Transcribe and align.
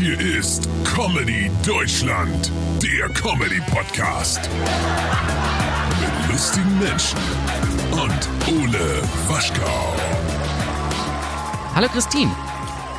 Hier 0.00 0.18
ist 0.18 0.66
Comedy 0.82 1.50
Deutschland, 1.62 2.50
der 2.82 3.10
Comedy 3.10 3.60
Podcast. 3.70 4.40
Mit 6.00 6.32
lustigen 6.32 6.78
Menschen 6.78 7.18
und 7.92 8.28
Ole 8.48 9.02
Waschkau. 9.28 9.94
Hallo 11.74 11.86
Christine, 11.88 12.34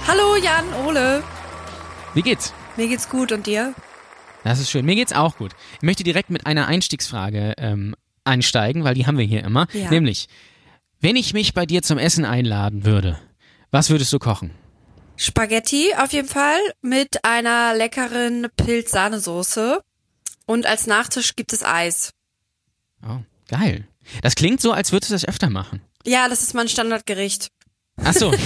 Hallo 0.08 0.36
Jan, 0.36 0.64
Ole. 0.86 1.24
wie 2.14 2.22
geht's? 2.22 2.54
Mir 2.78 2.88
geht's 2.88 3.10
gut 3.10 3.32
und 3.32 3.48
dir? 3.48 3.74
Das 4.44 4.60
ist 4.60 4.70
schön. 4.70 4.86
Mir 4.86 4.94
geht's 4.94 5.12
auch 5.12 5.38
gut. 5.38 5.54
Ich 5.78 5.82
möchte 5.82 6.04
direkt 6.04 6.30
mit 6.30 6.46
einer 6.46 6.68
Einstiegsfrage 6.68 7.56
ähm, 7.58 7.96
einsteigen, 8.26 8.84
weil 8.84 8.94
die 8.94 9.08
haben 9.08 9.18
wir 9.18 9.26
hier 9.26 9.44
immer. 9.44 9.66
Ja. 9.74 9.90
Nämlich, 9.90 10.28
wenn 11.00 11.16
ich 11.16 11.34
mich 11.34 11.56
bei 11.56 11.66
dir 11.66 11.82
zum 11.82 11.98
Essen 11.98 12.26
einladen 12.26 12.86
würde, 12.86 13.18
was 13.72 13.90
würdest 13.90 14.14
du 14.14 14.20
kochen? 14.20 14.52
Spaghetti 15.18 15.94
auf 15.98 16.14
jeden 16.14 16.28
Fall 16.28 16.60
mit 16.82 17.24
einer 17.24 17.74
leckeren 17.76 18.48
Pilz-Sahnesoße. 18.58 19.82
Und 20.46 20.66
als 20.66 20.88
Nachtisch 20.88 21.36
gibt 21.36 21.54
es 21.54 21.64
Eis. 21.64 22.12
Oh, 23.04 23.20
geil. 23.48 23.88
Das 24.22 24.36
klingt 24.36 24.62
so, 24.62 24.72
als 24.72 24.92
würdest 24.92 25.12
du 25.12 25.16
das 25.16 25.26
öfter 25.26 25.50
machen. 25.50 25.82
Ja, 26.06 26.28
das 26.28 26.42
ist 26.42 26.54
mein 26.54 26.68
Standardgericht. 26.68 27.50
Ach 28.04 28.14
so. 28.14 28.34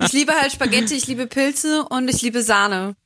Ich 0.00 0.12
liebe 0.12 0.32
halt 0.32 0.52
Spaghetti, 0.52 0.94
ich 0.94 1.06
liebe 1.06 1.26
Pilze 1.26 1.84
und 1.84 2.08
ich 2.08 2.20
liebe 2.22 2.42
Sahne. 2.42 2.96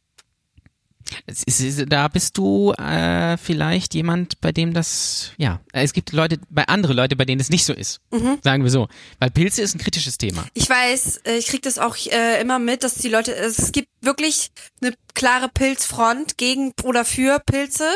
Da 1.88 2.08
bist 2.08 2.36
du 2.38 2.72
äh, 2.72 3.36
vielleicht 3.36 3.94
jemand, 3.94 4.40
bei 4.40 4.52
dem 4.52 4.74
das, 4.74 5.32
ja, 5.36 5.60
es 5.72 5.92
gibt 5.92 6.12
Leute, 6.12 6.38
bei 6.50 6.64
andere 6.68 6.92
Leute, 6.92 7.16
bei 7.16 7.24
denen 7.24 7.38
das 7.38 7.50
nicht 7.50 7.64
so 7.64 7.72
ist. 7.72 8.00
Mhm. 8.10 8.38
Sagen 8.42 8.62
wir 8.62 8.70
so. 8.70 8.88
Weil 9.18 9.30
Pilze 9.30 9.62
ist 9.62 9.74
ein 9.74 9.78
kritisches 9.78 10.18
Thema. 10.18 10.44
Ich 10.54 10.68
weiß, 10.68 11.22
äh, 11.24 11.36
ich 11.36 11.46
krieg 11.46 11.62
das 11.62 11.78
auch 11.78 11.96
äh, 12.06 12.40
immer 12.40 12.58
mit, 12.58 12.82
dass 12.84 12.94
die 12.94 13.08
Leute, 13.08 13.34
es 13.34 13.72
gibt 13.72 13.88
wirklich 14.00 14.50
eine 14.80 14.94
klare 15.14 15.48
Pilzfront 15.48 16.36
gegen 16.36 16.72
oder 16.82 17.04
für 17.04 17.40
Pilze. 17.40 17.88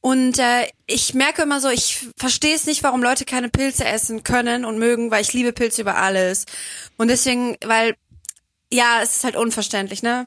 Und 0.00 0.38
äh, 0.38 0.68
ich 0.86 1.14
merke 1.14 1.42
immer 1.42 1.60
so, 1.60 1.68
ich 1.68 2.06
verstehe 2.16 2.54
es 2.54 2.66
nicht, 2.66 2.84
warum 2.84 3.02
Leute 3.02 3.24
keine 3.24 3.48
Pilze 3.48 3.84
essen 3.84 4.22
können 4.22 4.64
und 4.64 4.78
mögen, 4.78 5.10
weil 5.10 5.22
ich 5.22 5.32
liebe 5.32 5.52
Pilze 5.52 5.82
über 5.82 5.96
alles. 5.96 6.44
Und 6.96 7.08
deswegen, 7.08 7.56
weil, 7.64 7.96
ja, 8.72 9.00
es 9.02 9.16
ist 9.16 9.24
halt 9.24 9.34
unverständlich, 9.36 10.02
ne? 10.02 10.26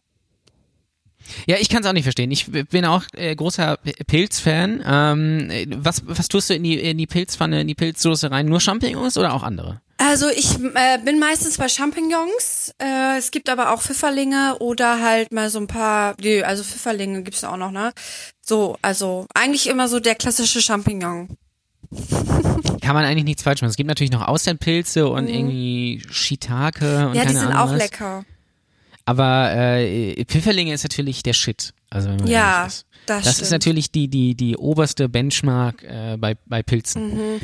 Ja, 1.48 1.58
ich 1.60 1.70
kann 1.70 1.82
es 1.82 1.88
auch 1.88 1.94
nicht 1.94 2.04
verstehen. 2.04 2.32
Ich 2.32 2.52
bin 2.52 2.86
auch 2.86 3.04
äh, 3.14 3.36
großer 3.36 3.78
Pilzfan. 4.08 4.84
Ähm, 4.86 5.50
äh, 5.50 5.66
was, 5.78 6.04
was 6.06 6.28
tust 6.28 6.50
du 6.50 6.54
in 6.54 6.64
die, 6.64 6.80
in 6.80 6.98
die 6.98 7.08
Pilzpfanne, 7.08 7.62
in 7.62 7.68
die 7.68 7.76
Pilzsoße 7.76 8.32
rein? 8.32 8.48
Nur 8.48 8.60
Champignons 8.60 9.18
oder 9.18 9.34
auch 9.34 9.44
andere? 9.44 9.82
Also 9.98 10.30
ich 10.30 10.56
äh, 10.60 10.98
bin 11.04 11.20
meistens 11.20 11.58
bei 11.58 11.68
Champignons. 11.68 12.74
Äh, 12.82 13.18
es 13.18 13.32
gibt 13.32 13.50
aber 13.50 13.74
auch 13.74 13.82
Pfifferlinge 13.82 14.58
oder 14.60 15.02
halt 15.04 15.34
mal 15.34 15.50
so 15.50 15.60
ein 15.60 15.68
paar, 15.68 16.16
nee, 16.22 16.42
also 16.42 16.64
Pfifferlinge 16.64 17.22
gibt's 17.24 17.44
auch 17.44 17.58
noch, 17.58 17.72
ne? 17.72 17.92
So, 18.42 18.78
also 18.82 19.28
eigentlich 19.34 19.68
immer 19.68 19.88
so 19.90 20.00
der 20.00 20.16
klassische 20.16 20.62
Champignon. 20.62 21.38
Kann 22.82 22.96
man 22.96 23.04
eigentlich 23.06 23.26
nichts 23.26 23.44
falsch 23.44 23.62
machen. 23.62 23.72
Es 23.72 23.76
gibt 23.76 23.88
natürlich 23.90 24.12
noch 24.12 24.28
Austernpilze 24.28 25.08
und 25.08 25.28
irgendwie 25.28 26.02
Shiitake 26.10 27.08
und 27.08 27.10
Mhm. 27.10 27.16
Ja, 27.16 27.26
die 27.26 27.34
sind 27.34 27.48
Ahnung 27.48 27.58
auch 27.58 27.76
lecker. 27.76 28.26
Aber 29.10 29.52
äh, 29.56 30.24
Pfifferlinge 30.26 30.74
ist 30.74 30.84
natürlich 30.84 31.24
der 31.24 31.34
Shit. 31.34 31.74
Also 31.90 32.10
wenn 32.10 32.18
man 32.18 32.28
Ja, 32.28 32.64
das, 32.66 32.86
Das 33.08 33.22
stimmt. 33.22 33.42
ist 33.42 33.52
natürlich 33.52 33.92
die, 33.92 34.08
die, 34.08 34.36
die 34.36 34.56
oberste 34.56 35.10
Benchmark 35.10 35.84
äh, 35.84 36.18
bei, 36.18 36.36
bei 36.46 36.62
Pilzen. 36.62 37.16
Mhm. 37.16 37.40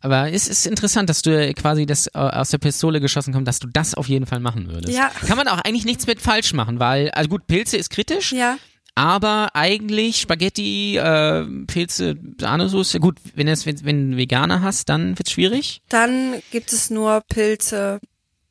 Aber 0.00 0.30
es 0.30 0.46
ist 0.48 0.66
interessant, 0.66 1.08
dass 1.08 1.22
du 1.22 1.30
äh, 1.30 1.52
quasi 1.54 1.86
das 1.86 2.06
äh, 2.08 2.10
aus 2.18 2.50
der 2.50 2.58
Pistole 2.58 3.00
geschossen 3.00 3.32
kommst, 3.32 3.48
dass 3.48 3.58
du 3.58 3.66
das 3.66 3.94
auf 3.94 4.06
jeden 4.08 4.26
Fall 4.26 4.38
machen 4.38 4.70
würdest. 4.70 4.96
Ja. 4.96 5.08
Kann 5.26 5.36
man 5.36 5.48
auch 5.48 5.58
eigentlich 5.58 5.84
nichts 5.86 6.06
mit 6.06 6.20
falsch 6.20 6.52
machen, 6.52 6.78
weil, 6.78 7.10
also 7.10 7.28
gut, 7.28 7.46
Pilze 7.48 7.76
ist 7.78 7.90
kritisch, 7.90 8.32
Ja. 8.32 8.58
aber 8.94 9.48
eigentlich 9.54 10.20
Spaghetti, 10.20 10.96
äh, 10.98 11.44
Pilze, 11.66 12.16
Sahnesoße, 12.40 13.00
gut, 13.00 13.16
wenn 13.34 13.48
es 13.48 13.64
wenn, 13.66 13.84
wenn 13.84 14.10
du 14.12 14.16
Veganer 14.18 14.60
hast, 14.62 14.90
dann 14.90 15.18
wird's 15.18 15.32
schwierig. 15.32 15.80
Dann 15.88 16.34
gibt 16.52 16.72
es 16.72 16.90
nur 16.90 17.22
Pilze 17.28 17.98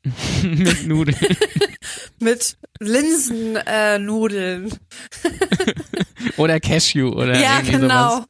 mit 0.43 0.87
Nudeln. 0.87 1.17
mit 2.19 2.57
Linsennudeln. 2.79 4.71
Äh, 4.71 4.73
oder 6.37 6.59
Cashew 6.59 7.09
oder 7.09 7.39
ja, 7.39 7.57
irgendwie 7.57 7.71
genau. 7.79 8.09
sowas. 8.09 8.27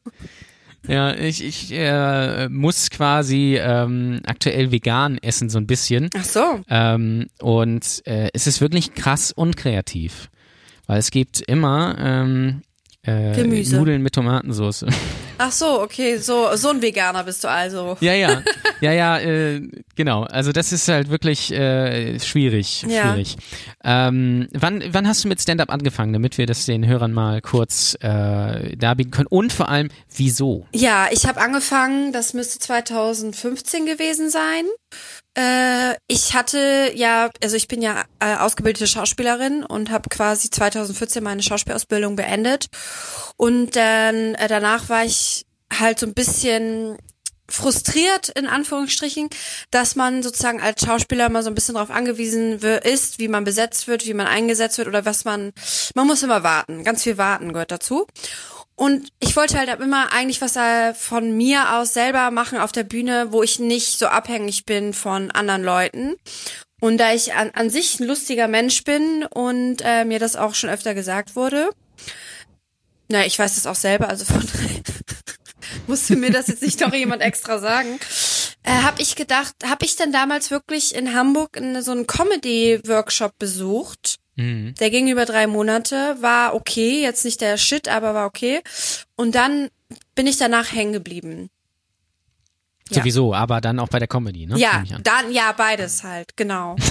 Ja, 0.86 1.14
ich, 1.14 1.42
ich 1.42 1.72
äh, 1.72 2.48
muss 2.50 2.90
quasi 2.90 3.58
ähm, 3.58 4.20
aktuell 4.26 4.70
vegan 4.70 5.16
essen, 5.18 5.48
so 5.48 5.58
ein 5.58 5.66
bisschen. 5.66 6.10
Ach 6.14 6.24
so. 6.24 6.60
Ähm, 6.68 7.28
und 7.40 8.02
äh, 8.04 8.28
es 8.34 8.46
ist 8.46 8.60
wirklich 8.60 8.94
krass 8.94 9.32
und 9.32 9.56
kreativ. 9.56 10.28
Weil 10.86 10.98
es 10.98 11.10
gibt 11.10 11.40
immer 11.40 11.96
ähm, 11.98 12.62
äh. 13.02 13.42
Nudeln 13.44 14.02
mit 14.02 14.14
Tomatensauce. 14.14 14.84
Ach 15.38 15.52
so, 15.52 15.80
okay, 15.80 16.18
so 16.18 16.54
so 16.56 16.70
ein 16.70 16.82
Veganer 16.82 17.24
bist 17.24 17.44
du 17.44 17.48
also. 17.48 17.96
ja, 18.00 18.14
ja. 18.14 18.42
Ja, 18.80 18.92
ja, 18.92 19.18
äh, 19.18 19.62
genau. 19.94 20.24
Also 20.24 20.52
das 20.52 20.70
ist 20.70 20.88
halt 20.88 21.08
wirklich 21.08 21.50
äh, 21.52 22.18
schwierig. 22.20 22.82
Ja. 22.86 23.12
schwierig. 23.14 23.36
Ähm, 23.82 24.48
wann, 24.52 24.84
wann 24.88 25.08
hast 25.08 25.24
du 25.24 25.28
mit 25.28 25.40
Stand-up 25.40 25.70
angefangen, 25.70 26.12
damit 26.12 26.36
wir 26.36 26.44
das 26.44 26.66
den 26.66 26.86
Hörern 26.86 27.12
mal 27.12 27.40
kurz 27.40 27.96
äh, 28.00 28.76
darbieten 28.76 29.10
können? 29.10 29.28
Und 29.28 29.54
vor 29.54 29.70
allem, 29.70 29.88
wieso? 30.14 30.66
Ja, 30.74 31.08
ich 31.10 31.26
habe 31.26 31.40
angefangen, 31.40 32.12
das 32.12 32.34
müsste 32.34 32.58
2015 32.58 33.86
gewesen 33.86 34.28
sein. 34.28 34.66
Äh, 35.36 35.96
ich 36.06 36.34
hatte 36.34 36.92
ja, 36.94 37.30
also 37.42 37.56
ich 37.56 37.66
bin 37.66 37.82
ja 37.82 38.04
äh, 38.20 38.36
ausgebildete 38.36 38.86
Schauspielerin 38.86 39.64
und 39.64 39.90
habe 39.90 40.08
quasi 40.08 40.48
2014 40.48 41.24
meine 41.24 41.42
Schauspielausbildung 41.42 42.16
beendet. 42.16 42.66
Und 43.36 43.74
dann 43.74 44.34
äh, 44.34 44.46
danach 44.46 44.88
war 44.88 45.04
ich 45.04 45.16
halt 45.80 45.98
so 45.98 46.06
ein 46.06 46.14
bisschen 46.14 46.96
frustriert 47.48 48.30
in 48.30 48.46
Anführungsstrichen, 48.46 49.28
dass 49.70 49.96
man 49.96 50.22
sozusagen 50.22 50.62
als 50.62 50.84
Schauspieler 50.84 51.28
mal 51.28 51.42
so 51.42 51.50
ein 51.50 51.54
bisschen 51.54 51.74
darauf 51.74 51.90
angewiesen 51.90 52.58
ist, 52.58 53.18
wie 53.18 53.28
man 53.28 53.44
besetzt 53.44 53.86
wird, 53.86 54.06
wie 54.06 54.14
man 54.14 54.26
eingesetzt 54.26 54.78
wird 54.78 54.88
oder 54.88 55.04
was 55.04 55.24
man 55.24 55.52
man 55.94 56.06
muss 56.06 56.22
immer 56.22 56.42
warten, 56.42 56.84
ganz 56.84 57.02
viel 57.02 57.18
warten 57.18 57.52
gehört 57.52 57.70
dazu. 57.70 58.06
Und 58.76 59.12
ich 59.20 59.36
wollte 59.36 59.58
halt 59.58 59.68
immer 59.80 60.12
eigentlich 60.12 60.40
was 60.40 60.58
von 60.98 61.36
mir 61.36 61.76
aus 61.76 61.94
selber 61.94 62.30
machen 62.30 62.58
auf 62.58 62.72
der 62.72 62.82
Bühne, 62.82 63.28
wo 63.30 63.42
ich 63.42 63.60
nicht 63.60 63.98
so 63.98 64.06
abhängig 64.06 64.64
bin 64.64 64.92
von 64.94 65.30
anderen 65.30 65.62
Leuten. 65.62 66.16
Und 66.80 66.98
da 66.98 67.12
ich 67.12 67.34
an, 67.34 67.50
an 67.54 67.70
sich 67.70 68.00
ein 68.00 68.06
lustiger 68.06 68.48
Mensch 68.48 68.82
bin 68.84 69.24
und 69.24 69.76
äh, 69.84 70.04
mir 70.04 70.18
das 70.18 70.34
auch 70.34 70.54
schon 70.54 70.70
öfter 70.70 70.94
gesagt 70.94 71.36
wurde, 71.36 71.70
na, 73.08 73.24
ich 73.24 73.38
weiß 73.38 73.54
das 73.54 73.66
auch 73.66 73.76
selber, 73.76 74.08
also 74.08 74.24
von 74.24 74.42
musste 75.86 76.16
mir 76.16 76.30
das 76.30 76.48
jetzt 76.48 76.62
nicht 76.62 76.80
noch 76.80 76.92
jemand 76.92 77.22
extra 77.22 77.58
sagen, 77.58 77.98
äh, 78.62 78.70
habe 78.70 79.02
ich 79.02 79.16
gedacht, 79.16 79.54
habe 79.64 79.84
ich 79.84 79.96
denn 79.96 80.12
damals 80.12 80.50
wirklich 80.50 80.94
in 80.94 81.14
Hamburg 81.14 81.56
in 81.56 81.80
so 81.82 81.92
einen 81.92 82.06
Comedy-Workshop 82.06 83.38
besucht? 83.38 84.18
Mhm. 84.36 84.74
Der 84.80 84.90
ging 84.90 85.08
über 85.08 85.26
drei 85.26 85.46
Monate, 85.46 86.16
war 86.20 86.54
okay, 86.54 87.02
jetzt 87.02 87.24
nicht 87.24 87.40
der 87.40 87.56
Shit, 87.56 87.88
aber 87.88 88.14
war 88.14 88.26
okay. 88.26 88.62
Und 89.16 89.34
dann 89.34 89.68
bin 90.14 90.26
ich 90.26 90.36
danach 90.36 90.72
hängen 90.72 90.92
geblieben. 90.92 91.50
Ja. 92.90 92.98
Sowieso, 92.98 93.34
aber 93.34 93.62
dann 93.62 93.78
auch 93.78 93.88
bei 93.88 93.98
der 93.98 94.08
Comedy, 94.08 94.46
ne? 94.46 94.58
Ja, 94.58 94.84
dann, 95.02 95.32
ja, 95.32 95.52
beides 95.52 96.04
halt, 96.04 96.36
genau. 96.36 96.76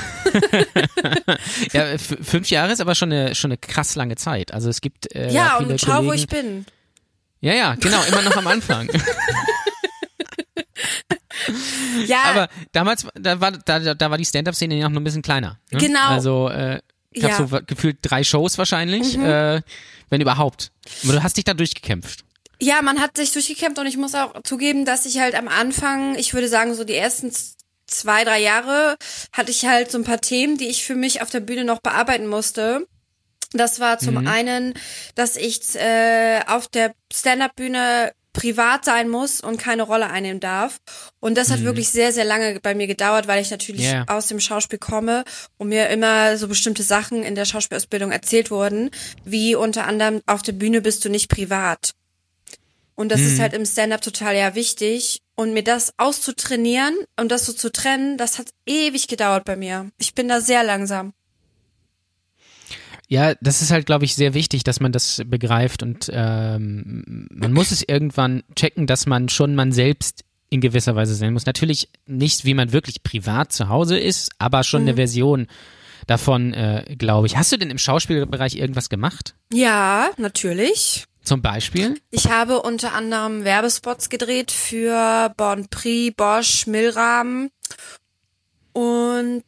Ja, 1.73 1.97
fünf 1.97 2.49
Jahre 2.49 2.71
ist 2.71 2.81
aber 2.81 2.95
schon 2.95 3.11
eine, 3.11 3.35
schon 3.35 3.51
eine 3.51 3.57
krass 3.57 3.95
lange 3.95 4.15
Zeit. 4.15 4.53
Also 4.53 4.69
es 4.69 4.81
gibt 4.81 5.13
äh, 5.15 5.31
ja, 5.31 5.57
und 5.57 5.79
schau, 5.79 5.97
Kollegen, 5.97 6.07
wo 6.07 6.13
ich 6.13 6.27
bin. 6.27 6.65
Ja, 7.43 7.53
ja, 7.53 7.75
genau, 7.75 8.01
immer 8.03 8.21
noch 8.21 8.37
am 8.37 8.47
Anfang. 8.47 8.89
Ja, 12.05 12.23
Aber 12.23 12.49
damals, 12.71 13.05
da 13.15 13.39
war, 13.41 13.51
da, 13.51 13.93
da 13.93 14.09
war 14.11 14.17
die 14.17 14.25
Stand-Up-Szene 14.25 14.75
ja 14.75 14.87
noch 14.87 14.99
ein 14.99 15.03
bisschen 15.03 15.21
kleiner. 15.21 15.59
Ne? 15.71 15.79
Genau. 15.79 16.07
Also, 16.07 16.49
äh, 16.49 16.79
gab 17.19 17.31
Ja. 17.31 17.39
Mhm. 17.41 17.47
so 17.49 17.59
gefühlt 17.65 17.97
drei 18.01 18.23
Shows 18.23 18.57
wahrscheinlich, 18.57 19.17
äh, 19.17 19.61
wenn 20.09 20.21
überhaupt. 20.21 20.71
Aber 21.03 21.13
du 21.13 21.23
hast 21.23 21.35
dich 21.37 21.43
da 21.43 21.53
durchgekämpft. 21.53 22.23
Ja, 22.61 22.81
man 22.81 23.01
hat 23.01 23.17
sich 23.17 23.33
durchgekämpft 23.33 23.77
und 23.77 23.87
ich 23.87 23.97
muss 23.97 24.15
auch 24.15 24.41
zugeben, 24.43 24.85
dass 24.85 25.05
ich 25.05 25.19
halt 25.19 25.35
am 25.35 25.47
Anfang, 25.47 26.15
ich 26.15 26.33
würde 26.33 26.47
sagen, 26.47 26.73
so 26.75 26.83
die 26.83 26.95
ersten 26.95 27.31
zwei, 27.87 28.23
drei 28.23 28.41
Jahre 28.41 28.95
hatte 29.33 29.51
ich 29.51 29.65
halt 29.65 29.91
so 29.91 29.97
ein 29.97 30.03
paar 30.05 30.21
Themen, 30.21 30.57
die 30.57 30.67
ich 30.67 30.83
für 30.85 30.95
mich 30.95 31.21
auf 31.21 31.29
der 31.29 31.41
Bühne 31.41 31.65
noch 31.65 31.81
bearbeiten 31.81 32.27
musste. 32.27 32.87
Das 33.53 33.79
war 33.79 33.99
zum 33.99 34.25
einen, 34.27 34.73
dass 35.15 35.35
ich 35.35 35.75
äh, 35.75 36.41
auf 36.47 36.67
der 36.67 36.93
Stand-up-Bühne 37.11 38.11
privat 38.33 38.83
sein 38.83 39.09
muss 39.09 39.41
und 39.41 39.57
keine 39.57 39.83
Rolle 39.83 40.09
einnehmen 40.09 40.39
darf. 40.39 40.79
Und 41.19 41.37
das 41.37 41.51
hat 41.51 41.61
wirklich 41.63 41.89
sehr, 41.89 42.11
sehr 42.11 42.25
lange 42.25 42.59
bei 42.61 42.73
mir 42.73 42.87
gedauert, 42.87 43.27
weil 43.27 43.41
ich 43.41 43.51
natürlich 43.51 43.83
Ja. 43.85 44.05
aus 44.07 44.27
dem 44.27 44.39
Schauspiel 44.39 44.79
komme 44.79 45.23
und 45.57 45.69
mir 45.69 45.89
immer 45.89 46.35
so 46.37 46.47
bestimmte 46.47 46.81
Sachen 46.81 47.21
in 47.23 47.35
der 47.35 47.45
Schauspielausbildung 47.45 48.11
erzählt 48.11 48.49
wurden, 48.49 48.89
wie 49.23 49.53
unter 49.53 49.85
anderem 49.85 50.21
auf 50.25 50.41
der 50.41 50.53
Bühne 50.53 50.81
bist 50.81 51.05
du 51.05 51.09
nicht 51.09 51.29
privat. 51.29 51.93
Und 52.95 53.11
das 53.11 53.21
ist 53.21 53.39
halt 53.39 53.53
im 53.53 53.65
Stand-up 53.65 54.01
total 54.01 54.35
ja 54.35 54.55
wichtig. 54.55 55.19
Und 55.35 55.53
mir 55.53 55.63
das 55.63 55.93
auszutrainieren 55.97 56.95
und 57.19 57.31
das 57.31 57.45
so 57.47 57.53
zu 57.53 57.71
trennen, 57.71 58.17
das 58.17 58.37
hat 58.37 58.47
ewig 58.67 59.07
gedauert 59.07 59.45
bei 59.45 59.55
mir. 59.55 59.89
Ich 59.97 60.13
bin 60.13 60.27
da 60.27 60.41
sehr 60.41 60.63
langsam. 60.63 61.13
Ja, 63.13 63.35
das 63.41 63.61
ist 63.61 63.69
halt, 63.69 63.85
glaube 63.85 64.05
ich, 64.05 64.15
sehr 64.15 64.33
wichtig, 64.33 64.63
dass 64.63 64.79
man 64.79 64.91
das 64.91 65.21
begreift 65.23 65.83
und 65.83 66.09
ähm, 66.11 67.27
man 67.29 67.53
muss 67.53 67.69
es 67.69 67.87
irgendwann 67.87 68.41
checken, 68.55 68.87
dass 68.87 69.05
man 69.05 69.29
schon 69.29 69.53
man 69.53 69.71
selbst 69.71 70.23
in 70.49 70.61
gewisser 70.61 70.95
Weise 70.95 71.13
sein 71.13 71.31
muss. 71.31 71.45
Natürlich 71.45 71.89
nicht, 72.07 72.43
wie 72.43 72.55
man 72.55 72.71
wirklich 72.71 73.03
privat 73.03 73.53
zu 73.53 73.69
Hause 73.69 73.99
ist, 73.99 74.31
aber 74.39 74.63
schon 74.63 74.81
eine 74.81 74.95
Version 74.95 75.45
davon, 76.07 76.55
äh, 76.55 76.95
glaube 76.97 77.27
ich. 77.27 77.37
Hast 77.37 77.51
du 77.51 77.57
denn 77.57 77.69
im 77.69 77.77
Schauspielbereich 77.77 78.55
irgendwas 78.55 78.89
gemacht? 78.89 79.35
Ja, 79.53 80.09
natürlich. 80.17 81.05
Zum 81.21 81.43
Beispiel? 81.43 82.01
Ich 82.09 82.31
habe 82.31 82.63
unter 82.63 82.95
anderem 82.95 83.43
Werbespots 83.43 84.09
gedreht 84.09 84.49
für 84.49 85.31
Bon 85.37 85.67
Prix, 85.69 86.15
Bosch, 86.15 86.65
Milram 86.65 87.51
und 88.73 89.43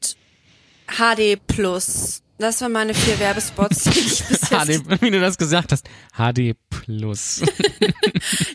HD 0.88 1.40
Plus. 1.48 2.22
Das 2.38 2.60
waren 2.62 2.74
meine 2.74 2.94
vier 2.94 3.18
Werbespots, 3.20 3.84
die 3.84 4.00
ich 4.00 4.24
bis 4.26 4.50
jetzt 4.50 4.50
HD, 4.50 4.82
wie 5.02 5.12
du 5.12 5.20
das 5.20 5.38
gesagt 5.38 5.72
hast. 5.72 5.88
HD 6.18 6.56
Plus. 6.70 7.42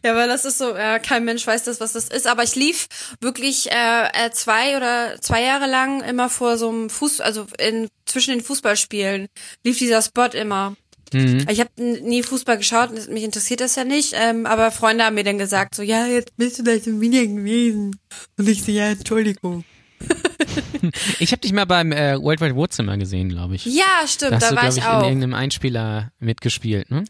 Ja, 0.03 0.17
weil 0.17 0.27
das 0.27 0.45
ist 0.45 0.59
so, 0.59 0.75
äh, 0.75 0.99
kein 0.99 1.25
Mensch 1.25 1.47
weiß 1.47 1.65
das, 1.65 1.81
was 1.81 1.93
das 1.93 2.09
ist. 2.09 2.27
Aber 2.27 2.43
ich 2.43 2.57
lief 2.57 2.89
wirklich 3.21 3.71
äh, 3.71 4.09
äh, 4.13 4.31
zwei 4.33 4.77
oder 4.77 5.21
zwei 5.21 5.45
Jahre 5.45 5.71
lang 5.71 6.03
immer 6.03 6.29
vor 6.29 6.59
so 6.59 6.71
einem 6.71 6.91
Fuß, 6.91 7.21
also 7.21 7.47
in 7.59 7.89
zwischen 8.07 8.33
den 8.33 8.41
Fußballspielen 8.41 9.29
lief 9.65 9.79
dieser 9.79 10.03
Spot 10.03 10.27
immer. 10.27 10.75
Mhm. 11.13 11.47
Ich 11.51 11.61
habe 11.61 11.71
nie 11.77 12.23
Fußball 12.23 12.57
geschaut, 12.57 13.09
mich 13.09 13.23
interessiert 13.23 13.61
das 13.61 13.77
ja 13.77 13.85
nicht, 13.85 14.15
ähm, 14.15 14.47
aber 14.47 14.71
Freunde 14.71 15.05
haben 15.05 15.15
mir 15.15 15.25
dann 15.25 15.39
gesagt, 15.39 15.75
so, 15.75 15.83
ja, 15.83 16.07
jetzt 16.07 16.37
bist 16.37 16.59
du 16.59 16.63
da 16.63 16.79
schon 16.81 17.01
wieder 17.01 17.25
gewesen. 17.27 17.99
Und 18.37 18.49
ich 18.49 18.63
so, 18.63 18.73
ja, 18.73 18.91
Entschuldigung. 18.91 19.65
Ich 21.19 21.33
habe 21.33 21.41
dich 21.41 21.53
mal 21.53 21.67
beim 21.67 21.93
äh, 21.93 22.21
World 22.21 22.41
Wide 22.41 22.55
Wohnzimmer 22.57 22.97
gesehen, 22.97 23.29
glaube 23.29 23.55
ich. 23.57 23.65
Ja, 23.67 23.85
stimmt, 24.07 24.33
da 24.33 24.37
hast 24.37 24.43
da 24.45 24.51
du, 24.51 24.57
war 24.57 24.69
ich 24.69 24.77
ich, 24.77 24.85
in 24.85 24.89
auch. 24.91 25.03
irgendeinem 25.05 25.35
Einspieler 25.35 26.13
mitgespielt, 26.19 26.91
ne? 26.91 27.05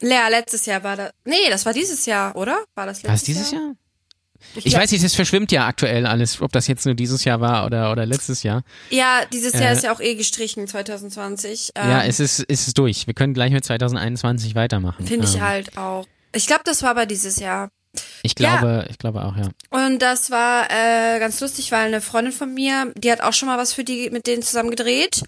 Ja, 0.00 0.28
letztes 0.28 0.66
Jahr 0.66 0.84
war 0.84 0.96
das. 0.96 1.10
Nee, 1.24 1.34
das 1.50 1.66
war 1.66 1.72
dieses 1.72 2.06
Jahr, 2.06 2.36
oder? 2.36 2.64
War 2.74 2.86
das 2.86 3.02
letztes 3.02 3.08
War 3.08 3.14
es 3.14 3.22
dieses 3.24 3.50
Jahr? 3.50 3.72
Ich 4.54 4.64
glaub- 4.66 4.82
weiß 4.82 4.92
nicht, 4.92 5.02
es 5.02 5.16
verschwimmt 5.16 5.50
ja 5.50 5.66
aktuell 5.66 6.06
alles, 6.06 6.40
ob 6.40 6.52
das 6.52 6.68
jetzt 6.68 6.86
nur 6.86 6.94
dieses 6.94 7.24
Jahr 7.24 7.40
war 7.40 7.66
oder, 7.66 7.90
oder 7.90 8.06
letztes 8.06 8.44
Jahr. 8.44 8.62
Ja, 8.90 9.22
dieses 9.32 9.52
Jahr 9.54 9.70
Äh, 9.70 9.74
ist 9.74 9.82
ja 9.82 9.92
auch 9.92 10.00
eh 10.00 10.14
gestrichen, 10.14 10.68
2020. 10.68 11.72
Ähm, 11.74 11.90
Ja, 11.90 12.04
es 12.04 12.20
ist, 12.20 12.44
es 12.48 12.68
ist 12.68 12.78
durch. 12.78 13.08
Wir 13.08 13.14
können 13.14 13.34
gleich 13.34 13.50
mit 13.50 13.64
2021 13.64 14.54
weitermachen. 14.54 15.04
Finde 15.06 15.26
ich 15.26 15.34
Ähm, 15.34 15.40
halt 15.42 15.76
auch. 15.76 16.06
Ich 16.32 16.46
glaube, 16.46 16.62
das 16.64 16.82
war 16.84 16.90
aber 16.90 17.06
dieses 17.06 17.40
Jahr. 17.40 17.68
Ich 18.22 18.34
glaube, 18.34 18.86
ich 18.90 18.98
glaube 18.98 19.24
auch, 19.24 19.36
ja. 19.36 19.48
Und 19.70 20.00
das 20.00 20.30
war 20.30 20.70
äh, 20.70 21.18
ganz 21.18 21.40
lustig, 21.40 21.72
weil 21.72 21.86
eine 21.86 22.00
Freundin 22.00 22.32
von 22.32 22.52
mir, 22.52 22.92
die 22.96 23.10
hat 23.10 23.20
auch 23.22 23.32
schon 23.32 23.48
mal 23.48 23.58
was 23.58 23.72
für 23.72 23.84
die 23.84 24.10
mit 24.10 24.26
denen 24.26 24.42
zusammen 24.42 24.70
gedreht. 24.70 25.22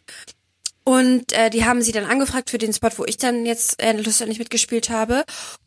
Und 0.85 1.33
äh, 1.33 1.51
die 1.51 1.65
haben 1.65 1.83
sie 1.83 1.93
dann 1.93 2.05
angefragt 2.07 2.51
für 2.51 2.59
den 2.59 2.73
Spot, 2.73 2.89
wo 2.97 3.05
ich 3.05 3.17
dann 3.17 3.47
jetzt 3.47 3.81
äh, 3.83 3.93
lusterlich 3.93 4.39
mitgespielt 4.39 4.91
habe. 4.91 5.25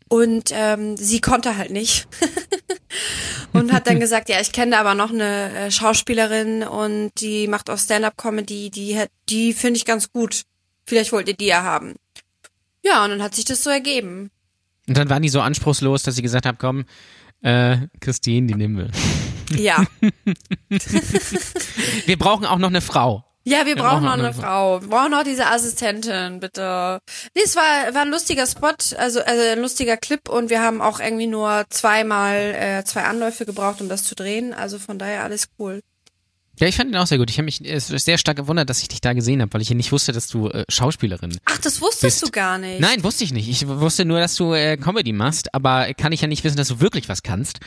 Und 0.09 0.49
ähm, 0.51 0.97
sie 0.97 1.21
konnte 1.21 1.55
halt 1.57 1.71
nicht. 1.71 2.07
und 3.53 3.71
hat 3.71 3.87
dann 3.87 3.99
gesagt, 4.01 4.29
ja, 4.29 4.39
ich 4.41 4.51
kenne 4.51 4.71
da 4.71 4.79
aber 4.79 4.95
noch 4.95 5.11
eine 5.11 5.51
äh, 5.55 5.71
Schauspielerin 5.71 6.63
und 6.63 7.11
die 7.19 7.47
macht 7.47 7.69
auch 7.69 7.77
Stand-up-Comedy, 7.77 8.69
die, 8.69 8.97
hat- 8.99 9.11
die 9.29 9.53
finde 9.53 9.77
ich 9.77 9.85
ganz 9.85 10.11
gut. 10.11 10.43
Vielleicht 10.85 11.11
wollt 11.11 11.27
ihr 11.29 11.37
die 11.37 11.45
ja 11.45 11.63
haben. 11.63 11.95
Ja, 12.83 13.03
und 13.03 13.11
dann 13.11 13.23
hat 13.23 13.33
sich 13.35 13.45
das 13.45 13.63
so 13.63 13.69
ergeben. 13.69 14.29
Und 14.87 14.97
dann 14.97 15.09
waren 15.09 15.21
die 15.21 15.29
so 15.29 15.41
anspruchslos, 15.41 16.03
dass 16.03 16.15
sie 16.15 16.21
gesagt 16.21 16.45
haben, 16.45 16.57
komm, 16.57 16.85
äh, 17.41 17.77
Christine, 17.99 18.47
die 18.47 18.55
nehmen 18.55 18.77
wir. 18.77 18.89
Ja. 19.57 19.85
Wir 22.05 22.17
brauchen 22.17 22.45
auch 22.45 22.57
noch 22.57 22.69
eine 22.69 22.81
Frau. 22.81 23.25
Ja, 23.45 23.65
wir 23.65 23.75
Wir 23.75 23.75
brauchen 23.75 23.89
brauchen 23.89 24.05
noch 24.05 24.13
eine 24.13 24.23
eine 24.23 24.33
Frau. 24.33 24.81
Wir 24.81 24.87
brauchen 24.87 25.11
noch 25.11 25.23
diese 25.23 25.47
Assistentin, 25.47 26.39
bitte. 26.39 26.99
Nee, 27.35 27.41
es 27.43 27.57
war, 27.57 27.93
war 27.93 28.03
ein 28.03 28.09
lustiger 28.09 28.47
Spot, 28.47 28.69
also, 28.97 29.21
also 29.21 29.41
ein 29.51 29.59
lustiger 29.59 29.97
Clip 29.97 30.29
und 30.29 30.49
wir 30.49 30.61
haben 30.61 30.81
auch 30.81 31.01
irgendwie 31.01 31.27
nur 31.27 31.65
zweimal 31.69 32.37
äh, 32.37 32.85
zwei 32.85 33.03
Anläufe 33.03 33.45
gebraucht, 33.45 33.81
um 33.81 33.89
das 33.89 34.05
zu 34.05 34.15
drehen. 34.15 34.53
Also 34.53 34.79
von 34.79 34.97
daher 34.97 35.23
alles 35.23 35.49
cool. 35.59 35.81
Ja, 36.59 36.67
ich 36.67 36.75
fand 36.75 36.91
ihn 36.91 36.95
auch 36.97 37.07
sehr 37.07 37.17
gut. 37.17 37.31
Ich 37.31 37.37
habe 37.39 37.45
mich 37.45 37.61
sehr 37.75 38.17
stark 38.19 38.37
gewundert, 38.37 38.69
dass 38.69 38.81
ich 38.83 38.87
dich 38.87 39.01
da 39.01 39.13
gesehen 39.13 39.41
habe, 39.41 39.51
weil 39.53 39.61
ich 39.61 39.69
ja 39.69 39.75
nicht 39.75 39.91
wusste, 39.91 40.11
dass 40.11 40.27
du 40.27 40.49
äh, 40.49 40.63
Schauspielerin 40.69 41.35
Ach, 41.45 41.57
das 41.57 41.81
wusstest 41.81 42.01
Bist- 42.21 42.21
du 42.27 42.29
gar 42.31 42.59
nicht. 42.59 42.79
Nein, 42.79 43.03
wusste 43.03 43.23
ich 43.23 43.33
nicht. 43.33 43.49
Ich 43.49 43.67
wusste 43.67 44.05
nur, 44.05 44.19
dass 44.19 44.35
du 44.35 44.53
äh, 44.53 44.77
Comedy 44.77 45.13
machst, 45.13 45.53
aber 45.55 45.93
kann 45.95 46.11
ich 46.11 46.21
ja 46.21 46.27
nicht 46.27 46.43
wissen, 46.43 46.55
dass 46.57 46.67
du 46.67 46.79
wirklich 46.79 47.09
was 47.09 47.23
kannst. 47.23 47.59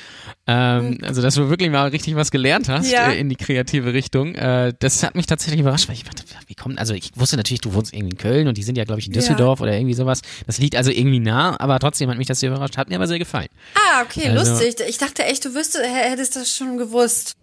Ähm, 0.46 0.98
Also, 1.02 1.20
dass 1.20 1.34
du 1.34 1.48
wirklich 1.48 1.68
mal 1.70 1.88
richtig 1.88 2.14
was 2.14 2.30
gelernt 2.30 2.68
hast 2.68 2.86
Hm. 2.86 2.92
Ja. 2.92 3.10
äh, 3.10 3.18
in 3.18 3.28
die 3.28 3.34
kreative 3.36 3.92
Richtung. 3.92 4.34
Äh, 4.36 4.72
das 4.78 5.02
hat 5.02 5.16
mich 5.16 5.26
tatsächlich 5.26 5.60
überrascht, 5.60 5.88
weil 5.88 5.96
ich 5.96 6.04
dachte, 6.04 6.22
wie 6.46 6.54
kommt, 6.54 6.78
also 6.78 6.94
ich 6.94 7.10
wusste 7.16 7.36
natürlich, 7.36 7.60
du 7.62 7.74
wohnst 7.74 7.92
irgendwie 7.92 8.12
in 8.12 8.18
Köln 8.18 8.46
und 8.46 8.56
die 8.56 8.62
sind 8.62 8.78
ja, 8.78 8.84
glaube 8.84 9.00
ich, 9.00 9.08
in 9.08 9.12
Ja. 9.14 9.20
Düsseldorf 9.20 9.60
oder 9.60 9.72
irgendwie 9.74 9.94
sowas. 9.94 10.20
Das 10.46 10.58
liegt 10.58 10.76
also 10.76 10.92
irgendwie 10.92 11.18
nah, 11.20 11.58
aber 11.58 11.80
trotzdem 11.80 12.08
hat 12.08 12.18
mich 12.18 12.28
das 12.28 12.38
sehr 12.38 12.50
überrascht. 12.50 12.76
Hat 12.76 12.88
mir 12.88 12.94
aber 12.96 13.08
sehr 13.08 13.18
gefallen. 13.18 13.48
Ah, 13.74 14.02
okay, 14.02 14.28
Also- 14.28 14.52
lustig. 14.52 14.76
Ich 14.88 14.98
dachte 14.98 15.24
echt, 15.24 15.44
du 15.44 15.54
wüsste, 15.54 15.80
hä- 15.82 16.10
hättest 16.10 16.36
das 16.36 16.50
schon 16.54 16.76
gewusst. 16.78 17.34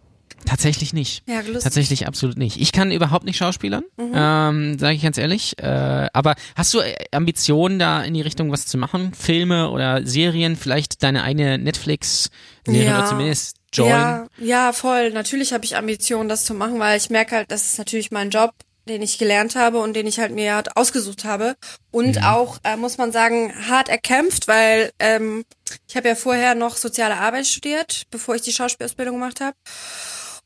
Tatsächlich 0.46 0.94
nicht. 0.94 1.24
Ja, 1.28 1.40
lustig. 1.40 1.64
Tatsächlich 1.64 2.08
absolut 2.08 2.38
nicht. 2.38 2.60
Ich 2.60 2.72
kann 2.72 2.92
überhaupt 2.92 3.26
nicht 3.26 3.38
schauspielern, 3.38 3.84
Mhm. 3.98 4.12
ähm, 4.14 4.80
sage 4.80 4.96
ich 4.96 5.02
ganz 5.02 5.18
ehrlich. 5.18 5.58
Äh, 5.60 6.08
aber 6.14 6.36
hast 6.56 6.74
du 6.74 6.80
äh, 6.80 6.96
Ambitionen, 7.12 7.80
da 7.80 8.04
in 8.04 8.14
die 8.14 8.22
Richtung 8.22 8.52
was 8.52 8.66
zu 8.66 8.78
machen? 8.78 9.14
Filme 9.14 9.70
oder 9.70 10.06
Serien? 10.06 10.56
Vielleicht 10.56 11.02
deine 11.04 11.24
eigene 11.24 11.58
Netflix-Serie 11.58 12.86
Ja. 12.86 13.00
oder 13.00 13.08
zumindest 13.08 13.58
Join? 13.74 13.90
Ja, 13.90 14.28
ja, 14.38 14.74
voll. 14.74 15.12
Natürlich 15.12 15.54
habe 15.54 15.66
ich 15.66 15.76
Ambitionen, 15.78 16.30
das 16.30 16.46
zu 16.46 16.54
machen, 16.54 16.80
weil 16.80 16.98
ich 16.98 17.10
merke 17.10 17.36
halt, 17.38 17.52
das 17.52 17.64
ist 17.68 17.78
natürlich 17.80 18.12
mein 18.12 18.30
Job, 18.30 18.52
den 18.88 19.02
ich 19.02 19.18
gelernt 19.18 19.56
habe 19.56 19.80
und 19.80 19.94
den 19.96 20.06
ich 20.06 20.20
halt 20.20 20.32
mir 20.34 20.56
halt 20.56 20.76
ausgesucht 20.78 21.24
habe. 21.26 21.56
Und 21.90 22.18
Mhm. 22.18 22.24
auch, 22.24 22.58
äh, 22.64 22.76
muss 22.76 22.98
man 22.98 23.12
sagen, 23.12 23.54
hart 23.70 23.88
erkämpft, 23.90 24.48
weil 24.48 24.92
ähm, 25.00 25.44
ich 25.88 25.96
habe 25.96 26.10
ja 26.10 26.16
vorher 26.16 26.54
noch 26.54 26.76
soziale 26.78 27.16
Arbeit 27.18 27.48
studiert, 27.48 28.04
bevor 28.12 28.36
ich 28.36 28.42
die 28.44 28.52
Schauspielausbildung 28.52 29.16
gemacht 29.16 29.40
habe. 29.42 29.56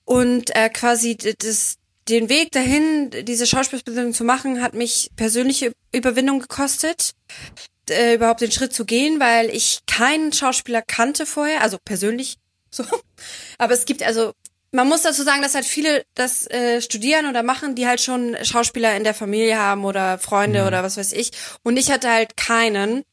Und 0.07 0.55
äh, 0.55 0.69
quasi 0.69 1.17
das, 1.17 1.75
den 2.07 2.29
Weg 2.29 2.53
dahin, 2.53 3.11
diese 3.23 3.45
Schauspielausbildung 3.45 4.13
zu 4.13 4.23
machen, 4.23 4.61
hat 4.61 4.73
mich 4.73 5.11
persönliche 5.17 5.73
Überwindung 5.91 6.39
gekostet 6.39 7.13
äh, 7.89 8.15
überhaupt 8.15 8.41
den 8.41 8.51
Schritt 8.51 8.73
zu 8.73 8.85
gehen, 8.85 9.19
weil 9.19 9.49
ich 9.49 9.79
keinen 9.85 10.33
Schauspieler 10.33 10.81
kannte 10.81 11.25
vorher, 11.25 11.61
also 11.61 11.77
persönlich 11.83 12.37
so. 12.71 12.83
Aber 13.57 13.73
es 13.73 13.85
gibt 13.85 14.03
also, 14.03 14.33
man 14.71 14.87
muss 14.87 15.01
dazu 15.01 15.23
sagen, 15.23 15.41
dass 15.41 15.55
halt 15.55 15.65
viele 15.65 16.05
das 16.15 16.47
äh, 16.47 16.81
studieren 16.81 17.27
oder 17.27 17.43
machen, 17.43 17.75
die 17.75 17.87
halt 17.87 18.01
schon 18.01 18.35
Schauspieler 18.43 18.95
in 18.95 19.03
der 19.03 19.13
Familie 19.13 19.57
haben 19.57 19.85
oder 19.85 20.17
Freunde 20.17 20.67
oder 20.67 20.83
was 20.83 20.97
weiß 20.97 21.13
ich. 21.13 21.31
Und 21.63 21.77
ich 21.77 21.91
hatte 21.91 22.09
halt 22.09 22.37
keinen. 22.37 23.03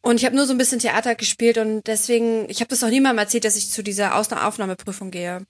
Und 0.00 0.16
ich 0.16 0.24
habe 0.24 0.36
nur 0.36 0.46
so 0.46 0.54
ein 0.54 0.58
bisschen 0.58 0.78
Theater 0.78 1.14
gespielt 1.14 1.58
und 1.58 1.86
deswegen, 1.86 2.48
ich 2.48 2.60
habe 2.60 2.68
das 2.68 2.80
noch 2.80 2.88
niemandem 2.88 3.18
erzählt, 3.18 3.44
dass 3.44 3.56
ich 3.56 3.70
zu 3.70 3.82
dieser 3.82 4.16
Ausna 4.16 4.46
Aufnahmeprüfung 4.46 5.10
gehe. 5.10 5.44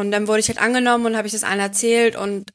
Und 0.00 0.10
dann 0.10 0.26
wurde 0.28 0.40
ich 0.40 0.48
halt 0.48 0.58
angenommen 0.60 1.06
und 1.06 1.16
habe 1.16 1.26
ich 1.26 1.32
das 1.32 1.44
allen 1.44 1.60
erzählt 1.60 2.16
und 2.16 2.50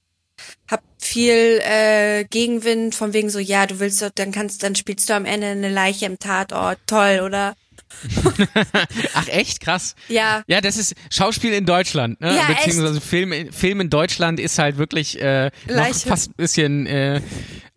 hab 0.69 0.81
viel 0.99 1.61
äh, 1.63 2.25
Gegenwind 2.29 2.93
von 2.95 3.13
wegen 3.13 3.29
so, 3.29 3.39
ja, 3.39 3.65
du 3.67 3.79
willst 3.79 4.01
doch, 4.01 4.09
dann 4.13 4.31
kannst, 4.31 4.63
dann 4.63 4.75
spielst 4.75 5.09
du 5.09 5.13
am 5.13 5.25
Ende 5.25 5.47
eine 5.47 5.69
Leiche 5.69 6.05
im 6.07 6.19
Tatort, 6.19 6.79
toll, 6.87 7.21
oder? 7.23 7.55
Ach 9.13 9.27
echt? 9.27 9.61
Krass. 9.61 9.95
Ja, 10.09 10.43
Ja, 10.47 10.59
das 10.61 10.77
ist 10.77 10.95
Schauspiel 11.09 11.53
in 11.53 11.65
Deutschland, 11.65 12.19
ne? 12.19 12.35
Ja, 12.35 12.47
Beziehungsweise 12.47 12.99
Film, 12.99 13.31
in- 13.31 13.51
Film 13.51 13.79
in 13.81 13.89
Deutschland 13.89 14.39
ist 14.39 14.57
halt 14.59 14.77
wirklich 14.77 15.21
äh, 15.21 15.51
noch 15.67 15.93
fast 15.95 16.31
ein 16.31 16.35
bisschen 16.35 16.87
äh, 16.87 17.21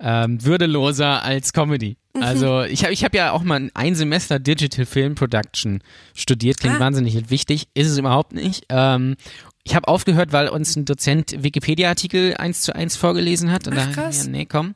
ähm, 0.00 0.44
würdeloser 0.44 1.22
als 1.22 1.52
Comedy. 1.52 1.96
Mhm. 2.14 2.22
Also 2.22 2.62
ich 2.62 2.82
habe 2.84 2.92
ich 2.92 3.04
hab 3.04 3.14
ja 3.14 3.32
auch 3.32 3.42
mal 3.42 3.70
ein 3.74 3.94
Semester 3.94 4.38
Digital 4.38 4.86
Film 4.86 5.14
Production 5.14 5.82
studiert, 6.14 6.58
klingt 6.58 6.76
Ah. 6.76 6.80
wahnsinnig 6.80 7.30
wichtig, 7.30 7.68
ist 7.74 7.88
es 7.88 7.98
überhaupt 7.98 8.32
nicht. 8.32 8.64
Ähm, 8.70 9.16
ich 9.68 9.74
habe 9.76 9.86
aufgehört, 9.88 10.32
weil 10.32 10.48
uns 10.48 10.74
ein 10.76 10.84
Dozent 10.86 11.34
Wikipedia-Artikel 11.42 12.34
eins 12.38 12.62
zu 12.62 12.74
eins 12.74 12.96
vorgelesen 12.96 13.52
hat. 13.52 13.66
Und 13.68 13.76
Ach, 13.78 13.86
da 13.86 13.92
krass. 13.92 14.24
ja, 14.24 14.30
nee, 14.30 14.46
komm, 14.46 14.74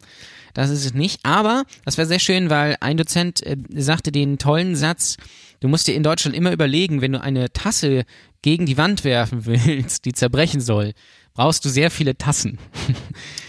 das 0.55 0.69
ist 0.71 0.85
es 0.85 0.93
nicht. 0.95 1.21
Aber 1.25 1.65
das 1.85 1.97
war 1.97 2.05
sehr 2.07 2.19
schön, 2.19 2.51
weil 2.51 2.77
ein 2.81 2.97
Dozent 2.99 3.45
äh, 3.47 3.57
sagte 3.75 4.13
den 4.13 4.37
tollen 4.39 4.77
Satz, 4.77 5.17
du 5.61 5.69
musst 5.69 5.87
dir 5.87 5.95
in 5.95 6.03
Deutschland 6.03 6.37
immer 6.37 6.53
überlegen, 6.53 7.01
wenn 7.01 7.13
du 7.13 7.21
eine 7.23 7.51
Tasse 7.53 8.05
gegen 8.43 8.67
die 8.67 8.77
Wand 8.77 9.03
werfen 9.05 9.47
willst, 9.47 10.05
die 10.05 10.13
zerbrechen 10.13 10.61
soll, 10.61 10.93
brauchst 11.35 11.65
du 11.65 11.71
sehr 11.71 11.91
viele 11.91 12.19
Tassen. 12.19 12.59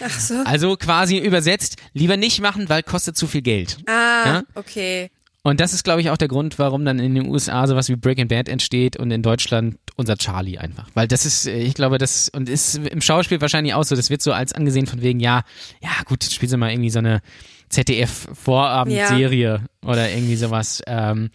ach 0.02 0.18
so. 0.18 0.34
Also 0.46 0.76
quasi 0.76 1.18
übersetzt, 1.18 1.76
lieber 1.92 2.16
nicht 2.16 2.40
machen, 2.40 2.70
weil 2.70 2.82
kostet 2.82 3.16
zu 3.18 3.26
viel 3.26 3.42
Geld. 3.42 3.76
Ah, 3.86 4.24
Ja? 4.26 4.42
okay. 4.54 5.10
Und 5.46 5.60
das 5.60 5.74
ist, 5.74 5.84
glaube 5.84 6.00
ich, 6.00 6.08
auch 6.08 6.16
der 6.16 6.28
Grund, 6.28 6.58
warum 6.58 6.86
dann 6.86 6.98
in 6.98 7.14
den 7.14 7.28
USA 7.28 7.66
sowas 7.66 7.90
wie 7.90 7.96
Breaking 7.96 8.28
Bad 8.28 8.48
entsteht 8.48 8.96
und 8.96 9.10
in 9.10 9.22
Deutschland 9.22 9.76
unser 9.94 10.16
Charlie 10.16 10.56
einfach. 10.56 10.88
Weil 10.94 11.06
das 11.06 11.26
ist, 11.26 11.46
äh, 11.46 11.58
ich 11.58 11.74
glaube, 11.74 11.98
das 11.98 12.30
und 12.30 12.48
ist 12.48 12.76
im 12.76 13.02
Schauspiel 13.02 13.42
wahrscheinlich 13.42 13.74
auch 13.74 13.84
so, 13.84 13.94
das 13.94 14.08
wird 14.08 14.22
so 14.22 14.32
als 14.32 14.54
angesehen 14.54 14.86
von 14.86 15.02
wegen, 15.02 15.20
ja, 15.20 15.44
ja 15.82 15.90
gut, 16.06 16.24
spielst 16.24 16.54
du 16.54 16.56
mal 16.56 16.70
irgendwie 16.70 16.88
so 16.88 16.98
eine 16.98 17.20
ZDF-Vorabendserie 17.68 19.60
oder 19.84 20.10
irgendwie 20.10 20.36
sowas. 20.36 20.82
Ähm, 20.86 21.30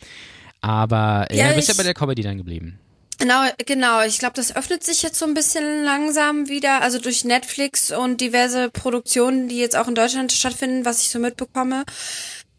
aber 0.59 1.27
ja, 1.29 1.45
Ja, 1.45 1.49
du 1.49 1.55
bist 1.57 1.67
ja 1.67 1.75
bei 1.75 1.83
der 1.83 1.93
Comedy 1.93 2.23
dann 2.23 2.37
geblieben. 2.37 2.79
Genau, 3.19 3.43
genau. 3.65 4.01
Ich 4.03 4.17
glaube, 4.17 4.33
das 4.35 4.55
öffnet 4.55 4.83
sich 4.83 5.01
jetzt 5.01 5.19
so 5.19 5.25
ein 5.25 5.33
bisschen 5.33 5.83
langsam 5.83 6.47
wieder. 6.47 6.81
Also 6.81 6.99
durch 6.99 7.25
Netflix 7.25 7.91
und 7.91 8.21
diverse 8.21 8.69
Produktionen, 8.69 9.49
die 9.49 9.57
jetzt 9.57 9.75
auch 9.75 9.89
in 9.89 9.95
Deutschland 9.95 10.31
stattfinden, 10.31 10.85
was 10.85 11.01
ich 11.01 11.09
so 11.09 11.19
mitbekomme. 11.19 11.83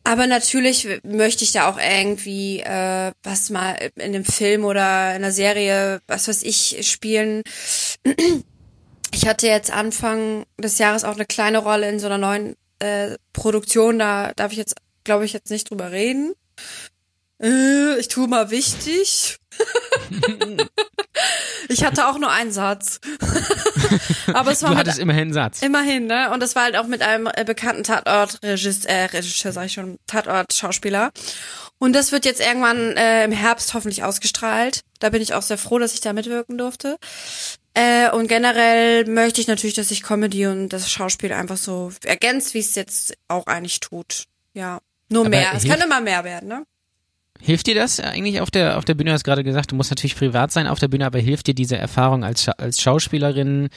Aber 0.02 0.26
natürlich 0.26 0.88
möchte 1.02 1.44
ich 1.44 1.52
da 1.52 1.68
auch 1.70 1.78
irgendwie 1.78 2.60
äh, 2.60 3.12
was 3.22 3.50
mal 3.50 3.90
in 3.96 4.02
einem 4.02 4.24
Film 4.24 4.64
oder 4.64 5.10
in 5.10 5.22
einer 5.22 5.32
Serie, 5.32 6.00
was 6.06 6.26
weiß 6.26 6.42
ich, 6.42 6.88
spielen. 6.88 7.42
Ich 9.12 9.26
hatte 9.26 9.46
jetzt 9.46 9.70
Anfang 9.70 10.44
des 10.58 10.78
Jahres 10.78 11.04
auch 11.04 11.14
eine 11.14 11.26
kleine 11.26 11.58
Rolle 11.58 11.88
in 11.88 11.98
so 11.98 12.06
einer 12.06 12.18
neuen 12.18 12.56
äh, 12.78 13.16
Produktion. 13.32 13.98
Da 13.98 14.32
darf 14.34 14.52
ich 14.52 14.58
jetzt, 14.58 14.76
glaube 15.04 15.24
ich, 15.24 15.32
jetzt 15.32 15.50
nicht 15.50 15.68
drüber 15.68 15.90
reden. 15.90 16.32
Äh, 17.42 17.98
ich 17.98 18.08
tue 18.08 18.28
mal 18.28 18.50
wichtig. 18.50 19.38
ich 21.68 21.84
hatte 21.84 22.08
auch 22.08 22.18
nur 22.18 22.30
einen 22.30 22.52
Satz. 22.52 23.00
Aber 24.32 24.52
es 24.52 24.62
war 24.62 24.70
Du 24.70 24.76
mit, 24.76 24.78
hattest 24.86 24.98
immerhin 24.98 25.22
einen 25.22 25.32
Satz. 25.32 25.62
immerhin, 25.62 26.06
ne? 26.06 26.30
Und 26.32 26.40
das 26.40 26.54
war 26.54 26.64
halt 26.64 26.76
auch 26.76 26.86
mit 26.86 27.02
einem 27.02 27.28
äh, 27.34 27.44
bekannten 27.44 27.82
Tatort-Regisseur, 27.84 28.90
äh, 28.90 29.04
Regisseur, 29.06 29.52
sag 29.52 29.66
ich 29.66 29.72
schon, 29.72 29.98
Tatort-Schauspieler. 30.06 31.10
Und 31.78 31.94
das 31.94 32.12
wird 32.12 32.24
jetzt 32.26 32.40
irgendwann 32.40 32.96
äh, 32.96 33.24
im 33.24 33.32
Herbst 33.32 33.72
hoffentlich 33.74 34.04
ausgestrahlt. 34.04 34.80
Da 34.98 35.10
bin 35.10 35.22
ich 35.22 35.32
auch 35.34 35.42
sehr 35.42 35.58
froh, 35.58 35.78
dass 35.78 35.94
ich 35.94 36.00
da 36.00 36.12
mitwirken 36.12 36.58
durfte. 36.58 36.96
Äh, 37.74 38.10
und 38.10 38.28
generell 38.28 39.06
möchte 39.06 39.40
ich 39.40 39.46
natürlich, 39.46 39.74
dass 39.74 39.88
sich 39.88 40.02
Comedy 40.02 40.46
und 40.46 40.68
das 40.70 40.90
Schauspiel 40.90 41.32
einfach 41.32 41.56
so 41.56 41.90
ergänzt, 42.04 42.52
wie 42.54 42.58
es 42.58 42.74
jetzt 42.74 43.14
auch 43.28 43.46
eigentlich 43.46 43.80
tut. 43.80 44.24
Ja. 44.52 44.80
Nur 45.08 45.22
Aber 45.22 45.30
mehr. 45.30 45.52
Es 45.56 45.64
kann 45.64 45.80
immer 45.80 46.00
mehr 46.00 46.22
werden, 46.24 46.48
ne? 46.48 46.64
Hilft 47.42 47.66
dir 47.66 47.74
das 47.74 48.00
eigentlich 48.00 48.40
auf 48.40 48.50
der 48.50 48.76
auf 48.78 48.84
der 48.84 48.94
Bühne? 48.94 49.10
Du 49.10 49.14
hast 49.14 49.24
gerade 49.24 49.42
gesagt, 49.44 49.72
du 49.72 49.76
musst 49.76 49.90
natürlich 49.90 50.16
privat 50.16 50.52
sein 50.52 50.66
auf 50.66 50.78
der 50.78 50.88
Bühne, 50.88 51.06
aber 51.06 51.18
hilft 51.18 51.46
dir 51.46 51.54
diese 51.54 51.76
Erfahrung 51.76 52.22
als 52.24 52.42
Scha 52.44 52.52
als 52.58 52.80
Schauspielerin 52.80 53.68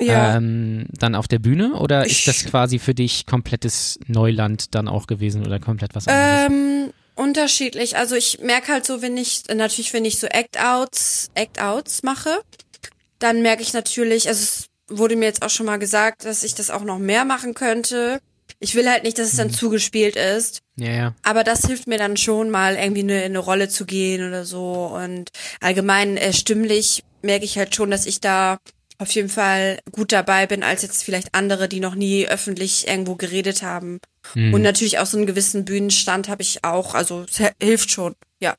Ja. 0.00 0.36
ähm, 0.36 0.86
dann 0.92 1.14
auf 1.14 1.26
der 1.28 1.38
Bühne 1.40 1.74
oder 1.74 2.06
Ich- 2.06 2.26
ist 2.26 2.28
das 2.28 2.50
quasi 2.50 2.78
für 2.78 2.94
dich 2.94 3.26
komplettes 3.26 3.98
Neuland 4.06 4.74
dann 4.74 4.86
auch 4.88 5.06
gewesen 5.08 5.44
oder 5.44 5.58
komplett 5.58 5.94
was 5.96 6.06
anderes? 6.06 6.46
Ähm, 6.52 6.92
unterschiedlich. 7.16 7.96
Also 7.96 8.14
ich 8.14 8.38
merke 8.40 8.72
halt 8.72 8.86
so, 8.86 9.02
wenn 9.02 9.16
ich, 9.16 9.42
natürlich, 9.52 9.92
wenn 9.92 10.04
ich 10.04 10.20
so 10.20 10.28
Act-Outs, 10.28 11.30
Act-Outs 11.34 12.04
mache, 12.04 12.40
dann 13.18 13.42
merke 13.42 13.62
ich 13.62 13.72
natürlich, 13.72 14.28
also 14.28 14.40
es 14.40 14.66
wurde 14.88 15.16
mir 15.16 15.24
jetzt 15.26 15.42
auch 15.42 15.50
schon 15.50 15.66
mal 15.66 15.78
gesagt, 15.80 16.24
dass 16.24 16.44
ich 16.44 16.54
das 16.54 16.70
auch 16.70 16.84
noch 16.84 16.98
mehr 17.00 17.24
machen 17.24 17.54
könnte. 17.54 18.20
Ich 18.60 18.74
will 18.74 18.88
halt 18.90 19.04
nicht, 19.04 19.18
dass 19.18 19.28
es 19.30 19.36
dann 19.36 19.50
zugespielt 19.50 20.16
ist. 20.16 20.60
ja, 20.76 20.90
ja. 20.90 21.14
Aber 21.22 21.44
das 21.44 21.64
hilft 21.66 21.86
mir 21.86 21.98
dann 21.98 22.16
schon 22.16 22.50
mal 22.50 22.74
irgendwie 22.74 23.02
eine, 23.02 23.18
in 23.20 23.32
eine 23.32 23.38
Rolle 23.38 23.68
zu 23.68 23.86
gehen 23.86 24.26
oder 24.26 24.44
so. 24.44 24.86
Und 24.94 25.30
allgemein 25.60 26.16
äh, 26.16 26.32
stimmlich 26.32 27.04
merke 27.22 27.44
ich 27.44 27.56
halt 27.56 27.74
schon, 27.74 27.90
dass 27.90 28.04
ich 28.06 28.20
da 28.20 28.58
auf 28.98 29.12
jeden 29.12 29.28
Fall 29.28 29.78
gut 29.92 30.10
dabei 30.10 30.48
bin, 30.48 30.64
als 30.64 30.82
jetzt 30.82 31.04
vielleicht 31.04 31.34
andere, 31.36 31.68
die 31.68 31.78
noch 31.78 31.94
nie 31.94 32.26
öffentlich 32.26 32.88
irgendwo 32.88 33.14
geredet 33.14 33.62
haben. 33.62 34.00
Mhm. 34.34 34.52
Und 34.54 34.62
natürlich 34.62 34.98
auch 34.98 35.06
so 35.06 35.16
einen 35.16 35.26
gewissen 35.26 35.64
Bühnenstand 35.64 36.28
habe 36.28 36.42
ich 36.42 36.64
auch. 36.64 36.96
Also 36.96 37.24
es 37.30 37.40
hilft 37.62 37.92
schon, 37.92 38.16
ja. 38.40 38.56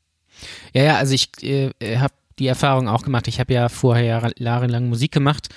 Ja, 0.74 0.84
ja, 0.84 0.96
also 0.98 1.14
ich 1.14 1.30
äh, 1.44 1.72
habe 1.98 2.14
die 2.40 2.48
Erfahrung 2.48 2.88
auch 2.88 3.02
gemacht. 3.04 3.28
Ich 3.28 3.42
habe 3.42 3.54
ja 3.54 3.68
vorher 3.68 4.06
Jahre- 4.06 4.34
jahrelang 4.38 4.88
Musik 4.88 5.12
gemacht 5.12 5.50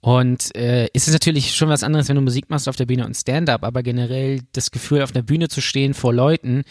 und 0.00 0.54
äh, 0.54 0.88
es 0.94 1.08
ist 1.08 1.12
natürlich 1.12 1.54
schon 1.56 1.68
was 1.68 1.82
anderes, 1.82 2.08
wenn 2.08 2.14
du 2.16 2.22
Musik 2.22 2.50
machst 2.50 2.68
auf 2.68 2.76
der 2.76 2.86
Bühne 2.86 3.04
und 3.04 3.16
Stand-up, 3.16 3.64
aber 3.64 3.82
generell 3.82 4.40
das 4.52 4.70
Gefühl, 4.70 5.02
auf 5.02 5.10
der 5.12 5.22
Bühne 5.22 5.48
zu 5.48 5.60
stehen 5.60 5.92
vor 5.92 6.14
Leuten, 6.14 6.62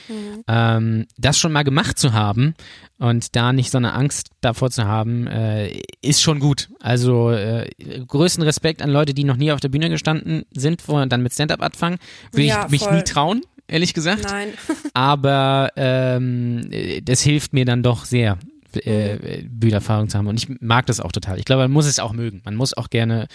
ähm, 0.48 1.05
das 1.17 1.38
schon 1.38 1.51
mal 1.51 1.63
gemacht 1.63 2.00
zu 2.00 2.13
haben 2.13 2.53
und 2.98 3.36
da 3.36 3.51
nicht 3.51 3.69
so 3.72 3.77
eine 3.77 3.93
Angst 3.93 4.29
davor 4.41 4.72
zu 4.72 4.86
haben, 4.86 5.27
äh, 5.27 5.81
ist 6.01 6.22
schon 6.22 6.39
gut. 6.39 6.69
Also 6.79 7.31
äh, 7.31 7.69
größten 8.07 8.43
Respekt 8.43 8.81
an 8.81 8.89
Leute, 8.91 9.13
die 9.13 9.25
noch 9.25 9.38
nie 9.38 9.51
auf 9.51 9.60
der 9.60 9.69
Bühne 9.69 9.89
gestanden 9.89 10.46
sind, 10.51 10.88
wo 10.88 11.03
dann 11.05 11.22
mit 11.22 11.34
Stand-up 11.34 11.62
anfangen, 11.62 11.98
würde 12.31 12.48
Ja, 12.48 12.63
ich 12.65 12.72
mich 12.72 12.81
voll. 12.84 12.96
nie 12.96 13.03
trauen, 13.03 13.41
ehrlich 13.67 13.93
gesagt 13.93 14.24
Nein. 14.24 14.50
aber 14.93 15.72
ähm, 15.75 16.62
äh, 16.72 17.01
das 17.01 17.22
hilft 17.22 17.51
mir 17.53 17.65
dann 17.65 17.84
doch 17.84 18.05
sehr, 18.05 18.38
äh, 18.86 19.43
Bühnenerfahrung 19.50 20.10
zu 20.10 20.17
haben. 20.17 20.27
Und 20.27 20.38
ich 20.38 20.62
mag 20.62 20.86
das 20.86 21.00
auch 21.00 21.12
total. 21.12 21.39
Ich 21.39 21.46
glaube, 21.46 21.63
man 21.63 21.72
muss 21.72 21.86
es 21.86 22.00
auch 22.00 22.13
mögen. 22.13 22.41
Man 22.46 22.55
muss 22.55 22.75
auch 22.75 22.89
gerne 22.89 23.27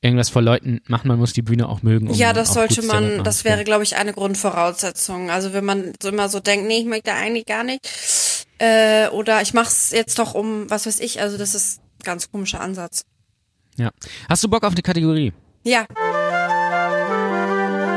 irgendwas 0.00 0.28
vor 0.28 0.42
Leuten 0.42 0.80
machen. 0.86 1.08
Man 1.08 1.18
muss 1.18 1.32
die 1.32 1.42
Bühne 1.42 1.68
auch 1.68 1.82
mögen. 1.82 2.08
Um 2.08 2.14
ja, 2.14 2.32
das 2.32 2.54
sollte 2.54 2.82
man, 2.82 3.24
das 3.24 3.44
wäre, 3.44 3.64
glaube 3.64 3.82
ich, 3.82 3.96
eine 3.96 4.12
Grundvoraussetzung. 4.12 5.30
Also 5.30 5.52
wenn 5.52 5.64
man 5.64 5.92
so 6.00 6.08
immer 6.08 6.28
so 6.28 6.40
denkt, 6.40 6.66
nee, 6.66 6.78
ich 6.78 6.86
möchte 6.86 7.12
eigentlich 7.12 7.46
gar 7.46 7.64
nicht. 7.64 7.80
Äh, 8.58 9.08
oder 9.08 9.42
ich 9.42 9.54
mach's 9.54 9.90
jetzt 9.90 10.18
doch 10.18 10.34
um, 10.34 10.70
was 10.70 10.86
weiß 10.86 11.00
ich, 11.00 11.20
also 11.20 11.36
das 11.36 11.54
ist 11.54 11.80
ein 11.80 12.04
ganz 12.04 12.30
komischer 12.30 12.60
Ansatz. 12.60 13.04
Ja. 13.76 13.90
Hast 14.28 14.44
du 14.44 14.48
Bock 14.48 14.62
auf 14.62 14.72
eine 14.72 14.82
Kategorie? 14.82 15.32
Ja, 15.64 15.86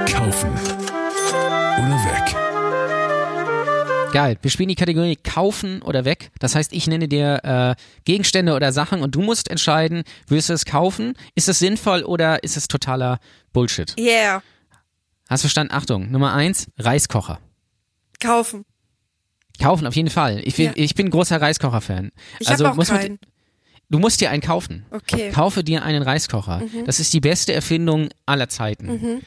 Kaufen 0.08 0.50
oder 1.78 1.98
weg. 2.06 2.47
Geil. 4.18 4.38
Wir 4.42 4.50
spielen 4.50 4.70
die 4.70 4.76
Kategorie 4.76 5.16
kaufen 5.16 5.82
oder 5.84 6.04
weg. 6.06 6.32
Das 6.40 6.56
heißt, 6.56 6.74
ich 6.74 6.88
nenne 6.88 7.08
dir 7.08 7.40
äh, 7.44 7.76
Gegenstände 8.04 8.56
oder 8.56 8.72
Sachen 8.72 9.02
und 9.02 9.14
du 9.14 9.22
musst 9.22 9.50
entscheiden, 9.52 10.04
willst 10.28 10.50
du 10.50 10.54
es 10.54 10.66
kaufen? 10.66 11.14
Ist 11.36 11.48
es 11.50 11.60
sinnvoll 11.60 12.02
oder 12.04 12.44
ist 12.44 12.58
es 12.58 12.68
totaler 12.68 13.20
Bullshit? 13.54 13.94
yeah, 14.00 14.42
Hast 15.30 15.42
verstanden? 15.42 15.74
Achtung. 15.74 16.10
Nummer 16.12 16.34
eins, 16.34 16.68
Reiskocher. 16.78 17.40
kaufen. 18.20 18.66
Kaufen 19.62 19.86
auf 19.88 19.96
jeden 19.96 20.10
Fall. 20.10 20.40
Ich, 20.44 20.56
bin 20.56 20.66
Ja. 20.68 20.72
ich 20.76 20.96
bin 20.96 21.10
großer 21.10 21.42
Reiskocher-Fan. 21.42 22.12
Ich 22.40 22.48
also 22.50 22.68
auch 22.68 22.76
muss 22.76 22.90
man- 22.90 23.00
keinen. 23.00 23.20
Du 23.90 24.00
musst 24.00 24.20
dir 24.20 24.32
einen 24.32 24.42
kaufen. 24.42 24.86
Okay. 24.92 25.32
Kaufe 25.32 25.64
dir 25.64 25.82
einen 25.84 26.04
Reiskocher. 26.04 26.60
Mhm. 26.60 26.86
Das 26.86 27.00
ist 27.00 27.14
die 27.14 27.22
beste 27.22 27.54
Erfindung 27.54 28.10
aller 28.26 28.50
Zeiten. 28.50 29.22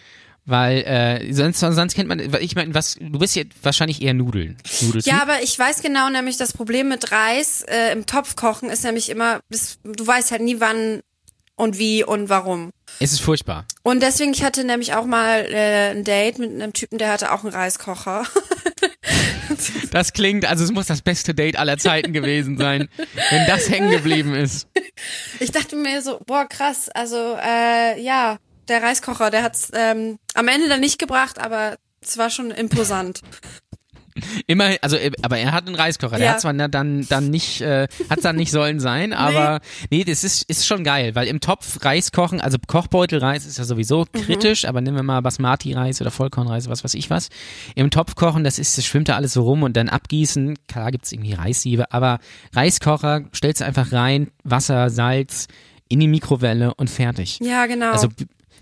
Weil 0.51 0.79
äh, 0.79 1.33
sonst, 1.33 1.61
sonst 1.61 1.95
kennt 1.95 2.09
man, 2.09 2.19
ich 2.19 2.57
meine, 2.57 2.75
was, 2.75 2.97
du 3.01 3.21
bist 3.21 3.37
ja 3.37 3.45
wahrscheinlich 3.63 4.03
eher 4.03 4.15
Nudeln. 4.15 4.57
Nudeltyp. 4.81 5.07
Ja, 5.13 5.23
aber 5.23 5.45
ich 5.45 5.57
weiß 5.57 5.81
genau 5.81 6.11
nämlich, 6.11 6.39
das 6.39 6.53
Problem 6.53 6.89
mit 6.89 7.13
Reis 7.13 7.63
äh, 7.63 7.93
im 7.93 8.05
Topf 8.05 8.35
kochen 8.35 8.69
ist 8.69 8.83
nämlich 8.83 9.11
immer, 9.11 9.39
das, 9.49 9.79
du 9.85 10.05
weißt 10.05 10.33
halt 10.33 10.43
nie 10.43 10.59
wann 10.59 11.03
und 11.55 11.79
wie 11.79 12.03
und 12.03 12.31
warum. 12.31 12.71
Es 12.99 13.13
ist 13.13 13.21
furchtbar. 13.21 13.65
Und 13.85 14.03
deswegen, 14.03 14.33
ich 14.33 14.43
hatte 14.43 14.65
nämlich 14.65 14.95
auch 14.95 15.07
mal 15.07 15.47
äh, 15.49 15.91
ein 15.91 16.03
Date 16.03 16.41
mit 16.41 16.51
einem 16.51 16.73
Typen, 16.73 16.99
der 16.99 17.13
hatte 17.13 17.31
auch 17.31 17.45
einen 17.45 17.53
Reiskocher. 17.53 18.25
Das 19.91 20.13
klingt, 20.13 20.45
also 20.45 20.63
es 20.63 20.71
muss 20.71 20.87
das 20.87 21.03
beste 21.03 21.35
Date 21.35 21.59
aller 21.59 21.77
Zeiten 21.77 22.13
gewesen 22.13 22.57
sein, 22.57 22.89
wenn 23.31 23.47
das 23.47 23.69
hängen 23.69 23.91
geblieben 23.91 24.33
ist. 24.35 24.69
Ich 25.41 25.51
dachte 25.51 25.75
mir 25.75 26.03
so, 26.03 26.21
boah, 26.25 26.47
krass, 26.47 26.89
also 26.89 27.37
äh, 27.43 28.01
ja, 28.01 28.39
der 28.71 28.83
Reiskocher, 28.83 29.31
der 29.31 29.43
hat's 29.43 29.71
ähm, 29.75 30.19
am 30.35 30.49
Ende 30.49 30.69
dann 30.69 30.81
nicht 30.81 30.99
gebracht, 30.99 31.39
aber 31.39 31.77
es 32.01 32.17
war 32.17 32.31
schon 32.31 32.51
imposant. 32.51 33.21
Immer, 34.47 34.77
also, 34.83 34.97
äh, 34.97 35.13
aber 35.23 35.39
er 35.39 35.53
hat 35.53 35.67
einen 35.67 35.77
Reiskocher. 35.77 36.17
Der 36.17 36.27
Ja. 36.27 36.33
hat 36.33 36.41
zwar 36.41 36.53
dann, 36.53 37.07
dann 37.09 37.31
nicht, 37.31 37.61
äh, 37.63 37.87
hat 38.11 38.25
dann 38.25 38.37
nicht 38.37 38.51
sollen 38.51 38.81
sein, 38.81 39.13
aber 39.15 39.61
nee, 39.91 40.05
das 40.05 40.25
ist, 40.25 40.43
ist 40.51 40.67
schon 40.67 40.83
geil, 40.85 41.15
weil 41.15 41.29
im 41.29 41.41
Topf 41.41 41.85
Reis 41.85 42.11
kochen, 42.13 42.41
also 42.41 42.59
Kochbeutelreis 42.67 43.47
ist 43.47 43.59
ja 43.59 43.65
sowieso 43.65 44.01
Mhm. 44.01 44.21
kritisch, 44.21 44.65
aber 44.67 44.81
nehmen 44.81 44.97
wir 44.97 45.03
mal 45.05 45.21
Basmati-Reis 45.23 46.01
oder 46.01 46.11
Vollkornreis, 46.11 46.69
was 46.69 46.83
weiß 46.85 46.95
ich 46.95 47.09
was. 47.09 47.29
Im 47.77 47.91
Topf 47.91 48.15
kochen, 48.17 48.45
das 48.45 48.59
ist, 48.59 48.77
das 48.77 48.85
schwimmt 48.85 49.09
da 49.09 49.17
alles 49.17 49.33
so 49.33 49.43
rum 49.43 49.63
und 49.63 49.77
dann 49.77 49.89
abgießen, 49.89 50.59
klar 50.67 50.91
gibt's 50.91 51.13
irgendwie 51.13 51.35
Reissiebe, 51.35 51.93
aber 51.93 52.19
Reiskocher, 52.53 53.23
stellst 53.35 53.61
du 53.61 53.65
einfach 53.65 53.93
rein, 53.93 54.31
Wasser, 54.45 54.91
Salz, 54.91 55.47
in 55.89 56.01
die 56.01 56.09
Mikrowelle 56.09 56.75
und 56.75 56.91
fertig. 56.91 57.39
Ja, 57.43 57.67
genau. 57.67 57.93
Also 57.93 58.09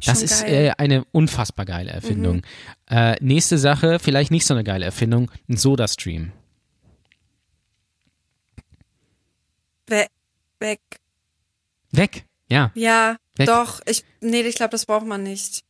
das 0.05 0.19
Schon 0.19 0.25
ist. 0.25 0.43
Mhm. 0.43 0.49
äh, 0.49 0.71
eine 0.79 1.05
unfassbar 1.13 1.67
geile 1.67 1.91
Erfindung. 1.91 2.43
Äh, 2.89 3.17
nächste 3.21 3.59
Sache, 3.59 3.99
vielleicht 3.99 4.31
nicht 4.31 4.47
so 4.47 4.55
eine 4.55 4.65
geile 4.65 4.85
Erfindung, 4.85 5.31
ein 5.49 5.57
Soda-Stream. 5.57 6.33
We 9.87 10.07
weg. 10.61 10.81
Weg, 11.91 12.25
ja. 12.51 12.71
Ja, 12.75 13.17
Weg. 13.37 13.47
doch. 13.47 13.81
Ich, 13.87 14.05
nee, 14.21 14.41
ich 14.43 14.57
glaube, 14.57 14.71
das 14.71 14.87
braucht 14.87 15.07
man 15.07 15.23
nicht. 15.23 15.65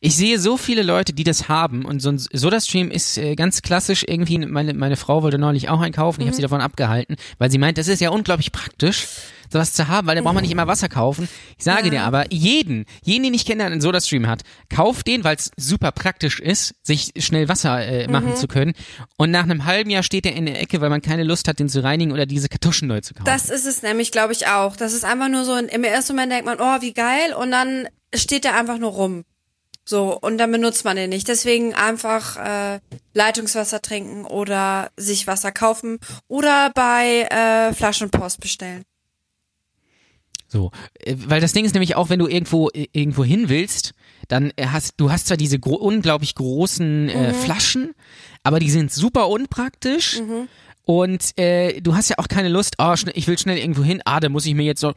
Ich 0.00 0.16
sehe 0.16 0.38
so 0.38 0.56
viele 0.56 0.82
Leute, 0.82 1.12
die 1.12 1.24
das 1.24 1.48
haben 1.48 1.84
und 1.84 2.00
so 2.00 2.10
ein 2.10 2.18
Soda-Stream 2.18 2.90
ist 2.90 3.18
äh, 3.18 3.34
ganz 3.34 3.62
klassisch 3.62 4.04
irgendwie, 4.06 4.38
meine, 4.38 4.74
meine 4.74 4.96
Frau 4.96 5.22
wollte 5.22 5.38
neulich 5.38 5.68
auch 5.68 5.80
einen 5.80 5.92
kaufen, 5.94 6.20
ich 6.20 6.26
habe 6.26 6.36
sie 6.36 6.42
davon 6.42 6.60
abgehalten, 6.60 7.16
weil 7.38 7.50
sie 7.50 7.58
meint, 7.58 7.78
das 7.78 7.88
ist 7.88 8.00
ja 8.00 8.10
unglaublich 8.10 8.52
praktisch, 8.52 9.06
sowas 9.52 9.72
zu 9.72 9.86
haben, 9.86 10.06
weil 10.08 10.16
da 10.16 10.22
braucht 10.22 10.34
man 10.34 10.42
nicht 10.42 10.50
immer 10.50 10.66
Wasser 10.66 10.88
kaufen. 10.88 11.28
Ich 11.56 11.64
sage 11.64 11.84
Ja. 11.84 11.90
dir 11.90 12.02
aber, 12.02 12.32
jeden, 12.32 12.84
jeden, 13.04 13.22
den 13.22 13.32
ich 13.34 13.46
kenne, 13.46 13.58
der 13.58 13.66
einen 13.72 13.80
Soda-Stream 13.80 14.26
hat, 14.26 14.42
kauf 14.68 15.04
den, 15.04 15.22
weil 15.24 15.36
es 15.36 15.52
super 15.56 15.92
praktisch 15.92 16.40
ist, 16.40 16.74
sich 16.82 17.12
schnell 17.18 17.48
Wasser 17.48 17.80
äh, 17.86 18.08
machen 18.08 18.34
zu 18.36 18.48
können 18.48 18.72
und 19.16 19.30
nach 19.30 19.44
einem 19.44 19.64
halben 19.64 19.88
Jahr 19.90 20.02
steht 20.02 20.26
er 20.26 20.34
in 20.34 20.46
der 20.46 20.60
Ecke, 20.60 20.80
weil 20.80 20.90
man 20.90 21.00
keine 21.00 21.22
Lust 21.24 21.46
hat, 21.48 21.58
den 21.60 21.68
zu 21.68 21.82
reinigen 21.82 22.10
oder 22.12 22.26
diese 22.26 22.48
Kartuschen 22.48 22.88
neu 22.88 23.00
zu 23.00 23.14
kaufen. 23.14 23.26
Das 23.26 23.48
ist 23.48 23.66
es 23.66 23.82
nämlich, 23.82 24.10
glaube 24.10 24.32
ich, 24.32 24.48
auch. 24.48 24.76
Das 24.76 24.92
ist 24.92 25.04
einfach 25.04 25.28
nur 25.28 25.44
so, 25.44 25.52
ein- 25.52 25.66
im 25.68 25.84
ersten 25.84 26.14
Moment 26.14 26.32
denkt 26.32 26.46
man, 26.46 26.58
oh, 26.60 26.82
wie 26.82 26.92
geil, 26.92 27.32
und 27.40 27.50
dann 27.52 27.86
steht 28.14 28.44
der 28.44 28.56
einfach 28.56 28.78
nur 28.78 28.90
rum. 28.90 29.24
So, 29.88 30.18
und 30.20 30.36
dann 30.38 30.50
benutzt 30.50 30.84
man 30.84 30.96
den 30.96 31.10
nicht. 31.10 31.28
Deswegen 31.28 31.72
einfach 31.72 32.36
äh, 32.36 32.80
Leitungswasser 33.14 33.80
trinken 33.80 34.24
oder 34.24 34.90
sich 34.96 35.28
Wasser 35.28 35.52
kaufen 35.52 36.00
oder 36.26 36.72
bei 36.74 37.22
äh, 37.30 37.72
Flaschenpost 37.72 38.40
bestellen. 38.40 38.82
So, 40.48 40.70
äh, 41.00 41.14
weil 41.26 41.40
das 41.40 41.52
Ding 41.52 41.64
ist 41.64 41.74
nämlich 41.74 41.94
auch, 41.96 42.08
wenn 42.08 42.18
du 42.18 42.26
irgendwo 42.26 42.68
äh, 42.70 42.86
irgendwo 42.92 43.24
hin 43.24 43.48
willst, 43.48 43.92
dann 44.28 44.52
äh, 44.56 44.66
hast 44.66 44.94
du 44.96 45.10
hast 45.10 45.28
zwar 45.28 45.36
diese 45.36 45.58
gro 45.58 45.74
unglaublich 45.74 46.34
großen 46.34 47.08
äh, 47.08 47.32
Mhm. 47.32 47.34
Flaschen, 47.34 47.94
aber 48.42 48.58
die 48.58 48.70
sind 48.70 48.92
super 48.92 49.28
unpraktisch. 49.28 50.20
Mhm. 50.20 50.48
Und 50.88 51.36
äh, 51.36 51.80
du 51.80 51.96
hast 51.96 52.10
ja 52.10 52.16
auch 52.18 52.28
keine 52.28 52.48
Lust, 52.48 52.76
oh, 52.78 52.94
ich 53.14 53.26
will 53.26 53.36
schnell 53.36 53.58
irgendwo 53.58 53.82
hin, 53.82 54.00
ah, 54.04 54.20
da 54.20 54.28
muss 54.28 54.46
ich 54.46 54.54
mir 54.54 54.62
jetzt 54.62 54.80
so, 54.80 54.94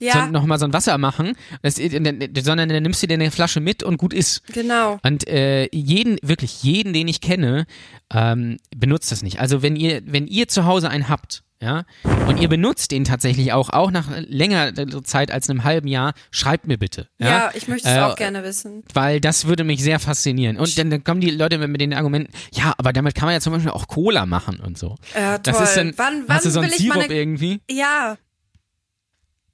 Ja, 0.00 0.24
so 0.24 0.32
nochmal 0.32 0.58
so 0.58 0.64
ein 0.64 0.72
Wasser 0.72 0.98
machen, 0.98 1.34
das, 1.62 1.76
sondern 1.76 2.68
dann 2.68 2.82
nimmst 2.82 3.00
du 3.00 3.06
dir 3.06 3.14
eine 3.14 3.30
Flasche 3.30 3.60
mit 3.60 3.84
und 3.84 3.96
gut 3.96 4.12
ist. 4.12 4.42
genau. 4.52 4.98
Und 5.04 5.28
äh, 5.28 5.68
jeden, 5.72 6.18
wirklich 6.22 6.64
jeden, 6.64 6.92
den 6.92 7.06
ich 7.06 7.20
kenne, 7.20 7.66
ähm, 8.12 8.56
benutzt 8.76 9.12
das 9.12 9.22
nicht. 9.22 9.38
Also 9.38 9.62
wenn 9.62 9.76
ihr, 9.76 10.02
wenn 10.04 10.26
ihr 10.26 10.48
zu 10.48 10.64
Hause 10.64 10.90
einen 10.90 11.08
habt, 11.08 11.44
ja, 11.60 11.84
und 12.28 12.38
ihr 12.40 12.48
benutzt 12.48 12.92
den 12.92 13.04
tatsächlich 13.04 13.52
auch, 13.52 13.70
auch 13.70 13.90
nach 13.90 14.06
längerer 14.28 14.72
Zeit 15.02 15.30
als 15.32 15.50
einem 15.50 15.64
halben 15.64 15.88
Jahr, 15.88 16.14
schreibt 16.30 16.66
mir 16.66 16.78
bitte. 16.78 17.08
Ja, 17.18 17.28
Ja, 17.28 17.50
ich 17.54 17.66
möchte 17.66 17.88
es 17.88 17.96
Äh, 17.96 18.00
auch 18.00 18.14
gerne 18.16 18.44
wissen. 18.44 18.84
Weil 18.94 19.20
das 19.20 19.46
würde 19.46 19.64
mich 19.64 19.82
sehr 19.82 19.98
faszinieren. 19.98 20.56
Und 20.56 20.78
dann, 20.78 20.90
dann 20.90 21.02
kommen 21.02 21.20
die 21.20 21.30
Leute 21.30 21.58
mit 21.58 21.80
den 21.80 21.94
Argumenten, 21.94 22.32
ja, 22.52 22.74
aber 22.78 22.92
damit 22.92 23.14
kann 23.14 23.26
man 23.26 23.34
ja 23.34 23.40
zum 23.40 23.52
Beispiel 23.52 23.72
auch 23.72 23.88
Cola 23.88 24.24
machen 24.26 24.60
und 24.60 24.78
so. 24.78 24.96
Ja, 25.14 25.38
toll. 25.38 25.52
Das 25.54 25.60
ist 25.68 25.76
dann, 25.76 25.94
wann 25.96 26.24
wann 26.26 26.36
hast 26.36 26.46
du 26.46 26.50
so 26.50 26.60
einen 26.60 26.70
Sirup 26.70 26.96
meine... 26.96 27.14
irgendwie? 27.14 27.60
Ja. 27.70 28.16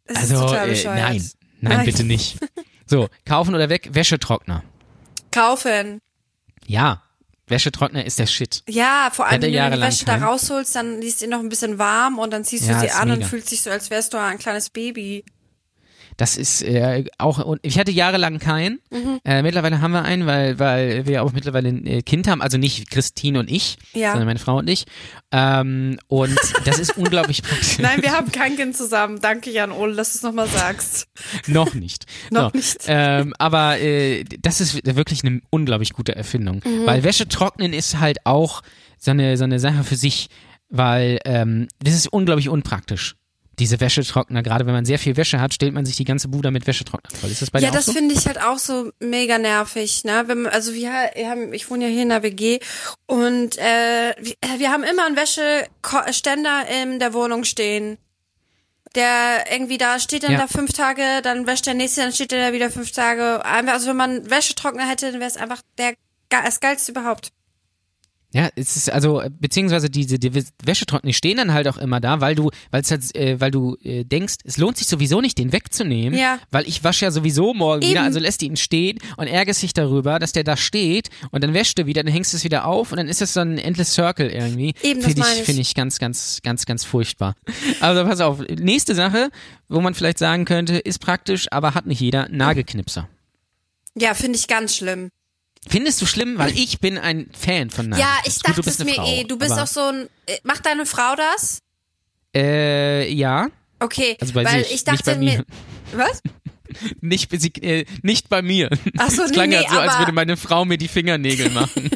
Ist 0.04 0.16
Also, 0.18 0.40
total 0.46 0.68
äh, 0.68 0.84
nein, 0.84 0.96
nein, 1.60 1.76
Nein. 1.76 1.84
bitte 1.86 2.04
nicht. 2.04 2.38
So, 2.86 3.08
kaufen 3.24 3.54
oder 3.54 3.70
weg, 3.70 3.88
Wäschetrockner. 3.94 4.62
Kaufen. 5.32 6.02
Ja, 6.66 7.02
Wäschetrockner 7.46 8.04
ist 8.04 8.18
der 8.18 8.26
Shit. 8.26 8.62
Ja, 8.68 9.10
vor 9.12 9.26
allem, 9.26 9.42
wenn 9.42 9.52
du 9.52 9.76
die 9.76 9.82
Wäsche 9.82 10.04
da 10.06 10.16
rausholst, 10.16 10.74
dann 10.74 11.00
liest 11.00 11.18
sie 11.18 11.26
noch 11.26 11.40
ein 11.40 11.48
bisschen 11.48 11.78
warm 11.78 12.18
und 12.18 12.32
dann 12.32 12.44
ziehst 12.44 12.66
Ja, 12.66 12.74
du 12.74 12.80
sie 12.80 12.90
an 12.90 13.10
und 13.10 13.18
mega. 13.18 13.28
fühlst 13.28 13.50
dich 13.50 13.62
so, 13.62 13.70
als 13.70 13.90
wärst 13.90 14.14
du 14.14 14.18
ein 14.18 14.38
kleines 14.38 14.70
Baby. 14.70 15.24
Das 16.16 16.36
ist 16.36 16.62
äh, 16.62 17.04
auch 17.18 17.44
und 17.44 17.60
ich 17.62 17.78
hatte 17.78 17.90
jahrelang 17.90 18.38
keinen. 18.38 18.80
Mhm. 18.90 19.20
Äh, 19.24 19.42
mittlerweile 19.42 19.80
haben 19.80 19.92
wir 19.92 20.02
einen, 20.02 20.26
weil 20.26 20.58
weil 20.58 21.06
wir 21.06 21.22
auch 21.22 21.32
mittlerweile 21.32 21.68
ein 21.68 21.86
äh, 21.86 22.02
Kind 22.02 22.28
haben, 22.28 22.40
also 22.42 22.58
nicht 22.58 22.90
Christine 22.90 23.38
und 23.40 23.50
ich, 23.50 23.76
Ja. 23.92 24.10
sondern 24.10 24.26
meine 24.26 24.38
Frau 24.38 24.58
und 24.58 24.68
ich. 24.68 24.84
Ähm, 25.32 25.98
und 26.08 26.38
das 26.64 26.78
ist 26.78 26.96
unglaublich 26.96 27.42
praktisch. 27.44 27.78
Nein, 27.78 28.02
wir 28.02 28.12
haben 28.12 28.30
kein 28.30 28.56
Kind 28.56 28.76
zusammen. 28.76 29.20
Danke, 29.20 29.50
Jan 29.50 29.72
Ole, 29.72 29.94
dass 29.96 30.12
du 30.12 30.18
es 30.18 30.22
nochmal 30.22 30.46
sagst. 30.48 31.06
Noch 31.46 31.74
nicht. 31.74 32.04
Noch 32.30 32.52
so. 32.52 32.56
nicht. 32.58 32.78
Ähm, 32.86 33.34
aber 33.38 33.80
äh, 33.80 34.24
das 34.40 34.60
ist 34.60 34.84
wirklich 34.86 35.24
eine 35.24 35.40
unglaublich 35.50 35.92
gute 35.92 36.14
Erfindung. 36.14 36.60
Mhm. 36.64 36.86
Weil 36.86 37.02
Wäsche 37.02 37.26
trocknen 37.28 37.72
ist 37.72 37.98
halt 37.98 38.18
auch 38.24 38.62
so 38.98 39.10
eine, 39.10 39.36
so 39.36 39.44
eine 39.44 39.58
Sache 39.58 39.84
für 39.84 39.96
sich, 39.96 40.28
weil 40.68 41.18
ähm, 41.24 41.68
das 41.80 41.94
ist 41.94 42.06
unglaublich 42.12 42.48
unpraktisch. 42.48 43.16
Diese 43.58 43.80
Wäschetrockner, 43.80 44.42
gerade 44.42 44.66
wenn 44.66 44.72
man 44.74 44.84
sehr 44.84 44.98
viel 44.98 45.16
Wäsche 45.16 45.40
hat, 45.40 45.54
stellt 45.54 45.72
man 45.74 45.86
sich 45.86 45.96
die 45.96 46.04
ganze 46.04 46.28
Bude 46.28 46.50
mit 46.50 46.66
Wäschetrockner 46.66 47.10
voll. 47.18 47.30
Ist 47.30 47.42
das 47.42 47.50
bei 47.50 47.60
ja, 47.60 47.66
dir 47.66 47.70
auch 47.70 47.76
das 47.76 47.86
so? 47.86 47.92
finde 47.92 48.14
ich 48.14 48.26
halt 48.26 48.40
auch 48.40 48.58
so 48.58 48.90
mega 49.00 49.38
nervig, 49.38 50.04
ne? 50.04 50.24
Wenn 50.26 50.46
also 50.46 50.74
wir, 50.74 50.90
wir 51.14 51.28
haben, 51.30 51.52
ich 51.52 51.70
wohne 51.70 51.84
ja 51.86 51.90
hier 51.90 52.02
in 52.02 52.08
der 52.08 52.22
WG 52.22 52.58
und 53.06 53.56
äh, 53.58 54.14
wir, 54.20 54.34
wir 54.58 54.70
haben 54.70 54.82
immer 54.84 55.06
einen 55.06 55.16
Wäscheständer 55.16 56.64
in 56.82 56.98
der 56.98 57.12
Wohnung 57.14 57.44
stehen. 57.44 57.98
Der 58.94 59.50
irgendwie 59.50 59.76
da 59.78 59.98
steht 59.98 60.22
dann 60.22 60.32
Ja. 60.32 60.38
da 60.38 60.46
fünf 60.46 60.72
Tage, 60.72 61.02
dann 61.22 61.46
wäscht 61.48 61.66
der 61.66 61.74
nächste, 61.74 62.02
dann 62.02 62.12
steht 62.12 62.30
der 62.30 62.48
da 62.48 62.52
wieder 62.52 62.70
fünf 62.70 62.92
Tage. 62.92 63.44
Also 63.44 63.88
wenn 63.88 63.96
man 63.96 64.30
Wäschetrockner 64.30 64.88
hätte, 64.88 65.10
dann 65.10 65.20
wäre 65.20 65.30
es 65.30 65.36
einfach 65.36 65.62
der 65.78 65.94
das 66.28 66.60
geilste 66.60 66.92
überhaupt. 66.92 67.30
Ja, 68.34 68.48
es 68.56 68.76
ist 68.76 68.90
also 68.90 69.22
beziehungsweise 69.38 69.88
diese 69.88 70.18
die 70.18 70.34
Wäschetrockner 70.64 71.06
die 71.08 71.14
stehen 71.14 71.36
dann 71.36 71.52
halt 71.52 71.68
auch 71.68 71.78
immer 71.78 72.00
da, 72.00 72.20
weil 72.20 72.34
du, 72.34 72.50
weil 72.72 72.82
es 72.82 72.90
halt, 72.90 73.14
äh, 73.14 73.40
weil 73.40 73.52
du 73.52 73.76
äh, 73.84 74.02
denkst, 74.02 74.34
es 74.42 74.56
lohnt 74.56 74.76
sich 74.76 74.88
sowieso 74.88 75.20
nicht, 75.20 75.38
den 75.38 75.52
wegzunehmen, 75.52 76.18
Ja. 76.18 76.40
weil 76.50 76.66
ich 76.66 76.82
wasche 76.82 77.04
ja 77.04 77.12
sowieso 77.12 77.54
morgen 77.54 77.82
wieder, 77.82 78.00
Eben. 78.00 78.06
also 78.06 78.18
lässt 78.18 78.42
ihn 78.42 78.56
stehen 78.56 78.98
und 79.16 79.28
ärgerst 79.28 79.62
dich 79.62 79.72
darüber, 79.72 80.18
dass 80.18 80.32
der 80.32 80.42
da 80.42 80.56
steht 80.56 81.10
und 81.30 81.44
dann 81.44 81.54
wäschst 81.54 81.78
du 81.78 81.86
wieder, 81.86 82.02
dann 82.02 82.12
hängst 82.12 82.32
du 82.32 82.36
es 82.36 82.42
wieder 82.42 82.66
auf 82.66 82.90
und 82.90 82.98
dann 82.98 83.06
ist 83.06 83.22
es 83.22 83.34
so 83.34 83.40
ein 83.40 83.56
endless 83.56 83.94
Circle 83.94 84.28
irgendwie. 84.28 84.74
Eben, 84.82 85.00
das 85.00 85.12
Finde 85.12 85.22
ich, 85.32 85.38
ich. 85.38 85.44
finde 85.44 85.60
ich 85.62 85.74
ganz, 85.76 86.00
ganz, 86.00 86.40
ganz, 86.42 86.66
ganz 86.66 86.84
furchtbar. 86.84 87.36
Also 87.78 88.02
pass 88.04 88.20
auf, 88.20 88.40
nächste 88.40 88.96
Sache, 88.96 89.30
wo 89.68 89.80
man 89.80 89.94
vielleicht 89.94 90.18
sagen 90.18 90.44
könnte, 90.44 90.76
ist 90.78 90.98
praktisch, 90.98 91.46
aber 91.52 91.74
hat 91.74 91.86
nicht 91.86 92.00
jeder, 92.00 92.28
Nagelknipser. 92.30 93.08
Ja, 93.96 94.14
finde 94.14 94.38
ich 94.40 94.48
ganz 94.48 94.74
schlimm. 94.74 95.10
Findest 95.68 96.00
du 96.02 96.06
schlimm, 96.06 96.36
weil 96.38 96.56
ich 96.58 96.78
bin 96.80 96.98
ein 96.98 97.30
Fan 97.38 97.70
von 97.70 97.88
Nagelknipsern. 97.88 97.98
Ja, 97.98 98.18
ich 98.30 98.38
dachte 98.40 98.56
du 98.56 98.62
bist 98.62 98.80
es 98.80 98.86
mir 98.86 98.94
Frau, 98.94 99.06
eh. 99.06 99.24
Du 99.24 99.38
bist 99.38 99.52
auch 99.52 99.66
so 99.66 99.80
ein. 99.80 100.08
äh, 100.26 100.36
Macht 100.42 100.66
deine 100.66 100.84
Frau 100.86 101.14
das? 101.16 101.58
Äh, 102.34 103.12
ja. 103.12 103.48
Okay, 103.80 104.16
Also 104.20 104.32
bei 104.34 104.44
weil 104.44 104.58
sich, 104.64 104.66
ich 104.66 104.72
nicht 104.72 104.88
dachte 104.88 105.04
bei 105.12 105.16
mir. 105.18 105.44
Was? 105.92 106.20
Nicht, 107.00 107.30
sie- 107.40 107.52
äh, 107.62 107.84
nicht 108.02 108.28
bei 108.28 108.42
mir. 108.42 108.68
Ach 108.98 109.08
so, 109.10 109.24
nee, 109.26 109.30
klang 109.32 109.50
nee, 109.50 109.56
halt 109.58 109.68
so, 109.70 109.78
als 109.78 109.98
würde 109.98 110.10
meine 110.12 110.36
Frau 110.36 110.64
mir 110.64 110.76
die 110.78 110.88
Fingernägel 110.88 111.50
machen. 111.50 111.88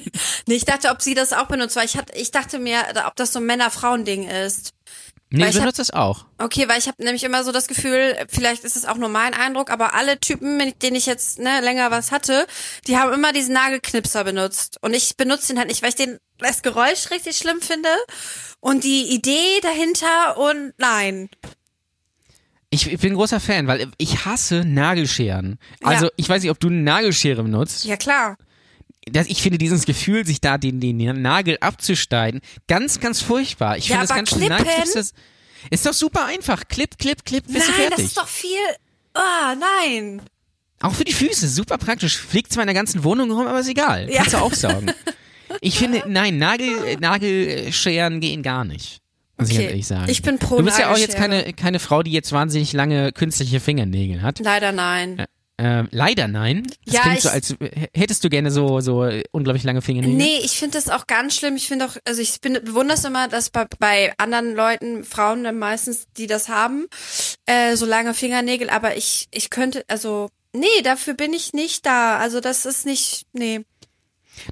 Nee, 0.47 0.55
ich 0.55 0.67
dachte, 0.67 0.91
ob 0.91 1.03
sie 1.03 1.15
das 1.15 1.33
auch 1.33 1.47
benutzt, 1.47 1.75
weil 1.75 1.87
ich 1.87 1.97
hatte, 1.97 2.13
ich 2.17 2.31
dachte 2.31 2.61
mir, 2.61 2.83
ob 3.07 3.17
das 3.17 3.33
so 3.33 3.41
ein 3.41 3.47
Männer-Frauen-Ding 3.47 4.29
ist. 4.29 4.75
Nee, 5.31 5.43
Weil 5.43 5.51
ich 5.51 5.59
benutze 5.59 5.83
das 5.83 5.91
auch. 5.91 6.25
Okay, 6.39 6.69
weil 6.69 6.79
ich 6.79 6.87
habe 6.89 7.03
nämlich 7.05 7.23
immer 7.23 7.45
so 7.45 7.53
das 7.53 7.69
Gefühl, 7.69 8.17
vielleicht 8.29 8.65
ist 8.65 8.77
es 8.77 8.87
auch 8.87 8.97
nur 8.97 9.11
mein 9.11 9.35
Eindruck, 9.35 9.71
aber 9.71 9.95
alle 9.95 10.19
Typen, 10.19 10.57
mit 10.57 10.83
denen 10.83 10.97
ich 10.97 11.05
jetzt 11.05 11.39
ne, 11.39 11.61
länger 11.61 11.91
was 11.91 12.11
hatte, 12.13 12.47
die 12.87 12.97
haben 12.97 13.13
immer 13.13 13.35
diesen 13.35 13.53
Nagelknipser 13.53 14.25
benutzt. 14.25 14.79
Und 14.81 14.95
ich 14.95 15.19
benutze 15.19 15.49
den 15.49 15.59
halt 15.59 15.69
nicht, 15.69 15.83
weil 15.83 15.91
ich 15.91 15.97
den 15.97 16.19
das 16.39 16.63
Geräusch 16.63 17.11
richtig 17.11 17.37
schlimm 17.37 17.61
finde 17.61 17.91
und 18.61 18.85
die 18.85 19.13
Idee 19.15 19.61
dahinter 19.61 20.39
und 20.39 20.73
nein. 20.79 21.29
Ich, 22.71 22.91
ich 22.91 23.01
bin 23.01 23.15
großer 23.15 23.41
Fan, 23.41 23.67
weil 23.67 23.91
ich 23.99 24.25
hasse 24.25 24.65
Nagelscheren. 24.65 25.59
Also 25.83 26.07
Ja. 26.07 26.11
ich 26.17 26.29
weiß 26.29 26.43
nicht, 26.43 26.51
ob 26.51 26.61
du 26.61 26.69
eine 26.69 26.77
Nagelschere 26.83 27.43
benutzt. 27.43 27.85
Ja 27.85 27.97
klar. 27.97 28.37
Das, 29.13 29.27
ich 29.27 29.43
finde 29.43 29.59
dieses 29.59 29.85
Gefühl, 29.85 30.27
sich 30.27 30.41
da 30.41 30.59
den, 30.59 30.81
den 30.81 30.97
Nagel 31.23 31.59
abzuschneiden, 31.61 32.41
ganz, 32.67 33.01
ganz 33.01 33.21
furchtbar. 33.23 33.77
Ich 33.77 33.89
Ja, 33.89 33.97
finde 33.97 34.07
das 34.09 34.17
ganz 34.17 34.29
schlimm. 34.31 34.49
klippen? 34.49 34.65
Nagelknipser 34.67 35.01
ist 35.71 35.87
doch 35.87 35.93
super 35.93 36.27
einfach. 36.27 36.69
Clip, 36.69 36.97
clip, 36.99 37.25
clip, 37.25 37.45
bist 37.47 37.67
du 37.67 37.71
nein, 37.73 37.81
fertig. 37.81 37.97
das 37.97 38.05
ist 38.07 38.17
doch 38.19 38.29
viel. 38.29 38.51
Ah, 39.15 39.55
nein. 39.55 40.23
Auch 40.81 40.95
für 40.95 41.05
die 41.05 41.13
Füße, 41.13 41.49
super 41.49 41.77
praktisch. 41.79 42.17
Fliegt 42.17 42.53
zwar 42.53 42.63
in 42.63 42.69
der 42.69 42.75
ganzen 42.75 43.03
Wohnung 43.03 43.31
rum, 43.33 43.47
aber 43.49 43.59
ist 43.61 43.69
egal. 43.69 44.09
Ja. 44.11 44.19
Kannst 44.19 44.35
du 44.35 44.39
aufsaugen. 44.39 44.93
Ich 45.63 45.79
finde, 45.79 46.03
nein, 46.07 46.37
Nagel, 46.37 46.99
Nagelscheren 47.01 48.21
gehen 48.21 48.43
gar 48.43 48.65
nicht. 48.65 49.01
Muss 49.39 49.49
ich 49.49 49.55
Okay. 49.55 49.63
ganz 49.63 49.71
ehrlich 49.71 49.87
sagen. 49.87 50.11
Ich 50.11 50.21
bin 50.21 50.39
pro 50.39 50.59
Du 50.59 50.65
bist 50.65 50.79
ja 50.79 50.93
auch 50.93 50.99
jetzt 50.99 51.17
keine, 51.17 51.55
keine 51.55 51.79
Frau, 51.79 52.03
die 52.03 52.13
jetzt 52.13 52.33
wahnsinnig 52.33 52.75
lange 52.75 53.13
künstliche 53.13 53.59
Fingernägel 53.59 54.21
hat. 54.21 54.41
Leider 54.41 54.73
nein. 54.73 55.25
Äh, 55.59 55.85
leider 55.91 56.29
nein. 56.29 56.67
Das 56.85 56.95
Ja, 56.95 57.01
klingt 57.03 57.21
so, 57.21 57.29
als 57.31 57.55
hättest 57.93 58.23
du 58.23 58.29
gerne 58.31 58.51
so, 58.53 58.81
so 58.81 59.11
unglaublich 59.33 59.65
lange 59.65 59.83
Fingernägel. 59.83 60.17
Nee, 60.17 60.39
ich 60.45 60.53
finde 60.53 60.79
das 60.79 60.89
auch 60.89 61.07
ganz 61.09 61.35
schlimm. 61.37 61.57
Ich 61.57 61.67
finde 61.67 61.87
auch, 61.87 61.97
also 62.05 62.23
ich 62.23 62.41
bin 62.41 62.55
bewundere 62.65 62.97
es 62.97 63.05
immer, 63.05 63.27
dass 63.27 63.51
bei, 63.51 63.67
bei 63.81 64.13
anderen 64.19 64.55
Leuten, 64.55 65.03
Frauen 65.05 65.43
dann 65.43 65.59
meistens, 65.59 66.07
die 66.17 66.29
das 66.29 66.49
haben, 66.49 66.87
äh, 67.47 67.75
so 67.75 67.87
lange 67.87 68.15
Fingernägel, 68.15 68.71
aber 68.71 68.97
ich, 68.97 69.27
ich 69.33 69.51
könnte, 69.51 69.85
also, 69.89 70.29
nee, 70.55 70.67
dafür 70.85 71.15
bin 71.15 71.33
ich 71.33 71.53
nicht 71.53 71.85
da. 71.85 72.19
Also 72.19 72.39
das 72.41 72.65
ist 72.65 72.87
nicht, 72.87 73.27
nee. 73.33 73.63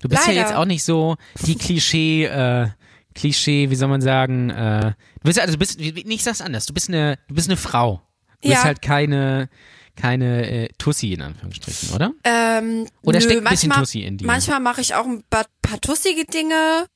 Du 0.02 0.08
bist 0.08 0.26
ja 0.26 0.32
Leider. 0.32 0.40
jetzt 0.48 0.56
auch 0.56 0.64
nicht 0.64 0.82
so 0.82 1.14
die 1.44 1.54
Klischee, 1.56 2.24
äh, 2.24 2.66
Klischee, 3.14 3.70
wie 3.70 3.76
soll 3.76 3.88
man 3.88 4.00
sagen, 4.02 4.50
äh, 4.50 4.80
du 5.20 5.22
bist 5.22 5.38
also 5.38 5.52
du 5.52 5.58
bist, 5.58 5.80
ich 5.80 6.24
sag's 6.24 6.40
anders, 6.40 6.66
du 6.66 6.74
bist 6.74 6.88
eine, 6.88 7.16
du 7.28 7.34
bist 7.36 7.48
eine 7.48 7.56
Frau. 7.56 8.02
Du 8.42 8.48
bist 8.48 8.60
Ja. 8.62 8.64
halt 8.64 8.82
keine, 8.82 9.48
keine 9.96 10.50
äh, 10.50 10.68
Tussi 10.78 11.12
in 11.12 11.22
Anführungsstrichen, 11.22 11.94
oder? 11.94 12.12
Ähm, 12.24 12.86
Oder 13.02 13.18
nö, 13.18 13.24
steckt 13.24 13.38
ein 13.38 13.50
bisschen 13.50 13.68
manchmal, 13.68 13.78
Tussi 13.78 14.02
in 14.02 14.18
dir? 14.18 14.26
Manchmal 14.26 14.60
mache 14.60 14.80
ich 14.80 14.94
auch 14.94 15.06
ein 15.06 15.22
paar, 15.28 15.46
paar 15.62 15.80
tussige 15.80 16.24
Dinge, 16.24 16.86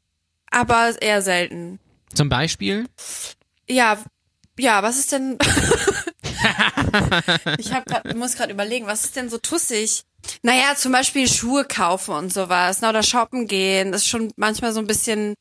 aber 0.51 0.95
eher 1.01 1.23
selten. 1.23 1.79
Zum 2.15 2.29
Beispiel? 2.29 2.87
Ja, 3.69 3.99
ja, 4.59 4.83
was 4.83 4.99
ist 4.99 5.13
denn? 5.13 5.39
ich 7.59 7.73
hab 7.73 7.87
grad, 7.87 8.15
muss 8.15 8.37
gerade 8.37 8.53
überlegen, 8.53 8.87
was 8.87 9.05
ist 9.05 9.17
denn 9.17 9.31
so 9.31 9.39
tussig? 9.39 10.03
Naja, 10.43 10.75
zum 10.77 10.93
Beispiel 10.93 11.29
Schuhe 11.29 11.65
kaufen 11.65 12.15
und 12.15 12.33
sowas, 12.33 12.83
ne, 12.83 12.91
oder 12.91 13.03
shoppen 13.03 13.47
gehen. 13.47 13.93
Das 13.93 14.03
ist 14.03 14.09
schon 14.09 14.33
manchmal 14.37 14.73
so 14.73 14.81
ein 14.81 14.87
bisschen, 14.87 15.35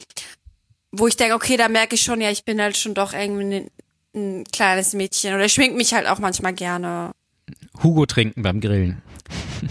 wo 0.92 1.08
ich 1.08 1.18
denke, 1.18 1.36
okay, 1.36 1.58
da 1.58 1.68
merke 1.68 1.96
ich 1.96 2.02
schon, 2.02 2.22
ja, 2.22 2.32
ich 2.32 2.46
bin 2.46 2.62
halt 2.62 2.78
schon 2.78 2.94
doch 2.94 3.14
irgendwie 3.14 3.56
ein, 3.56 3.72
ein 4.16 4.44
kleines 4.46 4.94
Mädchen. 4.94 5.34
Oder 5.34 5.46
ich 5.46 5.54
schmink 5.54 5.76
mich 5.76 5.94
halt 5.94 6.08
auch 6.08 6.20
manchmal 6.20 6.54
gerne. 6.54 7.12
Hugo 7.84 8.06
trinken 8.06 8.42
beim 8.44 8.60
Grillen. 8.62 9.02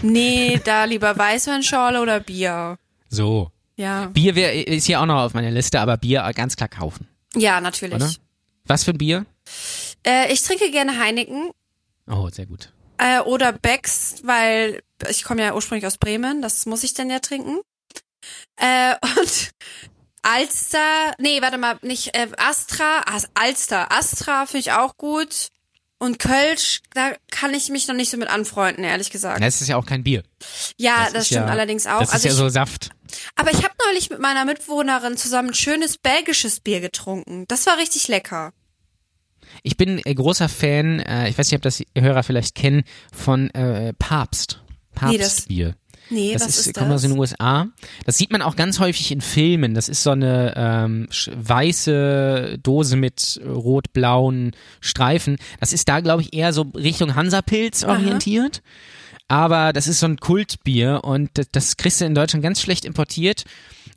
Nee, 0.01 0.59
da 0.63 0.85
lieber 0.85 1.17
Weißweinschorle 1.17 2.01
oder 2.01 2.19
Bier. 2.19 2.77
So. 3.09 3.51
Ja. 3.75 4.07
Bier 4.07 4.35
wär, 4.35 4.67
ist 4.67 4.85
hier 4.87 5.01
auch 5.01 5.05
noch 5.05 5.23
auf 5.23 5.33
meiner 5.33 5.51
Liste, 5.51 5.79
aber 5.79 5.97
Bier 5.97 6.29
ganz 6.35 6.55
klar 6.55 6.69
kaufen, 6.69 7.07
Ja, 7.35 7.61
natürlich. 7.61 7.95
oder? 7.95 8.11
Was 8.65 8.83
für 8.83 8.91
ein 8.91 8.97
Bier? 8.97 9.25
Äh, 10.05 10.31
ich 10.33 10.41
trinke 10.43 10.69
gerne 10.71 10.99
Heineken 10.99 11.51
Oh, 12.07 12.29
sehr 12.29 12.45
gut. 12.45 12.71
äh, 12.97 13.19
oder 13.21 13.51
Becks, 13.53 14.15
weil 14.23 14.81
ich 15.09 15.23
komme 15.23 15.41
ja 15.43 15.53
ursprünglich 15.55 15.87
aus 15.87 15.97
Bremen, 15.97 16.41
das 16.41 16.65
muss 16.65 16.83
ich 16.83 16.93
dann 16.93 17.09
ja 17.09 17.19
trinken. 17.19 17.59
Äh, 18.57 18.95
und 19.19 19.51
Alster, 20.21 21.13
nee, 21.17 21.41
warte 21.41 21.57
mal, 21.57 21.77
nicht 21.81 22.15
äh, 22.15 22.27
Astra, 22.37 23.01
As- 23.05 23.29
Alster, 23.33 23.91
Astra 23.91 24.45
finde 24.45 24.59
ich 24.59 24.71
auch 24.73 24.97
gut. 24.97 25.47
Und 25.99 26.17
Kölsch, 26.17 26.81
da 26.93 27.11
kann 27.29 27.53
ich 27.53 27.69
mich 27.69 27.87
noch 27.89 27.95
nicht 27.95 28.09
so 28.09 28.15
mit 28.15 28.29
anfreunden, 28.29 28.85
ehrlich 28.85 29.09
gesagt. 29.09 29.43
Das 29.43 29.61
ist 29.61 29.67
ja 29.67 29.75
auch 29.75 29.85
kein 29.85 30.03
Bier. 30.03 30.23
Ja, 30.77 31.09
das, 31.11 31.23
ist 31.23 31.27
stimmt 31.27 31.47
ja, 31.47 31.51
allerdings 31.51 31.85
auch. 31.87 31.99
Das 31.99 32.09
ist 32.09 32.13
also 32.13 32.27
ja 32.29 32.33
ich, 32.33 32.37
so 32.37 32.49
Saft. 32.49 32.89
aber 33.35 33.51
ich 33.51 33.63
habe 33.63 33.73
neulich 33.85 34.09
mit 34.09 34.19
meiner 34.19 34.45
Mitbewohnerin 34.45 35.17
zusammen 35.17 35.49
ein 35.49 35.53
schönes 35.53 35.97
belgisches 35.97 36.61
Bier 36.61 36.79
getrunken. 36.79 37.43
Das 37.49 37.65
war 37.65 37.77
richtig 37.77 38.07
lecker. 38.07 38.53
Ich 39.61 39.75
bin 39.75 40.01
äh, 40.05 40.15
großer 40.15 40.47
Fan, 40.47 40.99
äh, 41.01 41.27
ich 41.29 41.37
weiß 41.37 41.51
nicht, 41.51 41.57
ob 41.57 41.63
das 41.63 41.77
die 41.77 41.87
Hörer 41.97 42.23
vielleicht 42.23 42.55
kennen, 42.55 42.83
von 43.11 43.49
äh, 43.51 43.93
Papst. 43.93 44.61
Das- 44.93 45.01
Papstbier. 45.01 45.67
Nee, 45.67 45.73
Das 46.33 46.43
was 46.43 46.59
ist, 46.59 46.67
ist, 46.67 46.75
kommt 46.75 46.91
aus 46.91 47.01
das? 47.01 47.11
den 47.11 47.19
USA. 47.19 47.67
Das 48.05 48.17
sieht 48.17 48.31
man 48.31 48.41
auch 48.41 48.55
ganz 48.55 48.79
häufig 48.79 49.11
in 49.11 49.21
Filmen. 49.21 49.73
Das 49.73 49.89
ist 49.89 50.03
so 50.03 50.11
eine 50.11 50.53
ähm, 50.55 51.07
weiße 51.35 52.59
Dose 52.61 52.95
mit 52.95 53.39
rot-blauen 53.45 54.51
Streifen. 54.81 55.37
Das 55.59 55.73
ist 55.73 55.87
da, 55.87 55.99
glaube 55.99 56.23
ich, 56.23 56.33
eher 56.33 56.53
so 56.53 56.63
Richtung 56.75 57.15
Hansapilz 57.15 57.83
orientiert. 57.83 58.61
Aber 59.27 59.73
das 59.73 59.87
ist 59.87 59.99
so 59.99 60.07
ein 60.07 60.17
Kultbier 60.17 61.01
und 61.03 61.29
das, 61.35 61.47
das 61.51 61.77
kriegst 61.77 62.01
du 62.01 62.05
in 62.05 62.15
Deutschland 62.15 62.41
ganz 62.41 62.59
schlecht 62.61 62.83
importiert. 62.83 63.45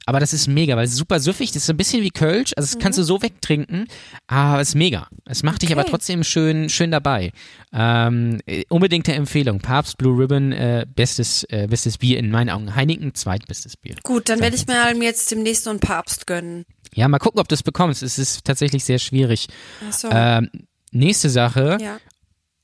Aber 0.04 0.18
das 0.18 0.32
ist 0.32 0.48
mega, 0.48 0.76
weil 0.76 0.84
es 0.84 0.92
ist 0.92 0.96
super 0.98 1.20
süffig. 1.20 1.50
Das 1.52 1.58
ist 1.58 1.66
so 1.66 1.72
ein 1.72 1.76
bisschen 1.76 2.02
wie 2.02 2.10
Kölsch. 2.10 2.52
Also 2.56 2.72
das 2.74 2.82
kannst 2.82 2.98
du 2.98 3.04
so 3.04 3.22
wegtrinken. 3.22 3.86
Aber 4.26 4.60
es 4.60 4.70
ist 4.70 4.74
mega. 4.74 5.06
Es 5.26 5.42
macht 5.44 5.62
dich 5.62 5.70
aber 5.72 5.82
Okay. 5.82 5.90
trotzdem 5.90 6.24
schön, 6.24 6.68
schön 6.68 6.90
dabei. 6.90 7.32
Ähm, 7.72 8.40
äh, 8.46 8.64
unbedingte 8.68 9.12
Empfehlung. 9.12 9.60
Papst 9.60 9.98
Blue 9.98 10.18
Ribbon, 10.20 10.50
äh, 10.52 10.86
bestes, 10.92 11.44
äh, 11.44 11.68
bestes 11.70 11.98
Bier 11.98 12.18
in 12.18 12.30
meinen 12.30 12.50
Augen. 12.50 12.74
Heineken, 12.74 13.14
zweitbestes 13.14 13.76
Bier. 13.76 13.94
Gut, 14.02 14.28
dann 14.28 14.40
werde 14.40 14.56
ich 14.56 14.66
mir 14.66 14.82
halt 14.82 15.00
jetzt 15.02 15.30
demnächst 15.30 15.64
so 15.64 15.70
einen 15.70 15.80
Papst 15.80 16.26
gönnen. 16.26 16.64
Ja, 16.94 17.06
mal 17.08 17.18
gucken, 17.18 17.40
ob 17.40 17.48
du 17.48 17.54
es 17.54 17.62
bekommst. 17.62 18.02
Es 18.02 18.18
ist 18.18 18.44
tatsächlich 18.44 18.84
sehr 18.84 18.98
schwierig. 18.98 19.46
Ach 19.88 19.92
so. 19.92 20.08
Ähm, 20.10 20.50
nächste 20.90 21.30
Sache, 21.30 21.78
ja. 21.80 21.98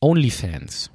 OnlyFans. 0.00 0.90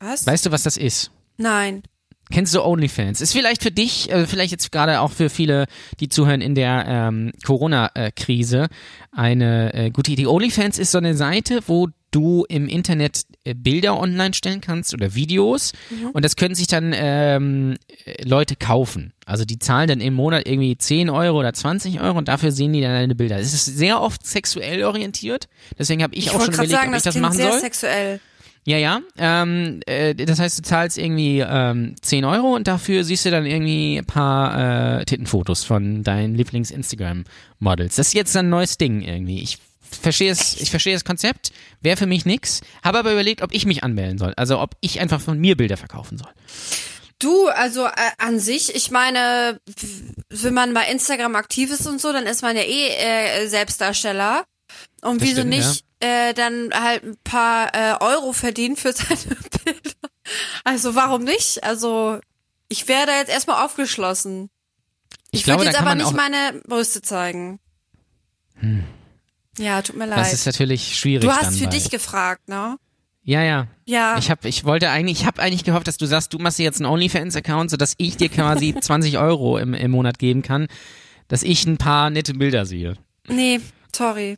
Was? 0.00 0.26
Weißt 0.26 0.46
du, 0.46 0.50
was 0.50 0.62
das 0.62 0.76
ist? 0.76 1.10
Nein. 1.36 1.82
Kennst 2.30 2.54
du 2.54 2.62
OnlyFans? 2.62 3.20
Ist 3.20 3.32
vielleicht 3.32 3.62
für 3.62 3.70
dich, 3.70 4.10
äh, 4.10 4.26
vielleicht 4.26 4.50
jetzt 4.50 4.72
gerade 4.72 5.00
auch 5.00 5.12
für 5.12 5.30
viele, 5.30 5.66
die 6.00 6.08
zuhören 6.08 6.40
in 6.40 6.54
der 6.56 6.84
ähm, 6.88 7.32
Corona-Krise, 7.44 8.68
eine 9.12 9.72
äh, 9.74 9.90
gute 9.90 10.10
Idee. 10.12 10.26
OnlyFans 10.26 10.78
ist 10.78 10.90
so 10.90 10.98
eine 10.98 11.14
Seite, 11.14 11.60
wo 11.66 11.88
du 12.10 12.44
im 12.48 12.68
Internet 12.68 13.22
äh, 13.44 13.54
Bilder 13.54 13.98
online 14.00 14.34
stellen 14.34 14.60
kannst 14.60 14.94
oder 14.94 15.14
Videos 15.14 15.72
und 16.14 16.24
das 16.24 16.36
können 16.36 16.54
sich 16.54 16.66
dann 16.66 16.92
ähm, 16.96 17.76
äh, 18.04 18.22
Leute 18.26 18.56
kaufen. 18.56 19.12
Also 19.26 19.44
die 19.44 19.58
zahlen 19.58 19.88
dann 19.88 20.00
im 20.00 20.14
Monat 20.14 20.48
irgendwie 20.48 20.76
10 20.78 21.10
Euro 21.10 21.38
oder 21.40 21.52
20 21.52 22.00
Euro 22.00 22.16
und 22.18 22.28
dafür 22.28 22.52
sehen 22.52 22.72
die 22.72 22.80
dann 22.80 22.92
deine 22.92 23.14
Bilder. 23.14 23.38
Es 23.38 23.52
ist 23.52 23.66
sehr 23.66 24.00
oft 24.00 24.26
sexuell 24.26 24.84
orientiert, 24.84 25.48
deswegen 25.78 26.02
habe 26.02 26.14
ich, 26.14 26.26
Ich 26.26 26.30
auch 26.30 26.40
schon 26.44 26.54
überlegt, 26.54 26.72
sagen, 26.72 26.88
ob 26.90 26.96
ich 26.96 27.02
das 27.02 27.14
das 27.14 27.20
machen 27.20 27.36
sehr 27.36 27.50
soll. 27.52 27.60
sexuell. 27.60 28.20
Ja, 28.66 28.78
ja. 28.78 29.00
Ähm, 29.16 29.80
äh, 29.86 30.14
das 30.16 30.40
heißt, 30.40 30.58
du 30.58 30.62
zahlst 30.62 30.98
irgendwie 30.98 31.38
ähm, 31.38 31.94
10 32.02 32.24
Euro 32.24 32.56
und 32.56 32.66
dafür 32.66 33.04
siehst 33.04 33.24
du 33.24 33.30
dann 33.30 33.46
irgendwie 33.46 33.96
ein 33.96 34.04
paar 34.04 34.98
äh, 34.98 35.04
Tittenfotos 35.04 35.62
von 35.62 36.02
deinen 36.02 36.34
Lieblings-Instagram-Models. 36.34 37.94
Das 37.94 38.08
ist 38.08 38.14
jetzt 38.14 38.36
ein 38.36 38.50
neues 38.50 38.76
Ding 38.76 39.02
irgendwie. 39.02 39.40
Ich 39.40 39.58
verstehe 39.80 40.32
es, 40.32 40.60
ich 40.60 40.70
verstehe 40.70 40.94
das 40.94 41.04
Konzept, 41.04 41.52
wäre 41.80 41.96
für 41.96 42.08
mich 42.08 42.26
nix, 42.26 42.60
habe 42.82 42.98
aber 42.98 43.12
überlegt, 43.12 43.40
ob 43.42 43.54
ich 43.54 43.66
mich 43.66 43.84
anmelden 43.84 44.18
soll. 44.18 44.32
Also 44.36 44.58
ob 44.58 44.72
ich 44.80 44.98
einfach 44.98 45.20
von 45.20 45.38
mir 45.38 45.56
Bilder 45.56 45.76
verkaufen 45.76 46.18
soll. 46.18 46.32
Du, 47.20 47.46
also 47.46 47.86
äh, 47.86 47.90
an 48.18 48.40
sich, 48.40 48.74
ich 48.74 48.90
meine, 48.90 49.60
wenn 50.30 50.54
man 50.54 50.74
bei 50.74 50.90
Instagram 50.90 51.36
aktiv 51.36 51.70
ist 51.70 51.86
und 51.86 52.00
so, 52.00 52.12
dann 52.12 52.26
ist 52.26 52.42
man 52.42 52.56
ja 52.56 52.62
eh 52.62 52.88
äh, 52.88 53.46
Selbstdarsteller. 53.46 54.44
Und 55.02 55.20
Das 55.20 55.28
wieso 55.28 55.40
stimmt, 55.42 55.50
nicht 55.50 55.85
äh, 56.00 56.34
dann 56.34 56.70
halt 56.74 57.04
ein 57.04 57.16
paar 57.24 57.74
äh, 57.74 57.96
Euro 58.00 58.32
verdienen 58.32 58.76
für 58.76 58.92
seine 58.92 59.16
Bilder? 59.64 59.90
Also 60.64 60.94
warum 60.94 61.22
nicht? 61.24 61.62
Also 61.64 62.18
ich 62.68 62.88
wäre 62.88 63.06
da 63.06 63.16
jetzt 63.18 63.30
erstmal 63.30 63.64
aufgeschlossen. 63.64 64.50
Ich, 65.30 65.42
Ich, 65.42 65.46
würde 65.46 65.64
jetzt 65.64 65.80
aber 65.80 65.94
nicht 65.94 66.12
meine 66.14 66.60
Brüste 66.66 67.02
zeigen. 67.02 67.60
Ja, 69.58 69.82
tut 69.82 69.96
mir 69.96 70.06
Das 70.06 70.16
leid. 70.16 70.32
ist 70.32 70.46
natürlich 70.46 70.96
schwierig. 70.98 71.22
Du 71.28 71.34
hast 71.34 71.58
für 71.58 71.64
bei- 71.64 71.70
dich 71.70 71.90
gefragt, 71.90 72.48
ne? 72.48 72.76
Ja, 73.22 73.42
ja. 73.42 73.66
Ja. 73.86 74.18
Ich 74.18 74.30
habe, 74.30 74.48
ich 74.48 74.64
wollte 74.64 74.88
eigentlich, 74.90 75.20
ich 75.22 75.26
habe 75.26 75.42
eigentlich 75.42 75.64
gehofft, 75.64 75.88
dass 75.88 75.96
du 75.96 76.06
sagst, 76.06 76.32
du 76.32 76.38
machst 76.38 76.58
dir 76.58 76.62
jetzt 76.62 76.80
einen 76.80 76.86
OnlyFans-Account, 76.90 77.70
sodass 77.70 77.94
ich 77.98 78.16
dir 78.16 78.28
quasi 78.28 78.74
20 78.80 79.18
Euro 79.18 79.58
im, 79.58 79.74
im 79.74 79.90
Monat 79.90 80.18
geben 80.18 80.42
kann, 80.42 80.68
dass 81.28 81.42
ich 81.42 81.66
ein 81.66 81.76
paar 81.76 82.10
nette 82.10 82.34
Bilder 82.34 82.66
sehe. 82.66 82.94
Nee, 83.28 83.60
sorry. 83.94 84.36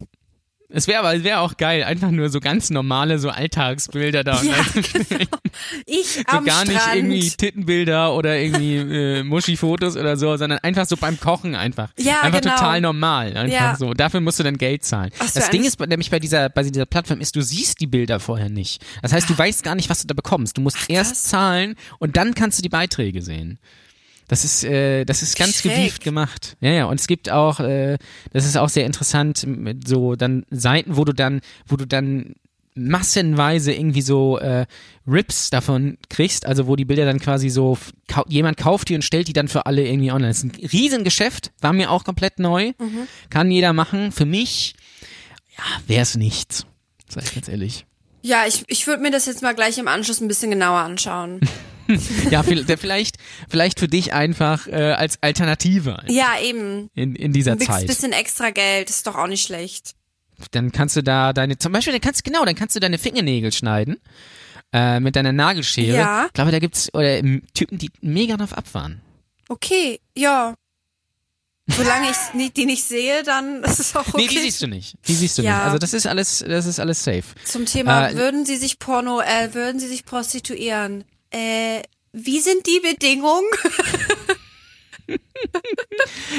Es 0.71 0.87
wäre 0.87 0.99
aber, 0.99 1.17
es 1.17 1.25
wäre 1.25 1.41
auch 1.41 1.57
geil, 1.57 1.83
einfach 1.83 2.11
nur 2.11 2.29
so 2.29 2.41
ganz 2.41 2.69
normale, 2.69 3.19
so 3.19 3.31
Alltagsbilder 3.31 4.23
da. 4.23 4.43
Ja, 4.43 4.53
dann 4.75 4.85
Ich 5.87 6.07
so 6.17 6.23
am 6.27 6.45
gar 6.45 6.65
nicht 6.67 6.79
Strand. 6.79 6.97
irgendwie 6.97 7.31
Tittenbilder 7.31 8.15
oder 8.15 8.39
irgendwie 8.39 8.77
äh, 8.77 9.23
Muschi-Fotos 9.23 9.97
oder 9.97 10.19
so, 10.19 10.37
sondern 10.37 10.59
einfach 10.59 10.85
so 10.87 10.99
beim 10.99 11.19
Kochen 11.19 11.55
einfach. 11.55 11.89
Ja, 11.99 12.21
einfach 12.21 12.43
genau. 12.43 12.55
total 12.55 12.81
normal. 12.83 13.35
Einfach 13.37 13.55
Ja. 13.55 13.77
so. 13.77 13.95
Dafür 13.95 14.21
musst 14.21 14.39
du 14.41 14.43
dann 14.43 14.59
Geld 14.59 14.85
zahlen. 14.85 15.11
Ach 15.19 15.31
das 15.31 15.49
Ding 15.49 15.65
ist 15.65 15.81
nämlich 15.81 16.11
bei 16.11 16.19
dieser, 16.19 16.51
bei 16.51 16.63
dieser 16.63 16.85
Plattform 16.85 17.21
ist, 17.21 17.35
du 17.35 17.41
siehst 17.41 17.81
die 17.81 17.87
Bilder 17.87 18.21
vorher 18.21 18.51
nicht. 18.51 18.85
Das 19.01 19.15
heißt, 19.15 19.31
du 19.31 19.39
weißt 19.39 19.63
gar 19.63 19.75
nicht, 19.75 19.89
was 19.89 20.03
du 20.03 20.07
da 20.07 20.13
bekommst. 20.15 20.59
Du 20.59 20.61
musst 20.61 20.77
erst 20.91 21.13
krass. 21.13 21.23
zahlen 21.23 21.77
und 21.99 22.19
dann 22.19 22.35
kannst 22.35 22.59
du 22.59 22.63
die 22.63 22.69
Beiträge 22.69 23.23
sehen. 23.23 23.59
Das 24.29 24.45
ist, 24.45 24.63
äh, 24.65 25.05
das 25.05 25.23
ist 25.23 25.37
ganz 25.37 25.57
Schräg. 25.57 25.75
gewieft 25.75 26.05
gemacht. 26.05 26.57
Ja, 26.61 26.71
ja. 26.71 26.85
Und 26.85 27.01
es 27.01 27.07
gibt 27.07 27.31
auch, 27.31 27.61
äh, 27.61 27.97
das 28.33 28.45
ist 28.45 28.57
auch 28.57 28.69
sehr 28.69 28.85
interessant, 28.87 29.47
so 29.87 30.17
dann 30.17 30.45
Seiten, 30.51 30.97
wo 30.97 31.05
du 31.05 31.13
dann, 31.13 31.41
wo 31.67 31.77
du 31.77 31.87
dann 31.87 32.35
massenweise 32.79 33.73
irgendwie 33.73 34.03
so 34.03 34.39
äh, 34.39 34.67
Rips 35.07 35.51
davon 35.51 35.99
kriegst, 36.09 36.47
also 36.47 36.67
wo 36.67 36.77
die 36.77 36.85
Bilder 36.85 37.05
dann 37.05 37.19
quasi 37.19 37.49
so 37.49 37.77
kau 38.07 38.25
jemand 38.29 38.57
kauft 38.57 38.89
die 38.89 38.95
und 38.95 39.03
stellt 39.03 39.29
die 39.29 39.33
dann 39.33 39.49
für 39.49 39.67
alle 39.67 39.87
irgendwie 39.87 40.13
online. 40.13 40.29
Das 40.29 40.39
ist 40.39 40.45
ein 40.45 40.69
Riesengeschäft, 40.73 41.51
war 41.61 41.73
mir 41.73 41.91
auch 41.91 42.05
komplett 42.05 42.39
neu, 42.39 42.73
kann 43.31 43.51
jeder 43.51 43.73
machen. 43.73 44.13
Für 44.13 44.27
mich, 44.27 44.75
ja, 45.57 45.65
wäre 45.87 46.03
es 46.03 46.17
nichts, 46.17 46.67
sag 47.09 47.25
ich 47.25 47.35
ganz 47.35 47.49
ehrlich. 47.49 47.85
Ja, 48.23 48.45
ich, 48.47 48.65
ich 48.69 48.87
würde 48.87 49.03
mir 49.03 49.11
das 49.11 49.27
jetzt 49.27 49.43
mal 49.43 49.55
gleich 49.55 49.79
im 49.79 49.89
Anschluss 49.89 50.21
ein 50.21 50.29
bisschen 50.29 50.51
genauer 50.51 50.81
anschauen. 50.81 51.41
Ja, 52.31 52.43
vielleicht, 52.43 53.17
vielleicht 53.49 53.81
für 53.81 53.89
dich 53.89 54.13
einfach 54.13 54.67
äh, 54.67 54.93
als 54.93 55.19
Alternative 55.23 56.03
Ja, 56.09 56.39
eben. 56.43 56.91
in, 56.95 57.15
in 57.17 57.33
dieser 57.33 57.53
Ein 57.53 57.61
Zeit. 57.61 57.87
bisschen 57.87 58.13
extra 58.13 58.51
Geld, 58.51 58.91
ist 58.91 59.07
doch 59.07 59.15
auch 59.17 59.27
nicht 59.27 59.45
schlecht. 59.47 59.95
dann 60.53 60.71
kannst 60.73 60.97
du 60.97 61.03
da 61.03 61.33
deine, 61.33 61.59
zum 61.59 61.73
Beispiel, 61.73 61.93
dann 61.93 62.01
kannst 62.03 62.25
genau, 62.25 62.45
dann 62.45 62.55
kannst 62.55 62.77
du 62.77 62.81
deine 62.81 62.99
Fingernägel 62.99 63.53
schneiden 63.53 63.97
äh, 64.73 65.01
mit 65.01 65.17
deiner 65.17 65.33
Nagelschere. 65.33 65.97
Ja. 65.97 66.27
Ich 66.27 66.33
glaube, 66.35 66.51
da 66.51 66.59
gibt's 66.59 66.93
oder 66.95 67.19
ähm, 67.19 67.43
Typen, 67.55 67.79
die 67.79 67.91
mega 68.03 68.37
drauf 68.37 68.53
abfahren. 68.53 69.01
Okay, 69.49 69.99
ja. 70.15 70.55
Solange 71.71 72.09
ich 72.11 72.53
die 72.53 72.65
nicht 72.67 72.85
sehe, 72.85 73.23
dann 73.25 73.63
ist 73.65 73.79
es 73.81 73.95
auch 73.97 74.07
okay. 74.09 74.23
Nee, 74.23 74.29
die 74.29 74.39
siehst 74.39 74.63
du 74.63 74.67
nicht. 74.69 74.95
Die 75.07 75.15
siehst 75.15 75.37
du 75.39 75.43
Ja. 75.43 75.55
nicht. 75.57 75.65
Also 75.65 75.79
das 75.79 75.93
ist 75.95 76.07
alles, 76.07 76.45
das 76.47 76.67
ist 76.67 76.81
alles 76.81 77.03
safe. 77.05 77.25
Zum 77.45 77.67
Thema, 77.67 78.09
Äh, 78.11 78.17
würden 78.17 78.47
Sie 78.47 78.57
sich 78.57 78.79
Porno, 78.79 79.21
äh, 79.21 79.53
würden 79.55 79.79
Sie 79.81 79.87
sich 79.89 80.05
prostituieren? 80.05 81.05
Äh, 81.31 81.83
wie 82.13 82.41
sind 82.41 82.67
die 82.67 82.81
Bedingungen? 82.81 83.47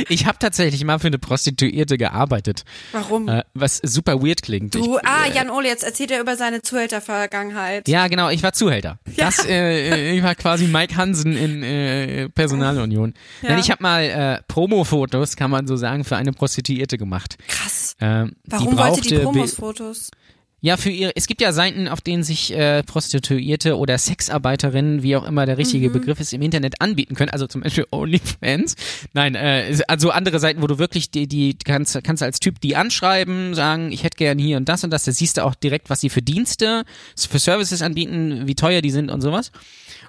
Ich 0.09 0.25
habe 0.25 0.37
tatsächlich 0.39 0.83
mal 0.83 0.99
für 0.99 1.07
eine 1.07 1.19
Prostituierte 1.19 1.97
gearbeitet, 1.97 2.63
Warum? 2.91 3.27
äh, 3.27 3.43
was 3.53 3.77
super 3.77 4.21
weird 4.21 4.41
klingt. 4.41 4.75
du, 4.75 4.97
ich, 4.97 5.05
ah, 5.07 5.27
Jan 5.33 5.49
Ole, 5.49 5.67
jetzt 5.67 5.83
erzählt 5.83 6.11
er 6.11 6.19
über 6.21 6.35
seine 6.35 6.61
Zuhältervergangenheit. 6.61 7.87
Ja, 7.87 8.07
genau, 8.07 8.29
ich 8.29 8.43
war 8.43 8.53
Zuhälter. 8.53 8.99
Das, 9.17 9.45
äh, 9.45 10.15
ich 10.15 10.23
war 10.23 10.35
quasi 10.35 10.67
Mike 10.67 10.95
Hansen 10.95 11.35
in 11.35 11.63
äh, 11.63 12.29
Personalunion. 12.29 13.13
Ja. 13.41 13.49
Nein, 13.49 13.59
ich 13.59 13.71
habe 13.71 13.81
mal 13.83 14.03
äh, 14.03 14.41
Promo-Fotos, 14.47 15.35
kann 15.35 15.51
man 15.51 15.67
so 15.67 15.75
sagen, 15.75 16.03
für 16.03 16.17
eine 16.17 16.33
Prostituierte 16.33 16.97
gemacht. 16.97 17.37
Krass. 17.47 17.95
Ähm, 18.01 18.35
Warum 18.45 18.71
die 18.71 18.77
wollte 18.77 19.01
die 19.01 19.17
Promos-Fotos? 19.19 20.11
Ja, 20.61 20.75
für 20.75 20.89
ihr, 20.89 21.11
es 21.15 21.27
gibt 21.27 21.39
ja 21.39 21.53
Seiten, 21.53 21.87
auf 21.87 22.01
denen 22.01 22.23
sich 22.23 22.53
äh, 22.53 22.83
Prostituierte 22.83 23.77
oder 23.77 23.97
Sexarbeiterinnen, 23.97 25.03
wie 25.03 25.15
auch 25.15 25.25
immer 25.25 25.45
der 25.45 25.57
richtige 25.57 25.89
Mhm. 25.89 25.93
Begriff 25.93 26.19
ist, 26.19 26.33
im 26.33 26.41
Internet 26.41 26.81
anbieten 26.81 27.15
können. 27.15 27.29
Also 27.29 27.47
zum 27.47 27.61
Beispiel 27.61 27.85
OnlyFans. 27.91 28.75
Nein, 29.13 29.35
äh, 29.35 29.77
also 29.87 30.11
andere 30.11 30.39
Seiten, 30.39 30.61
wo 30.61 30.67
du 30.67 30.77
wirklich 30.77 31.11
die, 31.11 31.27
die 31.27 31.57
kannst, 31.57 32.03
kannst 32.03 32.23
als 32.23 32.39
Typ 32.39 32.59
die 32.59 32.75
anschreiben, 32.75 33.53
sagen, 33.53 33.91
ich 33.91 34.03
hätte 34.03 34.17
gern 34.17 34.37
hier 34.37 34.57
und 34.57 34.67
das 34.67 34.83
und 34.83 34.91
das. 34.91 35.05
Da 35.05 35.11
siehst 35.11 35.37
du 35.37 35.45
auch 35.45 35.55
direkt, 35.55 35.89
was 35.89 36.01
sie 36.01 36.09
für 36.09 36.21
Dienste, 36.21 36.83
für 37.15 37.39
Services 37.39 37.81
anbieten, 37.81 38.43
wie 38.45 38.55
teuer 38.55 38.81
die 38.81 38.91
sind 38.91 39.09
und 39.09 39.21
sowas. 39.21 39.51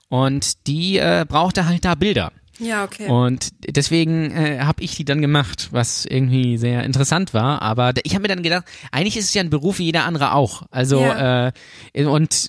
Und 0.08 0.66
die 0.66 0.98
äh, 0.98 1.24
brauchte 1.28 1.66
halt 1.66 1.84
da 1.84 1.94
Bilder. 1.94 2.32
Ja, 2.61 2.85
okay. 2.85 3.09
Und 3.09 3.49
deswegen 3.66 4.31
äh, 4.31 4.61
habe 4.61 4.83
ich 4.83 4.94
die 4.94 5.05
dann 5.05 5.20
gemacht, 5.23 5.68
was 5.73 6.05
irgendwie 6.05 6.59
sehr 6.59 6.85
interessant 6.85 7.33
war. 7.35 7.62
Aber 7.62 7.92
ich 8.05 8.12
habe 8.14 8.23
mir 8.23 8.29
dann 8.29 8.42
gedacht, 8.42 8.64
eigentlich 8.92 9.16
ist 9.16 9.25
es 9.27 9.35
ja 9.35 9.42
ein 9.42 9.51
Beruf 9.51 9.79
wie 9.79 9.85
jeder 9.85 10.05
andere 10.05 10.35
auch. 10.35 10.64
Also 10.70 11.01
Ja. 11.01 11.49
äh, 11.94 12.05
und 12.05 12.49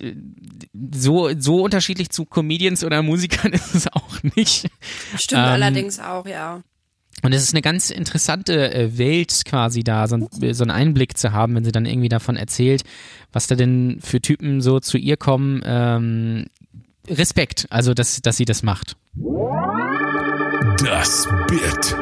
so 0.93 1.29
so 1.37 1.63
unterschiedlich 1.63 2.09
zu 2.09 2.25
Comedians 2.25 2.83
oder 2.83 3.01
Musikern 3.01 3.53
ist 3.53 3.73
es 3.73 3.87
auch 3.87 4.21
nicht. 4.35 4.67
Stimmt 5.17 5.41
ähm, 5.41 5.47
allerdings 5.47 5.99
auch, 5.99 6.25
ja. 6.25 6.61
Und 7.23 7.33
es 7.33 7.43
ist 7.43 7.53
eine 7.53 7.61
ganz 7.61 7.91
interessante 7.91 8.73
äh, 8.73 8.97
Welt 8.97 9.43
quasi 9.45 9.83
da, 9.83 10.07
so, 10.07 10.15
ein, 10.15 10.53
so 10.53 10.63
einen 10.63 10.71
Einblick 10.71 11.17
zu 11.17 11.31
haben, 11.33 11.53
wenn 11.55 11.63
sie 11.63 11.71
dann 11.71 11.85
irgendwie 11.85 12.09
davon 12.09 12.35
erzählt, 12.35 12.83
was 13.31 13.45
da 13.47 13.55
denn 13.55 13.99
für 14.01 14.21
Typen 14.21 14.59
so 14.61 14.79
zu 14.79 14.97
ihr 14.97 15.17
kommen. 15.17 15.61
Ähm, 15.63 16.45
Respekt, 17.07 17.67
also 17.69 17.93
dass, 17.93 18.21
dass 18.21 18.37
sie 18.37 18.45
das 18.45 18.63
macht. 18.63 18.95
Das 20.83 21.27
Bit. 21.47 21.95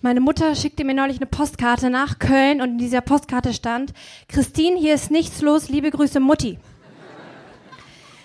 Meine 0.00 0.20
Mutter 0.20 0.54
schickte 0.54 0.84
mir 0.84 0.94
neulich 0.94 1.18
eine 1.18 1.26
Postkarte 1.26 1.90
nach 1.90 2.18
Köln 2.18 2.62
und 2.62 2.70
in 2.70 2.78
dieser 2.78 3.02
Postkarte 3.02 3.52
stand, 3.52 3.92
Christine, 4.28 4.78
hier 4.78 4.94
ist 4.94 5.10
nichts 5.10 5.42
los, 5.42 5.68
liebe 5.68 5.90
Grüße 5.90 6.18
Mutti. 6.18 6.58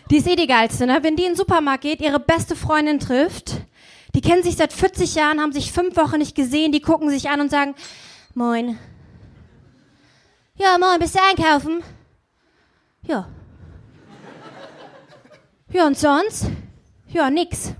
Die 0.09 0.17
ist 0.17 0.27
eh 0.27 0.37
die 0.37 0.47
geilste, 0.47 0.85
ne? 0.85 0.99
Wenn 1.01 1.17
die 1.17 1.23
in 1.23 1.31
den 1.31 1.35
Supermarkt 1.35 1.81
geht, 1.81 1.99
ihre 1.99 2.21
beste 2.21 2.55
Freundin 2.55 2.99
trifft, 2.99 3.57
die 4.15 4.21
kennen 4.21 4.43
sich 4.43 4.55
seit 4.55 4.71
40 4.71 5.15
Jahren, 5.15 5.41
haben 5.41 5.51
sich 5.51 5.73
fünf 5.73 5.97
Wochen 5.97 6.19
nicht 6.19 6.35
gesehen, 6.35 6.71
die 6.71 6.81
gucken 6.81 7.09
sich 7.09 7.29
an 7.29 7.41
und 7.41 7.51
sagen, 7.51 7.75
moin. 8.33 8.79
Ja, 10.55 10.77
moin, 10.79 10.99
bist 10.99 11.15
du 11.15 11.19
einkaufen? 11.21 11.83
Ja. 13.03 13.27
Ja, 15.71 15.85
und 15.85 15.97
sonst? 15.97 16.45
Ja, 17.09 17.29
nix. 17.29 17.73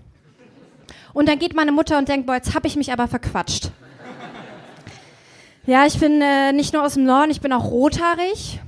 Und 1.14 1.28
dann 1.28 1.40
geht 1.40 1.56
meine 1.56 1.72
Mutter 1.72 1.98
und 1.98 2.08
denkt, 2.08 2.28
boah, 2.28 2.36
jetzt 2.36 2.54
hab 2.54 2.66
ich 2.66 2.76
mich 2.76 2.92
aber 2.92 3.08
verquatscht. 3.08 3.72
Ja, 5.66 5.86
ich 5.86 6.00
bin 6.00 6.22
äh, 6.22 6.52
nicht 6.52 6.74
nur 6.74 6.84
aus 6.84 6.96
dem 6.96 7.04
Norden, 7.04 7.32
ich 7.32 7.42
bin 7.42 7.54
auch 7.54 7.66
rothaarig. 7.66 8.60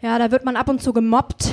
Ja, 0.00 0.18
da 0.18 0.30
wird 0.30 0.44
man 0.44 0.56
ab 0.56 0.68
und 0.68 0.82
zu 0.82 0.92
gemobbt. 0.92 1.52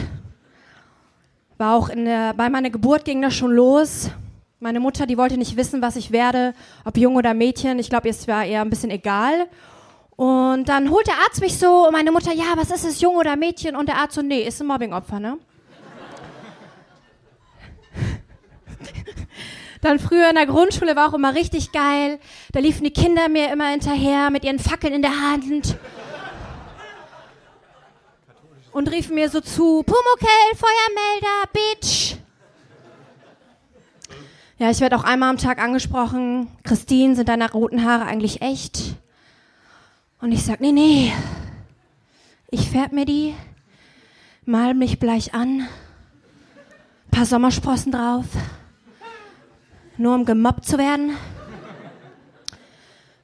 War 1.58 1.76
auch 1.76 1.90
in 1.90 2.06
der, 2.06 2.34
bei 2.34 2.50
meiner 2.50 2.70
Geburt 2.70 3.06
ging 3.06 3.22
das 3.22 3.36
schon 3.36 3.52
los. 3.52 4.10
Meine 4.60 4.80
Mutter, 4.80 5.06
die 5.06 5.18
wollte 5.18 5.38
nicht 5.38 5.58
wissen, 5.58 5.82
was 5.82 5.96
ich 5.96 6.12
werde, 6.12 6.54
ob 6.84 6.98
Jung 6.98 7.16
oder 7.16 7.34
Mädchen. 7.34 7.80
Ich 7.80 7.90
glaube, 7.90 8.10
es 8.10 8.28
war 8.28 8.46
eher 8.46 8.62
ein 8.62 8.70
bisschen 8.70 8.92
egal. 8.92 9.48
Und 10.16 10.70
dann 10.70 10.90
holt 10.90 11.08
der 11.08 11.16
Arzt 11.26 11.42
mich 11.42 11.58
so 11.58 11.86
und 11.88 11.94
meine 11.94 12.12
Mutter, 12.12 12.34
ja, 12.34 12.54
was 12.56 12.72
ist 12.72 12.86
es, 12.86 13.02
Jung 13.02 13.16
oder 13.16 13.36
Mädchen? 13.36 13.76
Und 13.76 13.88
der 13.88 13.98
Arzt 13.98 14.16
so, 14.16 14.22
nee, 14.22 14.42
ist 14.42 14.62
ein 14.62 14.68
Mobbingopfer, 14.68 15.20
ne? 15.20 15.38
Dann 19.82 20.00
früher 20.00 20.30
in 20.30 20.36
der 20.36 20.46
Grundschule 20.46 20.96
war 20.96 21.10
auch 21.10 21.14
immer 21.14 21.34
richtig 21.34 21.72
geil. 21.72 22.20
Da 22.52 22.60
liefen 22.60 22.84
die 22.84 22.92
Kinder 22.92 23.30
mir 23.30 23.52
immer 23.52 23.68
hinterher 23.68 24.30
mit 24.30 24.44
ihren 24.44 24.60
Fackeln 24.60 24.94
in 24.94 25.02
der 25.02 25.20
Hand. 25.20 25.76
Und 28.72 28.92
riefen 28.92 29.16
mir 29.16 29.30
so 29.30 29.42
zu, 29.42 29.84
Pumuckel, 29.84 30.56
Feuermelder, 30.56 31.50
Bitch. 31.52 32.16
Ja, 34.60 34.70
ich 34.70 34.80
werde 34.80 34.96
auch 34.96 35.04
einmal 35.04 35.30
am 35.30 35.38
Tag 35.38 35.58
angesprochen, 35.58 36.48
Christine, 36.64 37.16
sind 37.16 37.28
deine 37.28 37.52
roten 37.52 37.84
Haare 37.84 38.06
eigentlich 38.06 38.44
echt? 38.44 38.94
Und 40.22 40.32
ich 40.32 40.44
sag, 40.44 40.62
nee, 40.62 40.72
nee, 40.72 41.12
ich 42.52 42.70
färb 42.70 42.92
mir 42.92 43.06
die, 43.06 43.34
mal 44.46 44.76
mich 44.76 45.00
bleich 45.00 45.34
an, 45.34 45.68
paar 47.10 47.26
Sommersprossen 47.26 47.92
drauf, 47.92 48.26
nur 49.98 50.16
um 50.16 50.26
gemobbt 50.26 50.66
zu 50.66 50.78
werden. 50.78 51.18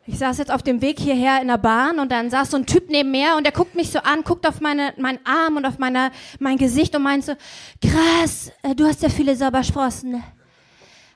Ich 0.10 0.20
saß 0.20 0.38
jetzt 0.38 0.52
auf 0.52 0.64
dem 0.64 0.82
Weg 0.82 1.00
hierher 1.00 1.42
in 1.42 1.50
der 1.50 1.58
Bahn 1.58 2.00
und 2.00 2.14
dann 2.14 2.30
saß 2.30 2.52
so 2.52 2.58
ein 2.58 2.66
Typ 2.66 2.90
neben 2.90 3.12
mir 3.12 3.36
und 3.36 3.44
der 3.44 3.52
guckt 3.52 3.76
mich 3.76 3.92
so 3.92 4.00
an, 4.00 4.24
guckt 4.24 4.48
auf 4.48 4.62
meine, 4.62 4.94
meinen 4.98 5.20
Arm 5.26 5.58
und 5.58 5.66
auf 5.66 5.80
meine, 5.80 6.12
mein 6.40 6.58
Gesicht 6.58 6.96
und 6.96 7.04
meint 7.04 7.26
so, 7.26 7.34
krass, 7.82 8.52
äh, 8.64 8.74
du 8.74 8.86
hast 8.86 9.02
ja 9.02 9.10
viele 9.10 9.36
Sommersprossen. 9.36 10.24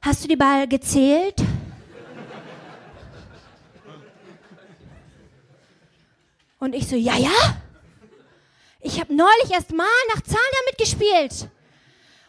Hast 0.01 0.23
du 0.23 0.27
die 0.27 0.35
mal 0.35 0.67
gezählt? 0.67 1.35
Und 6.59 6.75
ich 6.75 6.87
so, 6.87 6.97
ja, 6.97 7.15
ja. 7.15 7.29
Ich 8.81 8.99
habe 8.99 9.15
neulich 9.15 9.51
erst 9.51 9.71
mal 9.71 9.85
nach 10.13 10.21
Zahlen 10.21 10.39
damit 10.65 10.77
gespielt. 10.77 11.49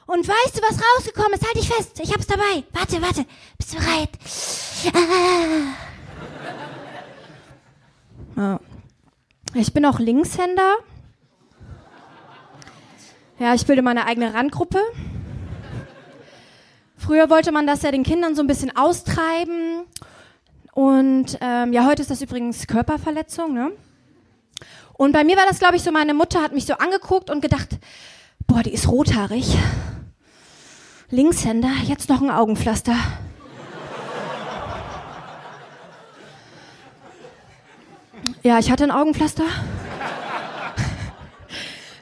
Und 0.06 0.26
weißt 0.28 0.56
du, 0.56 0.62
was 0.62 0.78
rausgekommen 0.80 1.32
ist? 1.34 1.44
Halt 1.44 1.56
dich 1.56 1.68
fest. 1.68 2.00
Ich 2.00 2.12
hab's 2.12 2.26
dabei. 2.26 2.64
Warte, 2.72 3.00
warte. 3.00 3.24
Bist 3.56 3.72
du 3.72 3.78
bereit? 3.78 4.10
Ah. 8.34 8.58
Ich 9.54 9.74
bin 9.74 9.84
auch 9.84 9.98
Linkshänder. 9.98 10.76
Ja, 13.38 13.54
ich 13.54 13.66
bilde 13.66 13.82
meine 13.82 14.06
eigene 14.06 14.32
Randgruppe. 14.32 14.80
Früher 16.96 17.28
wollte 17.28 17.52
man 17.52 17.66
das 17.66 17.82
ja 17.82 17.90
den 17.90 18.04
Kindern 18.04 18.34
so 18.34 18.42
ein 18.42 18.46
bisschen 18.46 18.74
austreiben. 18.74 19.84
Und 20.72 21.36
ähm, 21.40 21.72
ja, 21.72 21.84
heute 21.86 22.00
ist 22.00 22.10
das 22.10 22.22
übrigens 22.22 22.66
Körperverletzung, 22.66 23.52
ne? 23.52 23.72
Und 24.94 25.12
bei 25.12 25.24
mir 25.24 25.36
war 25.36 25.44
das, 25.46 25.58
glaube 25.58 25.76
ich, 25.76 25.82
so, 25.82 25.90
meine 25.90 26.14
Mutter 26.14 26.40
hat 26.40 26.52
mich 26.52 26.64
so 26.64 26.74
angeguckt 26.74 27.28
und 27.28 27.42
gedacht, 27.42 27.68
boah, 28.46 28.62
die 28.62 28.72
ist 28.72 28.88
rothaarig. 28.88 29.56
Linkshänder, 31.12 31.68
jetzt 31.84 32.08
noch 32.08 32.22
ein 32.22 32.30
Augenpflaster. 32.30 32.96
Ja, 38.42 38.58
ich 38.58 38.70
hatte 38.70 38.84
ein 38.84 38.90
Augenpflaster. 38.90 39.44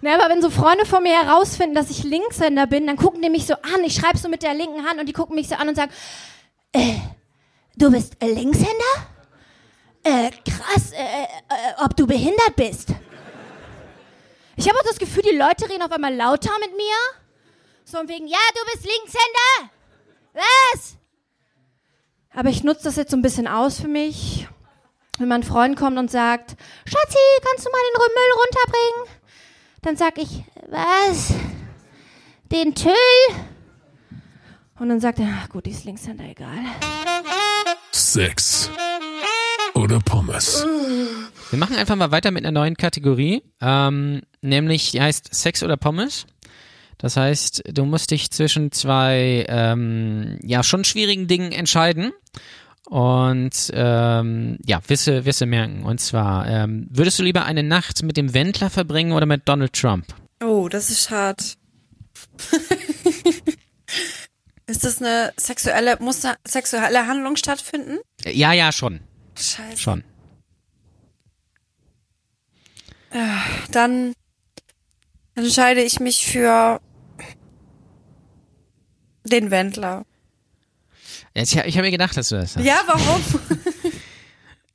Na, 0.00 0.14
aber 0.14 0.32
wenn 0.32 0.40
so 0.40 0.48
Freunde 0.48 0.86
von 0.86 1.02
mir 1.02 1.20
herausfinden, 1.20 1.74
dass 1.74 1.90
ich 1.90 2.04
Linkshänder 2.04 2.68
bin, 2.68 2.86
dann 2.86 2.96
gucken 2.96 3.20
die 3.20 3.30
mich 3.30 3.46
so 3.46 3.54
an. 3.54 3.82
Ich 3.84 3.94
schreibe 3.94 4.16
so 4.16 4.28
mit 4.28 4.44
der 4.44 4.54
linken 4.54 4.88
Hand 4.88 5.00
und 5.00 5.06
die 5.06 5.12
gucken 5.12 5.34
mich 5.34 5.48
so 5.48 5.56
an 5.56 5.68
und 5.68 5.74
sagen, 5.74 5.90
äh, 6.72 6.94
du 7.76 7.90
bist 7.90 8.16
Linkshänder? 8.22 8.94
Äh, 10.04 10.30
krass, 10.48 10.92
äh, 10.92 11.24
äh, 11.24 11.84
ob 11.84 11.96
du 11.96 12.06
behindert 12.06 12.54
bist. 12.54 12.90
Ich 14.54 14.68
habe 14.68 14.78
auch 14.78 14.84
das 14.84 14.98
Gefühl, 14.98 15.24
die 15.28 15.36
Leute 15.36 15.68
reden 15.68 15.82
auf 15.82 15.90
einmal 15.90 16.14
lauter 16.14 16.52
mit 16.60 16.76
mir. 16.76 17.19
So 17.90 17.98
von 17.98 18.09
wegen, 18.09 18.29
ja, 18.29 18.38
du 18.55 18.61
bist 18.72 18.87
Linkshänder. 18.87 19.70
Was? 20.33 20.96
Aber 22.33 22.48
ich 22.50 22.62
nutze 22.62 22.85
das 22.85 22.94
jetzt 22.94 23.11
so 23.11 23.16
ein 23.16 23.22
bisschen 23.22 23.48
aus 23.48 23.81
für 23.81 23.88
mich. 23.88 24.46
Wenn 25.18 25.26
mein 25.26 25.42
Freund 25.42 25.76
kommt 25.76 25.98
und 25.98 26.09
sagt, 26.09 26.57
Schatzi, 26.85 27.18
kannst 27.44 27.66
du 27.66 27.70
mal 27.70 27.81
den 27.81 28.14
Müll 28.14 28.33
runterbringen? 28.38 29.20
Dann 29.83 29.96
sag 29.96 30.18
ich, 30.18 30.44
was? 30.68 31.35
Den 32.53 32.76
Tüll? 32.76 32.94
Und 34.79 34.88
dann 34.88 35.00
sagt 35.00 35.18
er, 35.18 35.26
ach 35.42 35.48
gut, 35.48 35.66
die 35.66 35.70
ist 35.70 35.85
Linkshänder, 35.85 36.24
egal. 36.24 36.59
Sex 37.90 38.70
oder 39.74 39.98
Pommes. 39.98 40.64
Wir 41.50 41.59
machen 41.59 41.74
einfach 41.74 41.96
mal 41.96 42.12
weiter 42.12 42.31
mit 42.31 42.44
einer 42.44 42.53
neuen 42.53 42.76
Kategorie, 42.76 43.42
ähm, 43.61 44.22
nämlich 44.42 44.92
die 44.92 45.00
heißt 45.00 45.35
Sex 45.35 45.64
oder 45.64 45.76
Pommes. 45.76 46.26
Das 47.00 47.16
heißt, 47.16 47.62
du 47.72 47.84
musst 47.84 48.10
dich 48.10 48.30
zwischen 48.30 48.72
zwei 48.72 49.46
ähm, 49.48 50.38
ja 50.42 50.62
schon 50.62 50.84
schwierigen 50.84 51.26
Dingen 51.26 51.52
entscheiden 51.52 52.12
und 52.86 53.70
ähm, 53.72 54.58
ja 54.66 54.80
wisse 54.86 55.24
wisse 55.24 55.46
merken. 55.46 55.84
Und 55.84 56.00
zwar 56.00 56.46
ähm, 56.46 56.88
würdest 56.90 57.18
du 57.18 57.22
lieber 57.22 57.44
eine 57.44 57.62
Nacht 57.62 58.02
mit 58.02 58.16
dem 58.16 58.34
Wendler 58.34 58.68
verbringen 58.68 59.12
oder 59.12 59.26
mit 59.26 59.48
Donald 59.48 59.72
Trump? 59.72 60.06
Oh, 60.42 60.68
das 60.68 60.90
ist 60.90 61.10
hart. 61.10 61.56
ist 64.66 64.84
das 64.84 65.00
eine 65.00 65.32
sexuelle, 65.36 65.96
muss 66.00 66.24
eine 66.24 66.36
sexuelle 66.46 67.06
Handlung 67.06 67.36
stattfinden? 67.36 67.98
Ja, 68.24 68.52
ja, 68.52 68.72
schon, 68.72 69.00
Scheiße. 69.36 69.78
schon. 69.78 70.04
Dann 73.72 74.12
entscheide 75.34 75.82
ich 75.82 75.98
mich 76.00 76.26
für 76.26 76.80
den 79.30 79.50
Wendler. 79.50 80.04
Jetzt, 81.34 81.54
ja, 81.54 81.64
ich 81.64 81.76
habe 81.76 81.86
mir 81.86 81.92
gedacht, 81.92 82.16
dass 82.16 82.28
du 82.28 82.36
das 82.36 82.54
sagst. 82.54 82.66
Ja, 82.66 82.80
warum? 82.86 83.22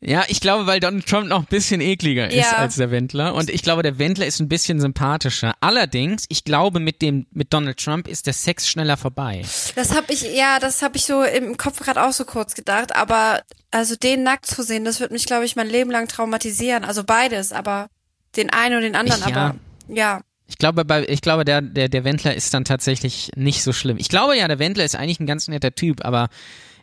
Ja, 0.07 0.23
ich 0.27 0.39
glaube, 0.39 0.67
weil 0.67 0.79
Donald 0.79 1.07
Trump 1.07 1.27
noch 1.27 1.39
ein 1.39 1.45
bisschen 1.45 1.81
ekliger 1.81 2.27
ist 2.27 2.35
Ja. 2.35 2.57
als 2.57 2.75
der 2.75 2.91
Wendler. 2.91 3.33
Und 3.33 3.49
ich 3.49 3.63
glaube, 3.63 3.81
der 3.81 3.97
Wendler 3.97 4.27
ist 4.27 4.39
ein 4.39 4.47
bisschen 4.47 4.79
sympathischer. 4.79 5.55
Allerdings, 5.61 6.25
ich 6.29 6.43
glaube, 6.43 6.79
mit 6.79 7.01
dem, 7.01 7.25
mit 7.31 7.51
Donald 7.51 7.79
Trump 7.83 8.07
ist 8.07 8.27
der 8.27 8.33
Sex 8.33 8.69
schneller 8.69 8.97
vorbei. 8.97 9.43
Das 9.75 9.95
habe 9.95 10.13
ich, 10.13 10.21
ja, 10.35 10.59
das 10.59 10.83
habe 10.83 10.97
ich 10.97 11.05
so 11.05 11.23
im 11.23 11.57
Kopf 11.57 11.79
gerade 11.79 12.03
auch 12.03 12.11
so 12.11 12.23
kurz 12.23 12.53
gedacht. 12.53 12.95
Aber 12.95 13.41
also 13.71 13.95
den 13.95 14.21
nackt 14.21 14.45
zu 14.45 14.61
sehen, 14.61 14.85
das 14.85 14.99
wird 14.99 15.11
mich, 15.11 15.25
glaube 15.25 15.45
ich, 15.45 15.55
mein 15.55 15.69
Leben 15.69 15.89
lang 15.89 16.07
traumatisieren. 16.07 16.83
Also 16.85 17.03
beides, 17.03 17.51
aber 17.51 17.87
den 18.35 18.51
einen 18.51 18.75
und 18.75 18.81
den 18.83 18.95
anderen. 18.95 19.21
Ja. 19.21 19.27
Aber 19.27 19.55
ja, 19.87 20.21
Ich 20.47 20.57
glaube, 20.57 20.85
bei, 20.85 21.05
ich 21.07 21.21
glaube, 21.21 21.43
der, 21.45 21.61
der, 21.61 21.89
der 21.89 22.03
Wendler 22.03 22.35
ist 22.35 22.53
dann 22.53 22.65
tatsächlich 22.65 23.31
nicht 23.35 23.63
so 23.63 23.73
schlimm. 23.73 23.97
Ich 23.97 24.09
glaube 24.09 24.37
ja, 24.37 24.47
der 24.47 24.59
Wendler 24.59 24.85
ist 24.85 24.95
eigentlich 24.95 25.19
ein 25.19 25.25
ganz 25.25 25.47
netter 25.47 25.73
Typ, 25.73 26.05
aber 26.05 26.29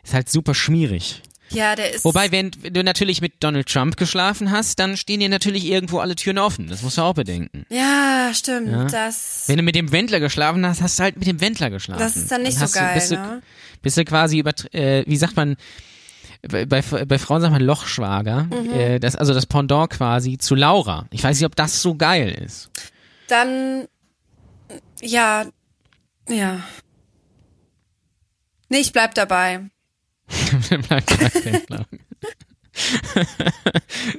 ist 0.03 0.13
halt 0.13 0.29
super 0.29 0.53
schmierig. 0.53 1.21
Ja, 1.49 1.75
der 1.75 1.93
ist. 1.93 2.03
Wobei, 2.03 2.31
wenn 2.31 2.49
du 2.51 2.83
natürlich 2.83 3.21
mit 3.21 3.33
Donald 3.41 3.67
Trump 3.67 3.95
geschlafen 3.95 4.49
hast, 4.51 4.79
dann 4.79 4.97
stehen 4.97 5.19
dir 5.19 5.29
natürlich 5.29 5.65
irgendwo 5.65 5.99
alle 5.99 6.15
Türen 6.15 6.39
offen. 6.39 6.67
Das 6.67 6.81
musst 6.81 6.97
du 6.97 7.03
auch 7.03 7.13
bedenken. 7.13 7.65
Ja, 7.69 8.31
stimmt. 8.33 8.69
Ja. 8.71 8.85
Das, 8.85 9.43
Wenn 9.47 9.57
du 9.57 9.63
mit 9.63 9.75
dem 9.75 9.91
Wendler 9.91 10.19
geschlafen 10.19 10.65
hast, 10.65 10.81
hast 10.81 10.97
du 10.99 11.03
halt 11.03 11.15
mit 11.17 11.27
dem 11.27 11.39
Wendler 11.41 11.69
geschlafen. 11.69 11.99
das 11.99 12.17
ist 12.17 12.31
dann 12.31 12.41
nicht 12.41 12.55
so 12.57 12.61
hast 12.61 12.75
du- 12.75 12.79
geil, 12.79 12.91
bist 12.95 13.11
du, 13.11 13.15
ne? 13.15 13.41
bist 13.81 13.97
du 13.97 14.03
quasi 14.05 14.39
über, 14.39 14.51
äh, 14.73 15.03
wie 15.05 15.15
sagt 15.17 15.35
man, 15.35 15.55
bei, 16.41 16.65
bei, 16.65 16.81
bei 16.81 17.19
Frauen 17.19 17.41
sagt 17.41 17.53
man 17.53 17.61
Lochschwager, 17.61 18.43
Mhm. 18.45 18.73
äh, 18.73 18.99
das, 18.99 19.15
also 19.15 19.33
das 19.33 19.45
Pendant 19.45 19.91
quasi 19.91 20.37
zu 20.37 20.55
Laura. 20.55 21.05
Ich 21.11 21.23
weiß 21.23 21.37
nicht, 21.39 21.45
ob 21.45 21.55
das 21.55 21.81
so 21.81 21.95
geil 21.95 22.29
ist. 22.45 22.69
Dann, 23.27 23.87
ja, 25.01 25.45
ja. 26.27 26.61
Nee, 28.69 28.79
ich 28.79 28.93
bleib 28.93 29.13
dabei. 29.15 29.69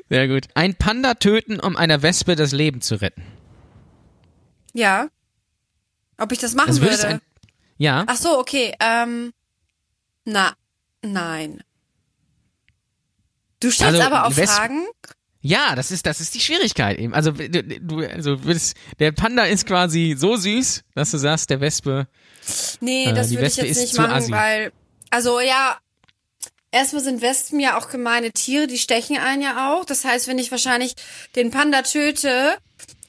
Sehr 0.08 0.28
gut. 0.28 0.46
Ein 0.54 0.74
Panda 0.76 1.14
töten, 1.14 1.60
um 1.60 1.76
einer 1.76 2.02
Wespe 2.02 2.36
das 2.36 2.52
Leben 2.52 2.80
zu 2.80 3.00
retten. 3.00 3.24
Ja. 4.72 5.08
Ob 6.18 6.32
ich 6.32 6.38
das 6.38 6.54
machen 6.54 6.80
würdest 6.80 7.02
würde? 7.02 7.14
ein, 7.16 7.20
ja, 7.78 8.04
Ach 8.06 8.16
so, 8.16 8.38
okay. 8.38 8.74
Ähm, 8.80 9.32
na, 10.24 10.54
nein. 11.02 11.62
Du 13.60 13.70
stellst 13.70 14.00
Also, 14.00 14.06
aber 14.06 14.26
auch 14.26 14.36
Wespen- 14.36 14.46
Fragen. 14.46 14.86
Ja, 15.46 15.74
das 15.76 15.90
ist 15.90 16.06
das 16.06 16.20
ist 16.20 16.34
die 16.34 16.40
Schwierigkeit 16.40 16.98
eben. 16.98 17.12
Also 17.12 17.32
du, 17.32 17.48
du 17.62 17.98
also 17.98 18.42
würdest, 18.44 18.76
der 18.98 19.12
Panda 19.12 19.44
ist 19.44 19.66
quasi 19.66 20.14
so 20.16 20.36
süß, 20.36 20.82
dass 20.94 21.10
du 21.10 21.18
sagst, 21.18 21.50
der 21.50 21.60
Wespe. 21.60 22.08
Nee, 22.80 23.04
Äh, 23.06 23.12
das 23.12 23.30
würde 23.30 23.46
ich 23.46 23.56
jetzt 23.56 23.78
nicht 23.78 23.96
machen, 23.98 24.12
assi. 24.12 24.32
weil, 24.32 24.72
also 25.10 25.40
ja, 25.40 25.78
erstmal 26.70 27.02
sind 27.02 27.20
Wespen 27.20 27.60
ja 27.60 27.78
auch 27.78 27.90
gemeine 27.90 28.32
Tiere, 28.32 28.66
die 28.66 28.78
stechen 28.78 29.18
einen 29.18 29.42
ja 29.42 29.74
auch. 29.74 29.84
Das 29.84 30.04
heißt, 30.06 30.28
wenn 30.28 30.38
ich 30.38 30.50
wahrscheinlich 30.50 30.94
den 31.36 31.50
Panda 31.50 31.82
töte 31.82 32.56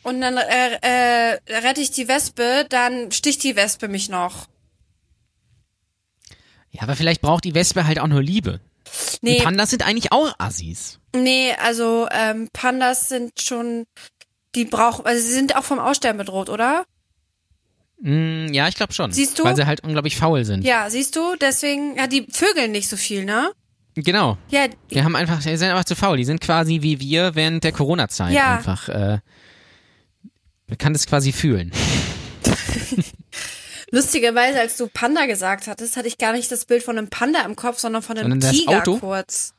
und 0.03 0.19
dann 0.19 0.35
äh, 0.35 0.75
äh, 0.81 1.39
rette 1.47 1.79
ich 1.79 1.91
die 1.91 2.07
Wespe, 2.09 2.65
dann 2.69 3.11
sticht 3.13 3.43
die 3.43 3.55
Wespe 3.55 3.87
mich 3.87 4.09
noch. 4.09 4.47
Ja, 6.71 6.81
aber 6.81 6.97
vielleicht 6.97 7.21
braucht 7.21 7.45
die 7.45 7.55
Wespe 7.55 7.87
halt 7.87 7.99
auch 7.99 8.07
nur 8.07 8.21
Liebe. 8.21 8.59
Nee, 9.21 9.37
Die 9.37 9.43
Pandas 9.43 9.69
sind 9.69 9.87
eigentlich 9.87 10.11
auch 10.11 10.33
Assis. 10.37 10.99
Nee, 11.15 11.53
also 11.61 12.07
ähm, 12.11 12.49
Pandas 12.53 13.07
sind 13.09 13.39
schon, 13.41 13.85
die 14.55 14.65
brauchen, 14.65 15.05
also 15.05 15.25
sie 15.25 15.33
sind 15.33 15.55
auch 15.55 15.63
vom 15.63 15.79
Aussterben 15.79 16.17
bedroht, 16.17 16.49
oder? 16.49 16.85
Mm, 18.01 18.47
ja, 18.53 18.67
ich 18.67 18.75
glaube 18.75 18.93
schon. 18.93 19.11
Siehst 19.11 19.39
du? 19.39 19.43
Weil 19.43 19.55
sie 19.55 19.65
halt 19.65 19.83
unglaublich 19.83 20.17
faul 20.17 20.43
sind. 20.45 20.63
Ja, 20.63 20.89
siehst 20.89 21.15
du? 21.15 21.35
Deswegen, 21.39 21.95
ja, 21.97 22.07
die 22.07 22.27
vögeln 22.31 22.71
nicht 22.71 22.89
so 22.89 22.97
viel, 22.97 23.25
ne? 23.25 23.51
Genau. 23.95 24.37
Ja, 24.49 24.65
Die 24.91 25.03
haben 25.03 25.15
einfach, 25.15 25.41
die 25.41 25.55
sind 25.55 25.69
einfach 25.69 25.85
zu 25.85 25.95
faul. 25.95 26.17
Die 26.17 26.25
sind 26.25 26.41
quasi 26.41 26.81
wie 26.81 26.99
wir 26.99 27.35
während 27.35 27.63
der 27.63 27.71
Corona-Zeit 27.71 28.33
Ja. 28.33 28.57
einfach. 28.57 28.89
Äh, 28.89 29.19
man 30.67 30.77
kann 30.77 30.91
das 30.93 31.07
quasi 31.07 31.31
fühlen. 31.31 31.71
Lustigerweise, 33.91 34.59
als 34.59 34.75
du 34.77 34.87
Panda 34.87 35.25
gesagt 35.25 35.67
hattest, 35.67 35.95
hatte 35.95 36.07
ich 36.07 36.17
gar 36.17 36.33
nicht 36.33 36.51
das 36.51 36.65
Bild 36.65 36.83
von 36.83 36.97
einem 36.97 37.09
Panda 37.09 37.41
im 37.41 37.55
Kopf, 37.55 37.79
sondern 37.79 38.01
von 38.01 38.17
einem 38.17 38.31
Sondern 38.41 38.51
Tiger 38.51 38.79
Auto? 38.81 38.97
kurz. 38.97 39.53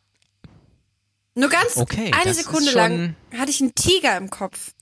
Nur 1.38 1.50
ganz 1.50 1.76
Okay, 1.76 2.10
eine 2.18 2.34
Sekunde 2.34 2.72
lang 2.72 3.14
hatte 3.38 3.50
ich 3.50 3.60
einen 3.60 3.74
Tiger 3.74 4.16
im 4.16 4.30
Kopf. 4.30 4.72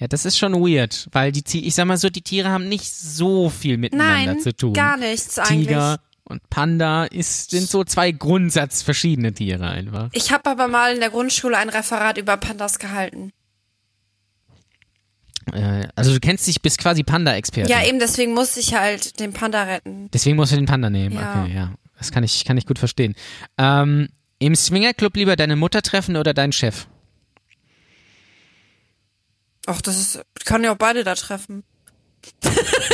Ja, 0.00 0.08
das 0.08 0.24
ist 0.24 0.38
schon 0.38 0.54
weird, 0.54 1.08
weil 1.12 1.30
die, 1.30 1.42
Ti- 1.42 1.64
ich 1.64 1.74
sag 1.74 1.84
mal 1.84 1.96
so, 1.98 2.10
die 2.10 2.22
Tiere 2.22 2.48
haben 2.48 2.68
nicht 2.68 2.92
so 2.92 3.48
viel 3.50 3.76
miteinander 3.76 4.32
Nein, 4.34 4.40
zu 4.40 4.56
tun. 4.56 4.72
gar 4.72 4.96
nichts 4.96 5.38
eigentlich. 5.38 5.68
Tiger 5.68 6.00
und 6.24 6.48
Panda 6.50 7.04
ist, 7.04 7.50
sind 7.50 7.68
so 7.68 7.84
zwei 7.84 8.10
grundsatzverschiedene 8.10 9.34
Tiere 9.34 9.68
einfach. 9.68 10.08
Ich 10.12 10.32
habe 10.32 10.48
aber 10.50 10.68
mal 10.68 10.94
in 10.94 11.00
der 11.00 11.10
Grundschule 11.10 11.56
ein 11.58 11.68
Referat 11.68 12.16
über 12.18 12.36
Pandas 12.38 12.78
gehalten. 12.78 13.30
Äh, 15.52 15.86
also 15.94 16.12
du 16.14 16.20
kennst 16.20 16.46
dich, 16.46 16.62
bist 16.62 16.78
quasi 16.78 17.02
Panda-Experte. 17.02 17.70
Ja, 17.70 17.84
eben 17.84 17.98
deswegen 17.98 18.32
musste 18.32 18.60
ich 18.60 18.74
halt 18.74 19.20
den 19.20 19.32
Panda 19.32 19.64
retten. 19.64 20.10
Deswegen 20.12 20.36
musst 20.36 20.52
du 20.52 20.56
den 20.56 20.66
Panda 20.66 20.88
nehmen. 20.90 21.14
Ja. 21.14 21.42
Okay, 21.42 21.54
ja. 21.54 21.74
Das 21.98 22.10
kann 22.10 22.24
ich, 22.24 22.44
kann 22.44 22.56
ich 22.56 22.66
gut 22.66 22.78
verstehen. 22.78 23.14
Ähm, 23.58 24.08
Im 24.38 24.54
Swingerclub 24.54 25.16
lieber 25.16 25.36
deine 25.36 25.56
Mutter 25.56 25.82
treffen 25.82 26.16
oder 26.16 26.34
deinen 26.34 26.52
Chef? 26.52 26.86
Ach, 29.66 29.80
das 29.80 29.98
ist, 29.98 30.22
ich 30.38 30.44
kann 30.44 30.62
ja 30.62 30.72
auch 30.72 30.76
beide 30.76 31.04
da 31.04 31.14
treffen. 31.14 31.64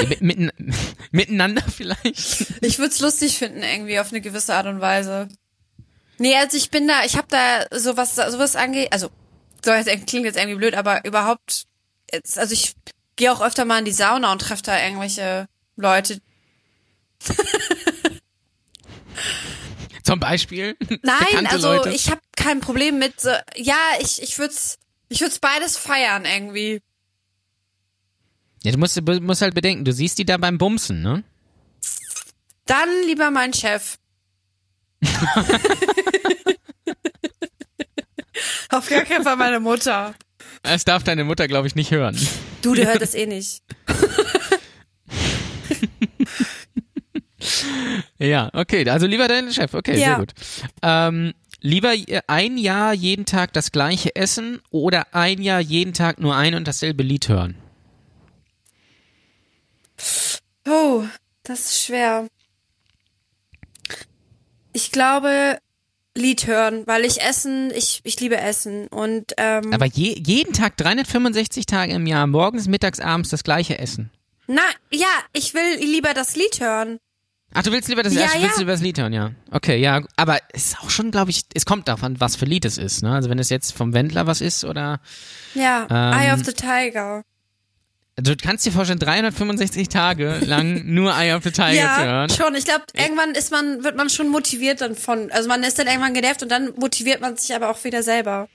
Mit, 0.08 0.20
mitten, 0.20 0.50
miteinander 1.10 1.62
vielleicht? 1.62 2.46
Ich 2.62 2.78
würde 2.78 2.92
es 2.92 3.00
lustig 3.00 3.38
finden, 3.38 3.62
irgendwie 3.62 3.98
auf 3.98 4.10
eine 4.10 4.20
gewisse 4.20 4.54
Art 4.54 4.66
und 4.66 4.80
Weise. 4.80 5.28
Nee, 6.18 6.36
also 6.36 6.56
ich 6.56 6.70
bin 6.70 6.86
da, 6.86 7.04
ich 7.04 7.16
habe 7.16 7.28
da 7.30 7.66
sowas, 7.76 8.14
sowas 8.14 8.56
angeht, 8.56 8.92
also 8.92 9.10
so 9.64 9.72
jetzt 9.72 10.06
klingt 10.06 10.24
jetzt 10.24 10.38
irgendwie 10.38 10.58
blöd, 10.58 10.74
aber 10.74 11.04
überhaupt, 11.04 11.64
jetzt, 12.12 12.38
also 12.38 12.52
ich 12.52 12.74
gehe 13.16 13.32
auch 13.32 13.40
öfter 13.40 13.64
mal 13.64 13.78
in 13.78 13.84
die 13.84 13.92
Sauna 13.92 14.32
und 14.32 14.40
treffe 14.40 14.62
da 14.62 14.82
irgendwelche 14.82 15.46
Leute. 15.76 16.20
Zum 20.10 20.18
Beispiel? 20.18 20.76
Nein, 21.02 21.46
also 21.46 21.72
Leute? 21.72 21.90
ich 21.90 22.10
habe 22.10 22.20
kein 22.34 22.58
Problem 22.58 22.98
mit, 22.98 23.20
so, 23.20 23.30
ja, 23.54 23.76
ich 24.00 24.20
ich 24.20 24.40
würd's, 24.40 24.76
ich 25.08 25.20
würd's 25.20 25.38
beides 25.38 25.76
feiern 25.76 26.24
irgendwie. 26.24 26.82
Ja, 28.64 28.72
du 28.72 28.78
musst, 28.78 29.00
musst 29.00 29.40
halt 29.40 29.54
bedenken, 29.54 29.84
du 29.84 29.92
siehst 29.92 30.18
die 30.18 30.24
da 30.24 30.36
beim 30.36 30.58
Bumsen, 30.58 31.00
ne? 31.00 31.22
Dann 32.66 32.88
lieber 33.06 33.30
mein 33.30 33.52
Chef. 33.52 33.98
Auf 38.70 38.88
gar 38.88 39.02
keinen 39.02 39.22
Fall 39.22 39.36
meine 39.36 39.60
Mutter. 39.60 40.16
Das 40.62 40.84
darf 40.84 41.04
deine 41.04 41.22
Mutter, 41.22 41.46
glaube 41.46 41.68
ich, 41.68 41.76
nicht 41.76 41.92
hören. 41.92 42.18
Du, 42.62 42.74
der 42.74 42.88
hört 42.88 43.00
das 43.02 43.14
eh 43.14 43.26
nicht. 43.26 43.62
Ja, 48.18 48.50
okay, 48.52 48.88
also 48.88 49.06
lieber 49.06 49.28
dein 49.28 49.50
Chef, 49.52 49.74
okay, 49.74 49.98
Ja. 49.98 50.06
sehr 50.06 50.16
gut. 50.16 50.32
Ähm, 50.82 51.32
lieber 51.60 51.92
ein 52.26 52.58
Jahr 52.58 52.92
jeden 52.92 53.24
Tag 53.26 53.52
das 53.52 53.72
gleiche 53.72 54.14
essen 54.16 54.60
oder 54.70 55.14
ein 55.14 55.40
Jahr 55.42 55.60
jeden 55.60 55.94
Tag 55.94 56.20
nur 56.20 56.36
ein 56.36 56.54
und 56.54 56.68
dasselbe 56.68 57.02
Lied 57.02 57.28
hören? 57.28 57.56
Oh, 60.66 61.04
das 61.42 61.60
ist 61.60 61.84
schwer. 61.84 62.28
Ich 64.72 64.92
glaube, 64.92 65.58
Lied 66.16 66.46
hören, 66.46 66.86
weil 66.86 67.04
ich 67.04 67.20
Essen, 67.22 67.72
ich, 67.74 68.00
ich 68.04 68.18
liebe 68.20 68.36
Essen 68.36 68.86
und 68.88 69.32
ähm, 69.36 69.72
Aber 69.72 69.86
je, 69.86 70.14
jeden 70.24 70.52
Tag 70.52 70.76
365 70.76 71.66
Tage 71.66 71.92
im 71.92 72.06
Jahr, 72.06 72.26
morgens, 72.26 72.68
mittags, 72.68 73.00
abends 73.00 73.30
das 73.30 73.44
gleiche 73.44 73.78
essen. 73.78 74.10
na 74.46 74.62
ja, 74.90 75.08
ich 75.32 75.54
will 75.54 75.78
lieber 75.84 76.14
das 76.14 76.36
Lied 76.36 76.60
hören. 76.60 76.98
Ach, 77.52 77.62
du 77.64 77.72
willst 77.72 77.88
lieber 77.88 78.02
das, 78.02 78.14
Ja, 78.14 78.20
willst 78.22 78.34
ja. 78.36 78.48
du 78.54 78.58
lieber 78.60 78.72
das 78.72 78.80
Lied 78.80 78.98
hören, 78.98 79.12
ja. 79.12 79.32
Okay, 79.50 79.76
ja, 79.78 80.02
aber 80.16 80.38
es 80.52 80.66
ist 80.66 80.80
auch 80.80 80.90
schon, 80.90 81.10
glaube 81.10 81.30
ich, 81.30 81.42
es 81.54 81.66
kommt 81.66 81.88
davon, 81.88 82.20
was 82.20 82.36
für 82.36 82.44
Lied 82.44 82.64
es 82.64 82.78
ist, 82.78 83.02
ne? 83.02 83.12
Also 83.12 83.28
wenn 83.28 83.38
es 83.40 83.48
jetzt 83.48 83.72
vom 83.76 83.92
Wendler 83.92 84.26
was 84.26 84.40
ist 84.40 84.64
oder 84.64 85.00
Ja, 85.54 85.86
Ähm, 85.90 86.18
Eye 86.20 86.32
of 86.32 86.44
the 86.44 86.52
Tiger. 86.52 87.24
also 88.16 88.34
du 88.34 88.36
kannst 88.36 88.64
dir 88.66 88.70
vorstellen, 88.72 89.00
365 89.00 89.88
Tage 89.88 90.38
lang 90.46 90.82
nur 90.94 91.12
Eye 91.12 91.32
of 91.34 91.42
the 91.42 91.50
Tiger 91.50 91.70
zu 91.70 91.76
Ja, 91.76 92.04
hören. 92.04 92.30
schon. 92.30 92.54
Ich 92.54 92.64
glaube, 92.66 92.84
irgendwann 92.96 93.32
ist 93.32 93.50
man, 93.50 93.82
wird 93.82 93.96
man 93.96 94.10
schon 94.10 94.28
motiviert 94.28 94.80
dann 94.80 94.94
von, 94.94 95.32
also 95.32 95.48
man 95.48 95.64
ist 95.64 95.76
dann 95.78 95.88
irgendwann 95.88 96.14
genervt 96.14 96.42
und 96.44 96.50
dann 96.50 96.72
motiviert 96.76 97.20
man 97.20 97.36
sich 97.36 97.52
aber 97.54 97.70
auch 97.70 97.82
wieder 97.82 98.04
selber. 98.04 98.48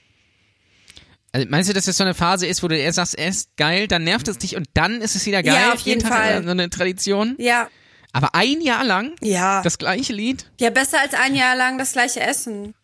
Also 1.32 1.46
meinst 1.50 1.68
du, 1.68 1.74
dass 1.74 1.84
das 1.84 1.98
so 1.98 2.04
eine 2.04 2.14
Phase 2.14 2.46
ist, 2.46 2.62
wo 2.62 2.68
du 2.68 2.78
erst 2.78 2.96
sagst, 2.96 3.18
erst 3.18 3.56
geil, 3.58 3.88
dann 3.88 4.04
nervt 4.04 4.26
es 4.28 4.38
dich 4.38 4.56
und 4.56 4.68
dann 4.72 5.02
ist 5.02 5.16
es 5.16 5.26
wieder 5.26 5.42
geil? 5.42 5.54
Ja, 5.54 5.74
auf 5.74 5.80
jeden 5.80 6.00
Tag 6.00 6.12
Fall. 6.14 6.44
So 6.44 6.50
eine 6.50 6.70
Tradition. 6.70 7.34
Ja, 7.38 7.68
Aber 8.16 8.34
ein 8.34 8.62
Jahr 8.62 8.82
lang 8.82 9.14
ja. 9.20 9.60
das 9.60 9.76
gleiche 9.76 10.14
Lied? 10.14 10.50
ja, 10.58 10.70
besser 10.70 10.98
als 11.02 11.12
ein 11.12 11.34
Jahr 11.34 11.54
lang 11.54 11.76
das 11.76 11.92
gleiche 11.92 12.20
Essen. 12.20 12.74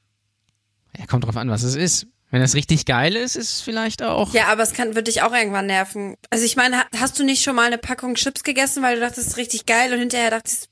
Ja, 0.99 1.07
kommt 1.07 1.25
drauf 1.25 1.39
an, 1.39 1.49
was 1.49 1.63
es 1.63 1.75
ist. 1.75 2.07
Wenn 2.33 2.41
das 2.41 2.55
richtig 2.55 2.87
geil 2.87 3.15
ist, 3.15 3.37
ist 3.37 3.53
es 3.53 3.61
vielleicht 3.61 4.03
auch. 4.03 4.33
Ja, 4.35 4.47
aber 4.49 4.63
es 4.63 4.73
kann, 4.73 4.95
wird 4.97 5.07
dich 5.07 5.23
auch 5.23 5.33
irgendwann 5.33 5.67
nerven. 5.67 6.17
Also 6.31 6.45
ich 6.45 6.57
meine, 6.57 6.79
ha- 6.79 6.87
hast 6.99 7.19
du 7.19 7.25
nicht 7.25 7.43
schon 7.45 7.55
mal 7.55 7.67
eine 7.67 7.77
Packung 7.79 8.15
Chips 8.15 8.43
gegessen, 8.43 8.83
weil 8.83 8.95
du 8.97 9.01
dachtest, 9.03 9.19
es 9.21 9.27
ist 9.29 9.37
richtig 9.37 9.67
geil 9.67 9.93
und 9.93 9.99
hinterher 10.01 10.31
dachtest, 10.31 10.69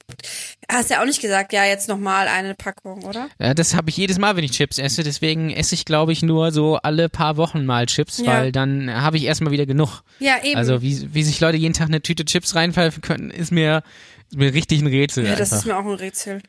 hast 0.72 0.88
ja 0.90 1.00
auch 1.02 1.04
nicht 1.06 1.20
gesagt, 1.20 1.52
ja, 1.52 1.64
jetzt 1.66 1.86
nochmal 1.88 2.26
eine 2.28 2.54
Packung, 2.54 3.04
oder? 3.04 3.28
Ja, 3.38 3.52
das 3.54 3.74
habe 3.76 3.90
ich 3.90 3.96
jedes 3.98 4.18
Mal, 4.18 4.36
wenn 4.36 4.42
ich 4.44 4.52
Chips 4.52 4.78
esse. 4.78 5.02
Deswegen 5.04 5.50
esse 5.50 5.74
ich, 5.74 5.84
glaube 5.84 6.12
ich, 6.12 6.22
nur 6.22 6.50
so 6.50 6.76
alle 6.76 7.08
paar 7.10 7.36
Wochen 7.36 7.66
mal 7.66 7.84
Chips, 7.86 8.18
Ja. 8.18 8.26
weil 8.26 8.52
dann 8.52 8.90
habe 8.92 9.18
ich 9.18 9.24
erstmal 9.24 9.52
wieder 9.52 9.66
genug. 9.66 10.02
Ja, 10.18 10.42
eben. 10.42 10.56
Also 10.56 10.80
wie, 10.80 11.12
wie 11.14 11.22
sich 11.22 11.40
Leute 11.40 11.58
jeden 11.58 11.74
Tag 11.74 11.88
eine 11.88 12.00
Tüte 12.00 12.24
Chips 12.24 12.54
reinpfeifen 12.54 13.02
können, 13.02 13.30
ist 13.30 13.52
mir, 13.52 13.82
ist 14.30 14.38
mir 14.38 14.54
richtig 14.54 14.80
ein 14.80 14.86
Rätsel. 14.86 15.26
ja, 15.26 15.32
das 15.36 15.52
einfach. 15.52 15.58
ist 15.58 15.66
mir 15.66 15.76
auch 15.76 15.84
ein 15.84 15.94
Rätsel. 15.94 16.40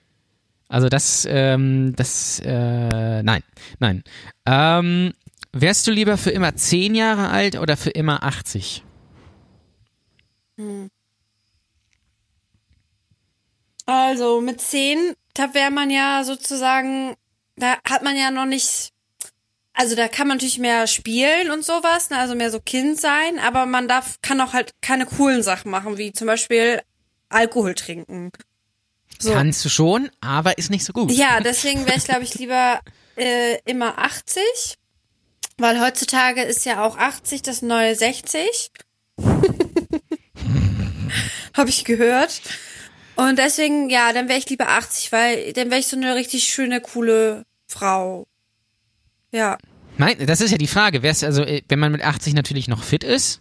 Also 0.72 0.88
das, 0.88 1.28
ähm, 1.30 1.94
das, 1.98 2.42
äh, 2.46 3.22
nein, 3.24 3.44
nein. 3.80 4.04
Ähm, 4.46 5.14
wärst 5.52 5.86
du 5.86 5.92
lieber 5.92 6.18
für 6.18 6.32
immer 6.32 6.56
zehn 6.56 6.96
Jahre 6.96 7.28
alt 7.28 7.58
oder 7.58 7.76
für 7.76 7.90
immer 7.90 8.24
80? 8.24 8.82
Also 13.86 14.40
mit 14.40 14.62
zehn, 14.62 15.14
da 15.34 15.54
wäre 15.54 15.72
man 15.72 15.90
ja 15.90 16.24
sozusagen, 16.24 17.18
da 17.58 17.76
hat 17.86 18.04
man 18.04 18.16
ja 18.16 18.32
noch 18.32 18.46
nicht, 18.46 18.94
also 19.74 19.98
da 19.98 20.08
kann 20.08 20.30
man 20.30 20.38
natürlich 20.38 20.58
mehr 20.58 20.88
spielen 20.88 21.52
und 21.52 21.66
sowas, 21.66 22.12
ne, 22.12 22.18
also 22.18 22.34
mehr 22.34 22.50
so 22.50 22.62
Kind 22.62 22.98
sein, 22.98 23.40
aber 23.40 23.66
man 23.66 23.90
darf, 23.90 24.22
kann 24.22 24.40
auch 24.40 24.54
halt 24.54 24.72
keine 24.82 25.06
coolen 25.06 25.44
Sachen 25.44 25.70
machen, 25.70 25.98
wie 25.98 26.14
zum 26.14 26.28
Beispiel 26.28 26.82
Alkohol 27.28 27.76
trinken. 27.76 28.32
So. 29.22 29.34
Kannst 29.34 29.64
du 29.64 29.70
schon, 29.70 30.10
aber 30.20 30.58
ist 30.58 30.72
nicht 30.72 30.84
so 30.84 30.94
gut. 30.94 31.12
Ja, 31.12 31.42
deswegen 31.42 31.86
wäre 31.86 31.98
ich, 31.98 32.06
glaube 32.06 32.24
ich, 32.24 32.34
lieber 32.36 32.80
äh, 33.16 33.60
immer 33.66 34.00
80. 34.00 34.42
Weil 35.58 35.80
heutzutage 35.80 36.42
ist 36.42 36.66
ja 36.66 36.84
auch 36.84 36.98
80 36.98 37.44
das 37.44 37.62
neue 37.62 37.94
60. 37.96 38.72
Habe 41.54 41.70
ich 41.70 41.86
gehört. 41.86 42.42
Und 43.16 43.38
deswegen, 43.38 43.92
ja, 43.92 44.12
dann 44.12 44.28
wäre 44.28 44.40
ich 44.40 44.50
lieber 44.50 44.70
80, 44.70 45.12
weil 45.12 45.54
dann 45.54 45.70
wäre 45.70 45.80
ich 45.80 45.88
so 45.88 45.98
eine 45.98 46.16
richtig 46.16 46.46
schöne, 46.46 46.82
coole 46.82 47.46
Frau. 47.68 48.26
Ja. 49.32 49.60
Mein, 49.98 50.26
das 50.26 50.42
ist 50.42 50.50
ja 50.50 50.58
die 50.58 50.66
Frage. 50.66 51.04
Wär's 51.04 51.24
also, 51.24 51.44
äh, 51.44 51.62
wenn 51.68 51.78
man 51.78 51.92
mit 51.92 52.02
80 52.02 52.34
natürlich 52.34 52.68
noch 52.68 52.82
fit 52.82 53.04
ist, 53.04 53.41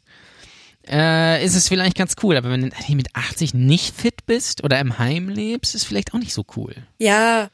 äh, 0.88 1.44
ist 1.44 1.54
es 1.54 1.68
vielleicht 1.68 1.96
ganz 1.96 2.14
cool. 2.22 2.36
Aber 2.36 2.50
wenn 2.50 2.70
du 2.70 2.94
mit 2.94 3.14
80 3.14 3.54
nicht 3.54 3.94
fit 3.94 4.26
bist 4.26 4.64
oder 4.64 4.78
im 4.80 4.98
Heim 4.98 5.28
lebst, 5.28 5.74
ist 5.74 5.84
vielleicht 5.84 6.14
auch 6.14 6.18
nicht 6.18 6.32
so 6.32 6.44
cool. 6.56 6.74
Ja. 6.98 7.48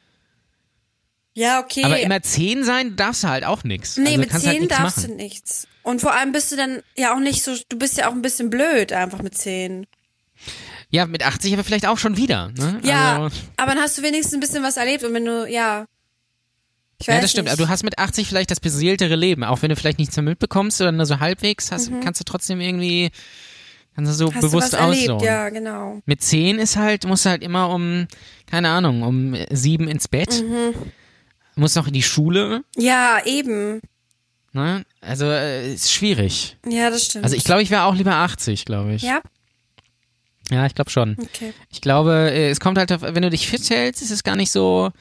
Ja, 1.33 1.59
okay. 1.59 1.83
Aber 1.83 1.99
immer 1.99 2.21
10 2.21 2.63
sein 2.63 2.95
darfst 2.95 3.23
du 3.23 3.27
halt 3.27 3.43
auch 3.43 3.63
nichts. 3.63 3.97
nee, 3.97 4.07
also 4.07 4.19
mit 4.19 4.29
kannst 4.29 4.45
10 4.47 4.59
halt 4.61 4.71
darfst 4.71 4.97
machen. 4.97 5.09
du 5.11 5.15
nichts. 5.23 5.67
Und 5.83 6.01
vor 6.01 6.13
allem 6.15 6.31
bist 6.31 6.51
du 6.51 6.55
dann 6.55 6.81
ja 6.97 7.13
auch 7.13 7.19
nicht 7.19 7.43
so, 7.43 7.55
du 7.69 7.77
bist 7.77 7.97
ja 7.97 8.09
auch 8.09 8.13
ein 8.13 8.21
bisschen 8.23 8.49
blöd 8.49 8.91
einfach 8.91 9.21
mit 9.21 9.37
10. 9.37 9.85
Ja, 10.89 11.05
mit 11.05 11.23
80 11.23 11.53
aber 11.53 11.63
vielleicht 11.63 11.85
auch 11.85 11.97
schon 11.97 12.17
wieder. 12.17 12.51
Ne? 12.57 12.79
Ja, 12.83 13.23
Also, 13.23 13.37
aber 13.57 13.73
dann 13.75 13.83
hast 13.83 13.97
du 13.97 14.03
wenigstens 14.03 14.33
ein 14.33 14.39
bisschen 14.39 14.63
was 14.63 14.77
erlebt 14.77 15.03
und 15.03 15.13
wenn 15.13 15.25
du, 15.25 15.45
ja. 15.47 15.85
Ich 16.99 17.07
weiß 17.07 17.15
ja, 17.15 17.21
das 17.21 17.31
stimmt. 17.31 17.45
Nicht. 17.45 17.53
Aber 17.53 17.63
du 17.63 17.69
hast 17.69 17.83
mit 17.83 17.99
80 17.99 18.27
vielleicht 18.27 18.49
das 18.51 18.59
beseeltere 18.59 19.15
Leben. 19.15 19.43
Auch 19.43 19.61
wenn 19.61 19.69
du 19.69 19.75
vielleicht 19.75 19.99
nichts 19.99 20.15
mehr 20.15 20.23
mitbekommst 20.23 20.81
oder 20.81 20.91
nur 20.91 21.05
so 21.05 21.19
halbwegs, 21.19 21.71
hast, 21.71 21.91
kannst 22.03 22.19
du 22.19 22.23
trotzdem 22.23 22.59
irgendwie, 22.59 23.11
kannst 23.95 24.11
du 24.11 24.15
so 24.15 24.27
Mhm. 24.27 24.35
hast 24.35 24.41
bewusst 24.41 24.73
du 24.73 24.77
erlebt, 24.77 25.21
ja, 25.21 25.49
genau. 25.49 26.01
Mit 26.05 26.23
10 26.23 26.57
ist 26.59 26.75
halt, 26.75 27.05
musst 27.05 27.25
du 27.25 27.29
halt 27.29 27.43
immer 27.43 27.69
um, 27.69 28.07
keine 28.49 28.69
Ahnung, 28.69 29.03
um 29.03 29.35
sieben 29.51 29.87
ins 29.87 30.07
Bett. 30.07 30.41
Mhm. 30.43 30.73
Musst 31.55 31.75
noch 31.75 31.87
in 31.87 31.93
die 31.93 32.03
Schule. 32.03 32.63
Ja, 32.75 33.19
eben. 33.25 33.81
Ne? 34.53 34.83
Also, 35.01 35.25
äh, 35.25 35.73
ist 35.73 35.91
schwierig. 35.91 36.57
Ja, 36.67 36.89
das 36.89 37.05
stimmt. 37.05 37.25
Also, 37.25 37.35
ich 37.35 37.43
glaube, 37.43 37.61
ich 37.61 37.69
wäre 37.69 37.83
auch 37.83 37.95
lieber 37.95 38.15
80, 38.15 38.65
glaube 38.65 38.93
ich. 38.93 39.03
Ja, 39.03 39.21
Ja, 40.49 40.65
ich 40.65 40.73
glaube 40.75 40.89
schon. 40.89 41.15
okay. 41.19 41.53
Ich 41.69 41.81
glaube, 41.81 42.31
äh, 42.31 42.49
es 42.49 42.59
kommt 42.59 42.77
halt, 42.79 42.91
auf, 42.91 43.01
wenn 43.03 43.21
du 43.21 43.29
dich 43.29 43.47
fit 43.47 43.69
hältst, 43.69 44.01
ist 44.01 44.11
es 44.11 44.23
gar 44.23 44.35
nicht 44.35 44.49
so, 44.51 44.91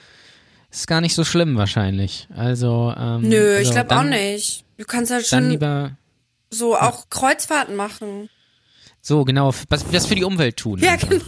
ist 0.80 0.86
gar 0.86 1.00
nicht 1.00 1.14
so 1.14 1.24
schlimm 1.24 1.56
wahrscheinlich. 1.56 2.28
Also, 2.34 2.94
ähm, 2.96 3.22
Nö, 3.22 3.58
ich 3.58 3.68
also 3.68 3.72
glaube 3.72 3.96
auch 3.96 4.02
nicht. 4.04 4.64
Du 4.76 4.84
kannst 4.84 5.10
halt 5.10 5.26
schon 5.26 5.50
lieber, 5.50 5.96
so 6.50 6.76
auch 6.76 7.08
Kreuzfahrten 7.10 7.76
machen. 7.76 8.28
so 9.00 9.24
genau, 9.24 9.52
was, 9.68 9.92
was 9.92 10.06
für 10.06 10.14
die 10.14 10.24
Umwelt 10.24 10.56
tun. 10.56 10.78
Ja, 10.80 10.92
einfach. 10.92 11.08
genau. 11.08 11.22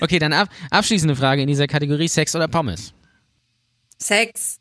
Okay, 0.00 0.18
dann 0.18 0.32
ab, 0.32 0.48
abschließende 0.70 1.14
Frage 1.14 1.42
in 1.42 1.46
dieser 1.46 1.68
Kategorie 1.68 2.08
Sex 2.08 2.34
oder 2.34 2.48
Pommes. 2.48 2.92
Sex. 3.96 4.56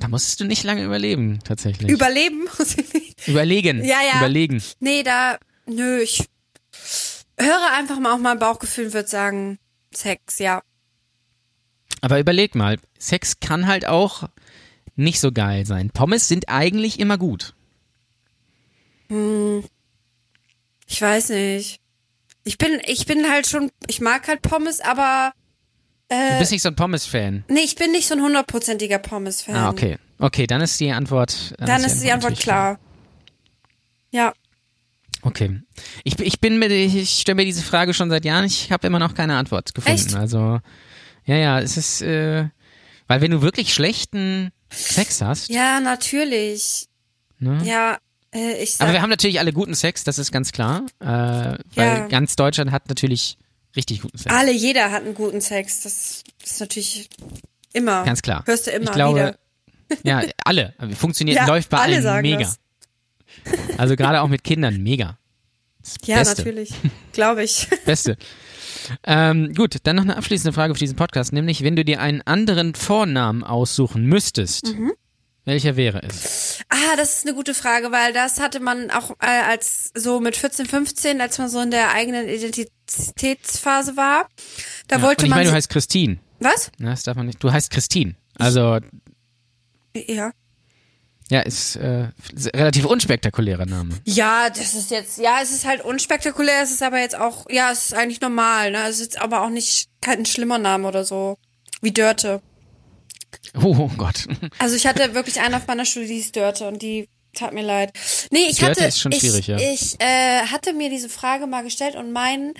Da 0.00 0.08
musstest 0.08 0.40
du 0.40 0.44
nicht 0.44 0.64
lange 0.64 0.84
überleben, 0.84 1.38
tatsächlich. 1.44 1.88
Überleben 1.88 2.48
muss 2.58 2.76
ich 2.76 2.92
nicht. 2.92 3.28
Überlegen. 3.28 3.84
Ja, 3.84 3.98
ja. 4.02 4.18
Überlegen. 4.18 4.60
Nee, 4.80 5.04
da, 5.04 5.38
nö, 5.66 6.00
ich 6.00 6.24
höre 7.38 7.72
einfach 7.78 8.00
mal 8.00 8.14
auf 8.14 8.20
mein 8.20 8.40
Bauchgefühl 8.40 8.86
und 8.86 8.94
würde 8.94 9.08
sagen, 9.08 9.60
Sex, 9.94 10.38
ja. 10.38 10.62
Aber 12.00 12.18
überleg 12.18 12.54
mal, 12.54 12.78
Sex 12.98 13.38
kann 13.40 13.66
halt 13.66 13.86
auch 13.86 14.28
nicht 14.96 15.20
so 15.20 15.32
geil 15.32 15.64
sein. 15.66 15.90
Pommes 15.90 16.28
sind 16.28 16.48
eigentlich 16.48 16.98
immer 17.00 17.18
gut. 17.18 17.54
Ich 20.86 21.00
weiß 21.00 21.30
nicht. 21.30 21.80
Ich 22.44 22.58
bin, 22.58 22.80
ich 22.86 23.06
bin 23.06 23.30
halt 23.30 23.46
schon, 23.46 23.70
ich 23.86 24.00
mag 24.00 24.26
halt 24.26 24.42
Pommes, 24.42 24.80
aber 24.80 25.32
Du 26.08 26.38
bist 26.38 26.52
nicht 26.52 26.60
so 26.62 26.68
ein 26.68 26.76
Pommes-Fan. 26.76 27.44
nee, 27.48 27.60
ich 27.60 27.76
bin 27.76 27.90
nicht 27.92 28.06
so 28.06 28.14
ein 28.14 28.20
hundertprozentiger 28.20 28.98
Pommes-Fan. 28.98 29.56
Ah, 29.56 29.70
okay. 29.70 29.96
Okay, 30.18 30.46
dann 30.46 30.60
ist 30.60 30.78
die 30.78 30.92
Antwort. 30.92 31.54
Dann 31.58 31.82
ist 31.82 32.02
die 32.02 32.12
Antwort 32.12 32.32
natürlich 32.32 32.44
klar. 32.44 32.78
Ja. 34.10 34.34
Okay. 35.22 35.60
Ich, 36.04 36.18
ich 36.18 36.40
bin 36.40 36.58
mir, 36.58 36.68
ich 36.68 37.20
stelle 37.20 37.36
mir 37.36 37.44
diese 37.44 37.62
Frage 37.62 37.94
schon 37.94 38.10
seit 38.10 38.24
Jahren. 38.24 38.44
Ich 38.44 38.72
habe 38.72 38.86
immer 38.86 38.98
noch 38.98 39.14
keine 39.14 39.36
Antwort 39.36 39.74
gefunden. 39.74 39.98
Echt? 40.06 40.14
Also, 40.16 40.58
ja, 41.24 41.36
ja, 41.36 41.60
es 41.60 41.76
ist, 41.76 42.02
äh, 42.02 42.48
weil 43.06 43.20
wenn 43.20 43.30
du 43.30 43.40
wirklich 43.42 43.72
schlechten 43.72 44.50
Sex 44.70 45.20
hast, 45.22 45.48
Ja, 45.48 45.78
natürlich. 45.80 46.86
ne? 47.38 47.60
Ja, 47.64 47.98
äh, 48.34 48.62
ich 48.62 48.72
sag, 48.74 48.84
Aber 48.86 48.94
wir 48.94 49.02
haben 49.02 49.10
natürlich 49.10 49.38
alle 49.38 49.52
guten 49.52 49.74
Sex, 49.74 50.02
das 50.04 50.18
ist 50.18 50.32
ganz 50.32 50.50
klar. 50.52 50.86
Äh, 50.98 51.04
weil 51.06 51.58
Ja. 51.76 52.06
ganz 52.08 52.34
Deutschland 52.36 52.72
hat 52.72 52.88
natürlich 52.88 53.36
richtig 53.76 54.00
guten 54.02 54.18
Sex. 54.18 54.34
alle, 54.34 54.52
jeder 54.52 54.90
hat 54.90 55.04
einen 55.04 55.14
guten 55.14 55.40
Sex. 55.40 55.82
Das 55.82 56.22
ist 56.42 56.60
natürlich 56.60 57.08
immer. 57.72 58.04
Ganz 58.04 58.22
klar. 58.22 58.42
Hörst 58.46 58.66
du 58.66 58.70
immer 58.72 58.86
ich 58.86 58.92
glaube, 58.92 59.36
wieder. 59.88 59.98
ja, 60.04 60.22
alle. 60.44 60.74
Funktioniert, 60.98 61.36
Ja, 61.38 61.46
läuft 61.46 61.68
bei 61.70 61.78
alle 61.78 61.94
allen 61.94 62.02
sagen 62.02 62.22
mega. 62.22 62.38
das. 62.40 62.58
Also 63.78 63.96
gerade 63.96 64.20
auch 64.22 64.28
mit 64.28 64.44
Kindern, 64.44 64.82
mega. 64.82 65.18
Ja, 66.04 66.18
Beste. 66.18 66.36
natürlich. 66.42 66.70
Glaube 67.12 67.42
ich. 67.44 67.68
Beste. 67.84 68.16
Ähm, 69.04 69.52
gut, 69.54 69.76
dann 69.82 69.96
noch 69.96 70.04
eine 70.04 70.16
abschließende 70.16 70.52
Frage 70.52 70.74
für 70.74 70.78
diesen 70.80 70.96
Podcast, 70.96 71.32
nämlich 71.32 71.62
wenn 71.62 71.76
du 71.76 71.84
dir 71.84 72.00
einen 72.00 72.22
anderen 72.22 72.74
Vornamen 72.74 73.42
aussuchen 73.44 74.04
müsstest, 74.06 74.74
Mhm. 74.76 74.92
welcher 75.44 75.76
wäre 75.76 76.02
es? 76.02 76.60
Ah, 76.68 76.96
das 76.96 77.18
ist 77.18 77.26
eine 77.26 77.34
gute 77.34 77.54
Frage, 77.54 77.90
weil 77.90 78.12
das 78.12 78.40
hatte 78.40 78.60
man 78.60 78.90
auch 78.92 79.10
äh, 79.20 79.26
als 79.26 79.90
so 79.94 80.20
mit 80.20 80.36
14, 80.36 80.66
15, 80.66 81.20
als 81.20 81.38
man 81.38 81.48
so 81.48 81.60
in 81.60 81.70
der 81.72 81.92
eigenen 81.92 82.28
Identitätsphase 82.28 83.96
war. 83.96 84.28
Da 84.88 84.96
Ja, 84.96 85.02
wollte 85.02 85.24
ich 85.24 85.30
man. 85.30 85.38
meine, 85.40 85.50
du 85.50 85.54
heißt 85.56 85.68
Christine. 85.68 86.18
was? 86.40 86.70
Na, 86.78 86.90
Das 86.90 87.02
darf 87.02 87.16
man 87.16 87.26
nicht. 87.26 87.42
Du 87.42 87.52
heißt 87.52 87.70
Christine. 87.70 88.14
Also, 88.38 88.78
Ja. 89.94 90.32
Ja, 91.32 91.40
ist 91.40 91.76
äh, 91.76 92.08
relativ 92.54 92.84
unspektakulärer 92.84 93.64
Name. 93.64 93.94
Ja, 94.04 94.50
das 94.50 94.74
ist 94.74 94.90
jetzt, 94.90 95.16
ja, 95.16 95.38
es 95.42 95.50
ist 95.50 95.64
halt 95.64 95.82
unspektakulär, 95.82 96.62
es 96.62 96.70
ist 96.70 96.82
aber 96.82 96.98
jetzt 96.98 97.18
auch, 97.18 97.46
ja, 97.48 97.72
es 97.72 97.86
ist 97.86 97.94
eigentlich 97.94 98.20
normal, 98.20 98.70
ne? 98.70 98.82
Es 98.82 98.96
ist 98.96 99.00
jetzt 99.00 99.18
aber 99.18 99.40
auch 99.42 99.48
nicht 99.48 99.88
kein 100.02 100.26
schlimmer 100.26 100.58
Name 100.58 100.86
oder 100.86 101.06
so. 101.06 101.38
Wie 101.80 101.90
Dörte. 101.90 102.42
Oh, 103.54 103.74
oh 103.78 103.90
Gott. 103.96 104.26
Also 104.58 104.76
ich 104.76 104.86
hatte 104.86 105.14
wirklich 105.14 105.40
einen 105.40 105.54
auf 105.54 105.66
meiner 105.66 105.86
Schule, 105.86 106.06
die 106.06 106.16
hieß 106.16 106.32
Dörte 106.32 106.68
und 106.68 106.82
die 106.82 107.08
tat 107.32 107.54
mir 107.54 107.62
leid. 107.62 107.92
Nee, 108.30 108.48
ich 108.50 108.58
Dörte 108.58 108.82
hatte, 108.82 108.88
ist 108.88 109.00
schon 109.00 109.12
ich, 109.12 109.20
schwierig, 109.20 109.46
ja. 109.46 109.56
ich 109.56 109.98
äh, 110.00 110.42
hatte 110.46 110.74
mir 110.74 110.90
diese 110.90 111.08
Frage 111.08 111.46
mal 111.46 111.62
gestellt 111.62 111.96
und 111.96 112.12
mein 112.12 112.52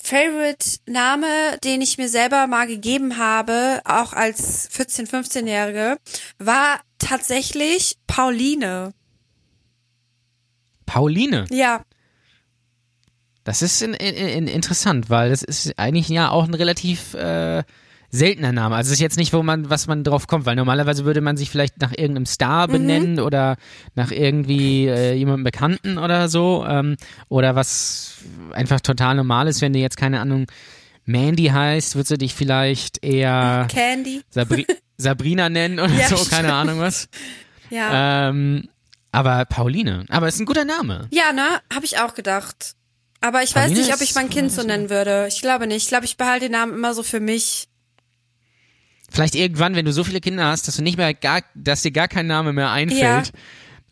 Favorite 0.00 0.78
Name, 0.86 1.26
den 1.64 1.80
ich 1.80 1.98
mir 1.98 2.08
selber 2.08 2.46
mal 2.46 2.68
gegeben 2.68 3.18
habe, 3.18 3.80
auch 3.84 4.12
als 4.12 4.68
14, 4.70 5.08
15-Jährige, 5.08 5.96
war 6.38 6.80
tatsächlich 7.02 7.96
Pauline. 8.06 8.92
Pauline. 10.86 11.44
Ja, 11.50 11.82
Das 13.44 13.62
ist 13.62 13.82
in, 13.82 13.94
in, 13.94 14.14
in 14.14 14.46
interessant, 14.48 15.10
weil 15.10 15.30
das 15.30 15.42
ist 15.42 15.78
eigentlich 15.78 16.08
ja 16.08 16.30
auch 16.30 16.44
ein 16.44 16.54
relativ 16.54 17.14
äh, 17.14 17.62
seltener 18.10 18.52
Name. 18.52 18.76
Also 18.76 18.88
es 18.88 18.94
ist 18.94 19.00
jetzt 19.00 19.16
nicht, 19.16 19.32
wo 19.32 19.42
man, 19.42 19.70
was 19.70 19.86
man 19.86 20.04
drauf 20.04 20.26
kommt, 20.26 20.44
weil 20.44 20.54
normalerweise 20.54 21.04
würde 21.04 21.20
man 21.22 21.36
sich 21.36 21.50
vielleicht 21.50 21.80
nach 21.80 21.92
irgendeinem 21.92 22.26
Star 22.26 22.68
Mhm. 22.68 22.72
benennen 22.72 23.20
oder 23.20 23.56
nach 23.94 24.10
irgendwie 24.10 24.86
äh, 24.86 25.14
jemandem 25.14 25.44
Bekannten 25.44 25.96
oder 25.98 26.28
so. 26.28 26.64
Ähm, 26.68 26.96
oder 27.28 27.54
was 27.56 28.18
einfach 28.52 28.80
total 28.80 29.14
normal 29.16 29.48
ist, 29.48 29.60
wenn 29.62 29.72
du 29.72 29.78
jetzt, 29.78 29.96
keine 29.96 30.20
Ahnung, 30.20 30.46
Mandy 31.04 31.46
heißt, 31.46 31.96
würdest 31.96 32.10
du 32.12 32.18
dich 32.18 32.34
vielleicht 32.34 33.02
eher 33.04 33.66
Candy. 33.70 34.22
Sabri 34.30 34.66
Sabrina 35.02 35.48
nennen 35.48 35.78
oder 35.80 35.92
Ja, 35.92 36.08
so, 36.08 36.16
stimmt. 36.16 36.30
keine 36.30 36.54
Ahnung 36.54 36.78
was. 36.80 37.08
Ja. 37.70 38.28
Ähm, 38.30 38.68
aber 39.12 39.44
Pauline, 39.44 40.06
aber 40.08 40.28
ist 40.28 40.40
ein 40.40 40.46
guter 40.46 40.64
Name. 40.64 41.08
Ja, 41.10 41.32
ne? 41.32 41.60
Habe 41.74 41.84
ich 41.84 41.98
auch 41.98 42.14
gedacht. 42.14 42.74
Aber 43.20 43.42
ich 43.42 43.54
Pauline 43.54 43.76
weiß 43.76 43.86
nicht, 43.86 43.94
ob 43.94 44.00
ich 44.00 44.14
mein 44.14 44.30
Kind 44.30 44.50
so 44.50 44.62
nennen 44.62 44.90
würde. 44.90 45.26
Ich 45.28 45.40
glaube 45.42 45.66
nicht. 45.66 45.82
Ich 45.84 45.88
glaube, 45.88 46.04
ich 46.06 46.16
behalte 46.16 46.46
den 46.46 46.52
Namen 46.52 46.72
immer 46.74 46.92
so 46.94 47.02
für 47.02 47.20
mich. 47.20 47.68
Vielleicht 49.10 49.34
irgendwann, 49.34 49.74
wenn 49.76 49.84
du 49.84 49.92
so 49.92 50.04
viele 50.04 50.20
Kinder 50.20 50.46
hast, 50.46 50.66
dass 50.66 50.76
du 50.76 50.82
nicht 50.82 50.96
mehr 50.96 51.12
gar, 51.12 51.42
dass 51.54 51.82
dir 51.82 51.90
gar 51.92 52.08
kein 52.08 52.26
Name 52.26 52.52
mehr 52.54 52.70
einfällt, 52.70 53.00
Ja. 53.26 53.32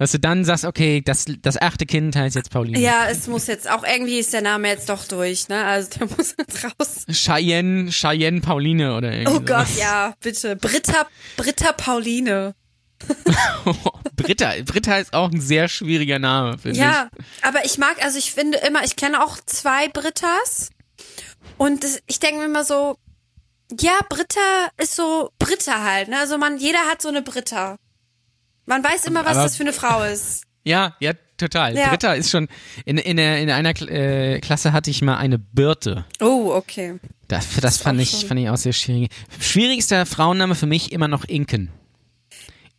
Dass 0.01 0.13
du 0.13 0.19
dann 0.19 0.47
sagst, 0.47 0.65
okay, 0.65 1.03
das, 1.05 1.27
das 1.43 1.61
achte 1.61 1.85
Kind 1.85 2.17
heißt 2.17 2.35
jetzt 2.35 2.49
Pauline. 2.51 2.81
Ja, 2.81 3.09
es 3.11 3.27
muss 3.27 3.47
jetzt, 3.49 3.71
auch 3.71 3.85
irgendwie 3.85 4.19
ist 4.19 4.33
der 4.33 4.41
Name 4.41 4.69
jetzt 4.69 4.89
doch 4.89 5.05
durch, 5.05 5.49
ne? 5.49 5.63
Also 5.63 5.91
der 5.99 6.09
muss 6.17 6.35
jetzt 6.39 6.65
raus. 6.65 7.05
Cheyenne, 7.11 7.91
Cheyenne 7.91 8.41
Pauline 8.41 8.97
oder 8.97 9.13
irgendwie 9.13 9.37
Oh 9.37 9.41
Gott, 9.41 9.67
sowas. 9.67 9.79
ja, 9.79 10.15
bitte. 10.23 10.57
Britta, 10.57 11.07
Britta 11.37 11.73
Pauline. 11.75 12.55
Britta. 14.17 14.55
Britta 14.65 14.97
ist 14.97 15.13
auch 15.13 15.31
ein 15.31 15.43
sehr 15.43 15.69
schwieriger 15.69 16.19
Name, 16.19 16.57
finde 16.57 16.79
Ja, 16.79 17.11
aber 17.43 17.67
ich 17.67 17.77
mag, 17.77 18.03
also 18.03 18.17
ich 18.17 18.33
finde 18.33 18.57
immer, 18.67 18.83
ich 18.85 18.97
kenne 18.97 19.23
auch 19.23 19.37
zwei 19.45 19.89
Brittas 19.89 20.71
und 21.59 21.85
ich 22.07 22.21
denke 22.21 22.39
mir 22.39 22.47
immer 22.47 22.65
so, 22.65 22.97
ja, 23.79 23.99
Britta 24.09 24.71
ist 24.79 24.97
so 24.97 25.31
Britta 25.39 25.85
halt, 25.85 26.09
ne? 26.09 26.21
Also 26.21 26.39
man, 26.39 26.57
jeder 26.57 26.87
hat 26.91 27.03
so 27.03 27.11
eine 27.11 27.21
Britta. 27.21 27.77
Man 28.71 28.85
weiß 28.85 29.05
immer, 29.07 29.25
was 29.25 29.33
Aber- 29.37 29.43
das 29.43 29.57
für 29.57 29.65
eine 29.65 29.73
Frau 29.73 30.03
ist. 30.05 30.45
Ja, 30.63 30.95
ja, 31.01 31.13
total. 31.39 31.77
Ja. 31.77 31.89
Britta 31.89 32.13
ist 32.13 32.31
schon, 32.31 32.47
in, 32.85 32.99
in, 32.99 33.19
in 33.19 33.51
einer 33.51 33.71
äh, 33.91 34.39
Klasse 34.41 34.73
hatte 34.73 34.91
ich 34.91 35.03
mal 35.03 35.17
eine 35.17 35.39
Birte. 35.39 36.05
Oh, 36.21 36.53
okay. 36.55 37.01
Das, 37.29 37.47
das 37.61 37.79
fand, 37.79 37.99
auch 37.99 38.03
ich, 38.03 38.11
schon. 38.11 38.29
fand 38.29 38.41
ich 38.41 38.49
auch 38.49 38.57
sehr 38.59 38.73
schwierig. 38.75 39.11
Schwierigster 39.41 40.05
Frauenname 40.07 40.55
für 40.55 40.67
mich 40.67 40.93
immer 40.93 41.09
noch 41.09 41.25
Inken. 41.25 41.71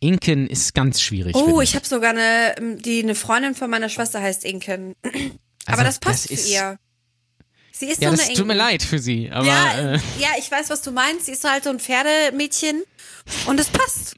Inken 0.00 0.46
ist 0.48 0.74
ganz 0.74 1.00
schwierig. 1.02 1.34
Oh, 1.36 1.60
ich 1.60 1.74
habe 1.74 1.86
sogar 1.86 2.10
eine, 2.10 2.56
ähm, 2.56 2.80
die 2.80 3.02
eine 3.02 3.14
Freundin 3.14 3.54
von 3.54 3.68
meiner 3.68 3.88
Schwester 3.88 4.20
heißt 4.22 4.44
Inken. 4.44 4.94
Aber 5.66 5.78
Also, 5.78 5.84
das 5.84 5.98
passt 5.98 6.24
das 6.24 6.26
für 6.28 6.34
ist- 6.34 6.50
ihr. 6.52 6.78
Sie 7.74 7.86
ist 7.86 8.00
Ja, 8.00 8.10
so 8.10 8.16
das 8.16 8.26
eine 8.28 8.36
tut 8.38 8.46
mir 8.46 8.54
leid 8.54 8.82
für 8.82 8.98
sie, 8.98 9.30
aber 9.32 9.46
Ja, 9.46 9.94
äh, 9.94 9.98
ja, 10.20 10.28
ich 10.38 10.48
weiß, 10.50 10.70
was 10.70 10.82
du 10.82 10.92
meinst. 10.92 11.26
Sie 11.26 11.32
ist 11.32 11.42
halt 11.48 11.64
so 11.64 11.70
ein 11.70 11.80
Pferdemädchen 11.80 12.82
und 13.46 13.58
es 13.58 13.68
passt. 13.70 14.14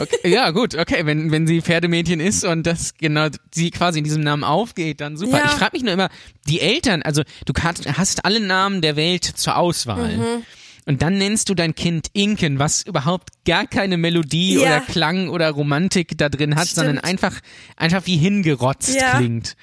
Okay, 0.00 0.28
ja 0.30 0.50
gut, 0.50 0.74
okay, 0.74 1.06
wenn 1.06 1.30
wenn 1.30 1.46
sie 1.46 1.60
Pferdemädchen 1.62 2.20
ist 2.20 2.44
und 2.44 2.64
das 2.66 2.94
genau 2.98 3.28
sie 3.52 3.70
quasi 3.70 3.98
in 3.98 4.04
diesem 4.04 4.22
Namen 4.22 4.44
aufgeht, 4.44 5.00
dann 5.00 5.16
super. 5.16 5.38
Ja. 5.38 5.44
Ich 5.46 5.52
frage 5.52 5.72
mich 5.74 5.82
nur 5.82 5.92
immer, 5.92 6.08
die 6.48 6.60
Eltern, 6.60 7.02
also 7.02 7.22
du 7.44 7.52
kannst, 7.52 7.86
hast 7.98 8.24
alle 8.24 8.40
Namen 8.40 8.82
der 8.82 8.96
Welt 8.96 9.24
zur 9.24 9.56
Auswahl. 9.56 10.16
Mhm. 10.16 10.42
Und 10.88 11.02
dann 11.02 11.18
nennst 11.18 11.48
du 11.48 11.54
dein 11.54 11.74
Kind 11.74 12.08
Inken, 12.12 12.60
was 12.60 12.82
überhaupt 12.82 13.30
gar 13.44 13.66
keine 13.66 13.96
Melodie 13.96 14.54
Ja. 14.54 14.60
oder 14.60 14.80
Klang 14.80 15.28
oder 15.28 15.50
Romantik 15.50 16.16
da 16.16 16.28
drin 16.28 16.54
hat, 16.54 16.68
sondern 16.68 16.98
Stimmt. 16.98 17.08
einfach 17.10 17.40
einfach 17.76 18.06
wie 18.06 18.16
hingerotzt 18.16 18.94
Ja. 18.94 19.16
klingt. 19.18 19.56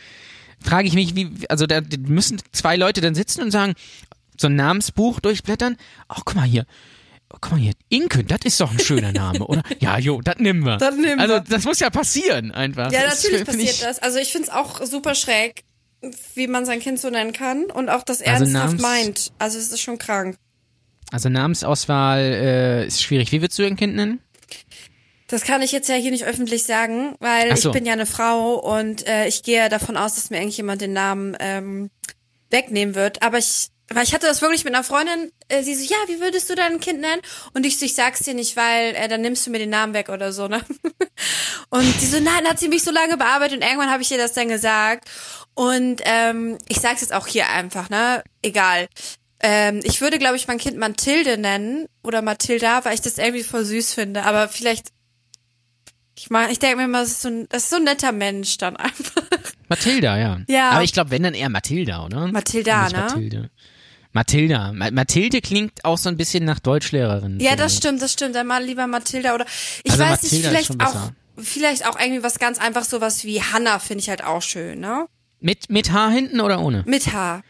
Frage 0.60 0.88
ich 0.88 0.94
mich, 0.96 1.16
wie 1.16 1.30
also 1.50 1.66
da 1.66 1.80
müssen 2.08 2.42
zwei 2.52 2.76
Leute 2.76 3.00
dann 3.00 3.16
sitzen 3.16 3.42
und 3.42 3.52
sagen, 3.52 3.74
so 4.38 4.48
ein 4.48 4.56
Namensbuch 4.56 5.20
durchblättern. 5.22 5.78
Ach, 6.10 6.22
guck 6.26 6.36
mal 6.36 6.44
hier. 6.48 6.66
Oh, 7.34 7.38
guck 7.42 7.52
mal 7.54 7.60
hier, 7.60 7.74
Inken, 7.90 8.28
das 8.28 8.40
ist 8.44 8.60
doch 8.62 8.72
ein 8.72 8.80
schöner 8.80 9.12
Name, 9.12 9.46
oder? 9.46 9.64
Ja, 9.80 9.98
jo, 9.98 10.22
das 10.22 10.38
nehmen 10.38 10.64
wir. 10.66 10.78
Das 10.78 10.96
nehmen 10.96 11.20
also, 11.20 11.34
wir. 11.36 11.40
das 11.42 11.64
muss 11.66 11.80
ja 11.80 11.90
passieren, 11.90 12.52
einfach. 12.52 12.92
Ja, 12.92 13.04
Das 13.04 13.24
natürlich 13.24 13.46
passiert 13.46 13.70
ich, 13.72 13.80
das. 13.82 14.00
Also 14.00 14.20
ich 14.20 14.32
finde 14.32 14.50
es 14.50 14.54
auch 14.54 14.86
super 14.86 15.16
schräg, 15.16 15.64
wie 16.36 16.48
man 16.48 16.66
sein 16.66 16.80
Kind 16.80 17.00
so 17.00 17.10
nennen 17.10 17.34
kann 17.34 17.66
und 17.66 17.90
auch 17.90 18.04
das 18.04 18.22
Also 18.22 18.44
ernsthaft 18.46 18.54
Namens- 18.78 18.82
meint. 18.82 19.32
Also 19.40 19.58
es 19.58 19.72
ist 19.72 19.82
schon 19.82 19.98
krank. 19.98 20.38
Also, 21.12 21.30
Namensauswahl 21.30 22.20
äh, 22.22 22.88
ist 22.88 23.04
schwierig. 23.04 23.32
Wie 23.32 23.42
würdest 23.42 23.60
du 23.60 23.64
dein 23.64 23.76
Kind 23.76 23.96
nennen? 23.96 24.20
Das 25.28 25.44
kann 25.44 25.62
ich 25.62 25.72
jetzt 25.72 25.88
ja 25.88 25.96
hier 25.96 26.10
nicht 26.12 26.24
öffentlich 26.26 26.64
sagen, 26.64 27.16
weil 27.20 27.56
so. 27.56 27.70
ich 27.70 27.74
bin 27.74 27.86
ja 27.86 27.94
eine 27.94 28.06
Frau 28.08 28.56
und 28.56 29.06
äh, 29.08 29.28
ich 29.28 29.44
gehe 29.44 29.70
davon 29.70 29.96
aus, 29.96 30.16
dass 30.16 30.30
mir 30.32 30.38
eigentlich 30.40 30.58
jemand 30.58 30.82
den 30.82 30.94
Namen 30.94 31.36
ähm, 31.40 31.90
wegnehmen 32.50 32.96
wird. 32.96 33.22
Aber 33.22 33.38
ich, 33.38 33.68
weil 33.92 34.04
ich 34.04 34.14
hatte 34.14 34.28
das 34.28 34.42
wirklich 34.42 34.64
mit 34.64 34.74
einer 34.74 34.84
Freundin, 34.84 35.32
äh, 35.50 35.62
sie 35.62 35.76
so, 35.76 35.84
ja, 35.84 35.98
wie 36.08 36.20
würdest 36.20 36.50
du 36.50 36.56
dein 36.56 36.80
Kind 36.80 37.02
nennen? 37.02 37.22
Und 37.54 37.66
ich 37.66 37.78
so, 37.78 37.86
ich 37.86 37.96
sag's 37.96 38.20
dir 38.20 38.34
nicht, 38.34 38.56
weil 38.56 38.96
äh, 38.96 39.08
dann 39.08 39.22
nimmst 39.22 39.46
du 39.46 39.52
mir 39.52 39.60
den 39.60 39.70
Namen 39.70 39.94
weg 39.94 40.10
oder 40.10 40.32
so, 40.32 40.48
ne? 40.48 40.62
Und 41.70 42.02
die 42.02 42.06
so, 42.06 42.20
nein, 42.20 42.48
hat 42.48 42.60
sie 42.60 42.70
mich 42.70 42.84
so 42.84 42.92
lange 42.92 43.18
bearbeitet 43.18 43.58
und 43.58 43.64
irgendwann 43.64 43.90
habe 43.90 44.04
ich 44.04 44.12
ihr 44.12 44.18
das 44.18 44.34
dann 44.34 44.48
gesagt. 44.48 45.10
Und 45.56 46.02
ähm, 46.06 46.58
ich 46.68 46.80
sag's 46.80 47.02
jetzt 47.02 47.14
auch 47.14 47.28
hier 47.28 47.50
einfach, 47.50 47.90
ne? 47.90 48.24
Egal. 48.42 48.88
Ähm, 49.40 49.82
ich 49.84 50.00
würde, 50.00 50.20
glaube 50.20 50.36
ich, 50.36 50.48
mein 50.48 50.58
Kind 50.58 50.78
Mathilde 50.78 51.38
nennen 51.38 51.88
oder 52.04 52.22
Mathilda, 52.22 52.86
weil 52.86 52.94
ich 52.94 53.02
das 53.02 53.18
irgendwie 53.18 53.44
voll 53.44 53.66
süß 53.66 53.94
finde. 53.94 54.24
Aber 54.24 54.48
vielleicht, 54.50 54.90
ich 56.18 56.30
meine, 56.30 56.52
ich 56.52 56.60
denke 56.60 56.78
mir 56.78 56.86
immer, 56.86 57.02
das 57.02 57.10
ist, 57.10 57.22
so 57.24 57.30
ein, 57.30 57.48
das 57.50 57.64
ist 57.64 57.70
so 57.72 57.76
ein 57.78 57.84
netter 57.84 58.12
Mensch 58.12 58.58
dann 58.58 58.76
einfach. 58.78 59.24
Mathilda, 59.68 60.18
ja. 60.18 60.40
Ja. 60.48 60.70
Aber 60.70 60.84
ich 60.84 60.94
glaube, 60.94 61.12
wenn 61.12 61.24
dann 61.24 61.34
eher 61.34 61.50
Mathilda, 61.50 62.06
oder? 62.06 62.28
Mathilda, 62.28 62.90
ne? 62.90 62.98
Mathilde. 62.98 63.50
Mathilda. 64.14 64.72
Ma 64.74 64.92
Mathilde 64.92 65.42
klingt 65.42 65.84
auch 65.84 65.98
so 65.98 66.10
ein 66.10 66.18
bisschen 66.18 66.46
nach 66.46 66.60
Deutschlehrerin. 66.60 67.40
Ja, 67.40 67.56
das 67.56 67.76
stimmt, 67.76 68.02
das 68.02 68.14
stimmt. 68.14 68.36
Dann 68.36 68.48
mal 68.48 68.64
lieber 68.64 68.88
Mathilda 68.88 69.34
oder 69.34 69.46
ich 69.84 69.92
Also 69.92 70.04
weiß 70.04 70.24
Mathilda 70.24 70.52
nicht, 70.52 70.68
vielleicht 70.68 70.84
auch, 70.84 71.12
vielleicht 71.38 71.88
auch 71.88 72.00
irgendwie 72.00 72.24
was 72.24 72.40
ganz 72.40 72.60
einfach 72.60 72.84
sowas 72.84 73.26
wie 73.26 73.42
Hannah 73.42 73.80
finde 73.80 74.02
ich 74.02 74.10
halt 74.10 74.24
auch 74.24 74.42
schön, 74.42 74.80
ne? 74.80 75.08
Mit, 75.40 75.70
mit 75.70 75.92
H 75.92 76.10
hinten 76.10 76.40
oder 76.40 76.62
ohne? 76.62 76.84
Mit 76.86 77.12
H. 77.12 77.42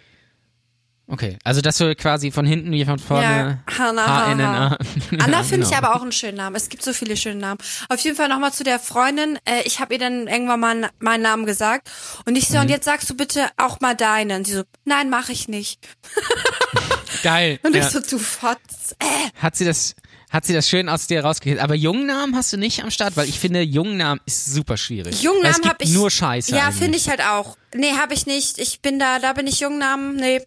Okay. 1.05 1.37
Also, 1.43 1.59
dass 1.59 1.77
du 1.77 1.93
quasi 1.95 2.31
von 2.31 2.45
hinten 2.45 2.71
wie 2.71 2.85
von 2.85 2.97
vorne. 2.97 3.61
Ja, 3.69 3.77
Hannah, 3.77 4.07
H-N-N-A. 4.07 4.77
Anna 5.23 5.37
Ja, 5.37 5.43
finde 5.43 5.65
ich 5.65 5.71
genau. 5.73 5.85
aber 5.87 5.95
auch 5.97 6.01
einen 6.01 6.13
schönen 6.13 6.37
Namen. 6.37 6.55
Es 6.55 6.69
gibt 6.69 6.81
so 6.81 6.93
viele 6.93 7.17
schöne 7.17 7.39
Namen. 7.41 7.59
Auf 7.89 7.99
jeden 7.99 8.15
Fall 8.15 8.29
nochmal 8.29 8.53
zu 8.53 8.63
der 8.63 8.79
Freundin. 8.79 9.37
Äh, 9.45 9.63
ich 9.65 9.79
habe 9.81 9.93
ihr 9.95 9.99
dann 9.99 10.27
irgendwann 10.27 10.59
mal 10.61 10.89
meinen 10.99 11.21
Namen 11.21 11.45
gesagt. 11.45 11.91
Und 12.25 12.37
ich 12.37 12.47
so, 12.47 12.55
Mhm. 12.55 12.61
und 12.61 12.69
jetzt 12.69 12.85
sagst 12.85 13.09
du 13.09 13.15
bitte 13.15 13.49
auch 13.57 13.81
mal 13.81 13.95
deinen. 13.95 14.37
Und 14.39 14.47
sie 14.47 14.53
so, 14.53 14.63
nein, 14.85 15.09
mache 15.09 15.33
ich 15.33 15.47
nicht. 15.49 15.79
Geil. 17.23 17.59
Und 17.63 17.75
ich 17.75 17.83
so, 17.85 17.99
du 17.99 18.17
Fotz. 18.17 18.95
Äh. 18.99 19.05
Hat 19.41 19.55
sie 19.55 19.65
das, 19.65 19.95
hat 20.29 20.45
sie 20.45 20.53
das 20.53 20.69
schön 20.69 20.89
aus 20.89 21.07
dir 21.07 21.23
rausgekriegt. 21.23 21.61
Aber 21.61 21.75
Jungnamen 21.75 22.35
hast 22.35 22.51
du 22.53 22.57
nicht 22.57 22.81
am 22.83 22.91
Start, 22.91 23.15
weil 23.17 23.27
ich 23.29 23.39
finde, 23.39 23.61
Jungnamen 23.61 24.21
ist 24.25 24.45
super 24.53 24.77
schwierig. 24.77 25.21
Jungnamen 25.21 25.63
habe 25.65 25.83
ich. 25.83 25.91
nur 25.91 26.09
Scheiße. 26.09 26.55
Ja, 26.55 26.71
finde 26.71 26.97
ich 26.97 27.09
halt 27.09 27.21
auch. 27.21 27.57
Nee, 27.75 27.91
habe 27.99 28.13
ich 28.13 28.25
nicht. 28.25 28.57
Ich 28.59 28.81
bin 28.81 28.99
da, 28.99 29.19
da 29.19 29.33
bin 29.33 29.47
ich 29.47 29.59
Jungnamen. 29.59 30.15
Nee. 30.15 30.41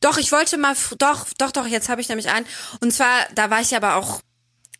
Doch, 0.00 0.18
ich 0.18 0.32
wollte 0.32 0.56
mal, 0.58 0.74
doch, 0.98 1.26
doch, 1.38 1.50
doch, 1.52 1.66
jetzt 1.66 1.88
habe 1.88 2.00
ich 2.00 2.08
nämlich 2.08 2.28
einen. 2.30 2.46
Und 2.80 2.92
zwar, 2.92 3.08
da 3.34 3.50
war 3.50 3.60
ich 3.60 3.74
aber 3.76 3.96
auch 3.96 4.20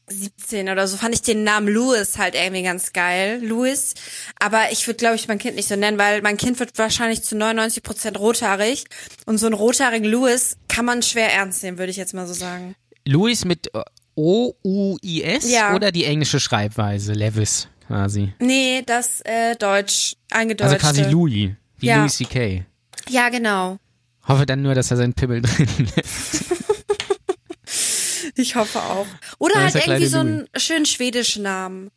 17 0.07 0.69
oder 0.69 0.87
so, 0.87 0.99
fand 0.99 1.15
ich 1.15 1.23
den 1.23 1.45
Namen 1.45 1.67
Louis 1.67 2.19
halt 2.19 2.35
irgendwie 2.35 2.63
ganz 2.63 2.93
geil. 2.93 3.41
Louis. 3.43 3.95
Aber 4.39 4.71
ich 4.71 4.87
würde, 4.87 4.99
glaube 4.99 5.15
ich, 5.17 5.29
mein 5.29 5.39
Kind 5.39 5.57
nicht 5.57 5.69
so 5.69 5.77
nennen, 5.77 5.97
weil 5.99 6.21
mein 6.21 6.37
Kind 6.37 6.61
wird 6.61 6.77
wahrscheinlich 6.77 7.23
zu 7.23 7.37
99 7.37 7.83
Prozent 7.83 8.19
rothaarig. 8.19 8.85
Und 9.25 9.39
so 9.39 9.47
einen 9.47 9.55
rothaarigen 9.55 10.11
Louis 10.11 10.59
kann 10.69 10.85
man 10.85 11.01
schwer 11.03 11.33
ernst 11.33 11.63
nehmen, 11.63 11.79
würde 11.79 11.91
ich 11.91 11.97
jetzt 11.97 12.13
mal 12.13 12.27
so 12.27 12.35
sagen. 12.35 12.75
Louis 13.07 13.45
mit 13.47 13.75
äh, 13.75 13.81
O-U-I-S 14.17 15.51
Ja. 15.51 15.75
oder 15.75 15.91
die 15.91 16.05
englische 16.05 16.39
Schreibweise, 16.41 17.13
Levis 17.13 17.69
quasi. 17.87 18.33
Nee, 18.41 18.83
das 18.85 19.21
äh, 19.23 19.57
Deutsch, 19.57 20.17
eingedeutschte. 20.31 20.87
Also 20.87 20.97
quasi 21.03 21.11
Louis, 21.11 21.51
wie 21.79 21.87
Ja. 21.87 21.99
Louis 22.01 22.15
C.K. 22.17 22.65
Ja, 23.09 23.29
genau. 23.31 23.79
Hoffe 24.27 24.47
dann 24.47 24.63
nur, 24.63 24.75
dass 24.75 24.91
er 24.91 24.97
seinen 24.97 25.15
Pimmel 25.15 25.43
drin 25.43 25.69
lässt. 25.97 26.45
Ich 28.37 28.57
hoffe 28.57 28.81
auch. 28.83 29.07
Oder 29.39 29.63
halt 29.63 29.75
irgendwie 29.77 30.07
so 30.07 30.19
einen 30.19 30.49
schönen 30.57 30.87
schwedischen 30.87 31.45
Namen. 31.45 31.91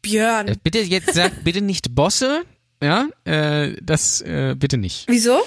Björn. 0.00 0.48
Äh, 0.48 0.56
Bitte 0.62 0.78
jetzt 0.80 1.12
sag 1.14 1.44
bitte 1.44 1.60
nicht 1.60 1.94
Bosse, 1.94 2.44
ja, 2.82 3.08
äh, 3.24 3.76
das 3.82 4.20
äh, 4.22 4.54
bitte 4.56 4.78
nicht. 4.78 5.04
Wieso? 5.08 5.38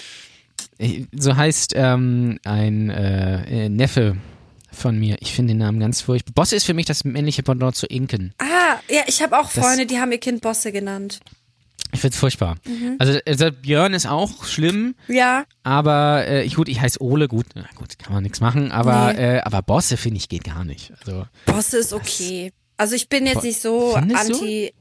Äh, 0.78 1.05
So 1.13 1.36
heißt 1.36 1.74
ähm, 1.76 2.39
ein 2.43 2.89
äh, 2.91 3.70
Neffe 3.70 4.17
von 4.72 4.99
mir. 4.99 5.17
Ich 5.22 5.34
finde 5.34 5.53
den 5.53 5.59
Namen 5.59 5.80
ganz 5.80 6.01
furchtbar. 6.01 6.34
Bosse 6.36 6.55
ist 6.57 6.65
für 6.65 6.74
mich 6.76 6.86
das 6.86 7.05
männliche 7.05 7.41
Pendant 7.41 7.76
zu 7.76 7.88
Inken. 7.88 8.34
Ah, 8.38 8.80
ja, 8.88 9.01
ich 9.07 9.24
habe 9.24 9.36
auch 9.39 9.51
Das- 9.51 9.63
Freunde, 9.65 9.86
die 9.88 9.99
haben 9.99 10.11
ihr 10.11 10.20
Kind 10.20 10.41
Bosse 10.41 10.72
genannt. 10.72 11.22
Ich 11.91 12.01
find's 12.01 12.17
furchtbar. 12.17 12.55
Mhm. 12.65 12.95
Also, 12.99 13.19
also 13.25 13.51
Björn 13.51 13.93
ist 13.93 14.05
auch 14.05 14.45
schlimm, 14.45 14.95
Ja, 15.07 15.45
aber 15.63 16.25
äh, 16.27 16.43
ich, 16.43 16.55
gut, 16.55 16.69
ich 16.69 16.80
heiße 16.80 17.01
Ole, 17.01 17.27
gut, 17.27 17.47
na 17.55 17.65
gut, 17.75 17.97
kann 17.97 18.13
man 18.13 18.23
nichts 18.23 18.39
machen, 18.41 18.71
aber 18.71 19.13
Nee. 19.13 19.38
äh, 19.38 19.41
aber 19.41 19.61
Bosse 19.61 19.97
finde 19.97 20.17
ich 20.17 20.30
geht 20.30 20.43
gar 20.43 20.63
nicht. 20.63 20.91
Also 20.99 21.25
Bosse 21.45 21.77
ist 21.77 21.93
okay. 21.93 22.51
Also 22.77 22.95
ich 22.95 23.09
bin 23.09 23.25
jetzt 23.25 23.43
nicht 23.43 23.61
so 23.61 23.95
anti. 23.95 24.73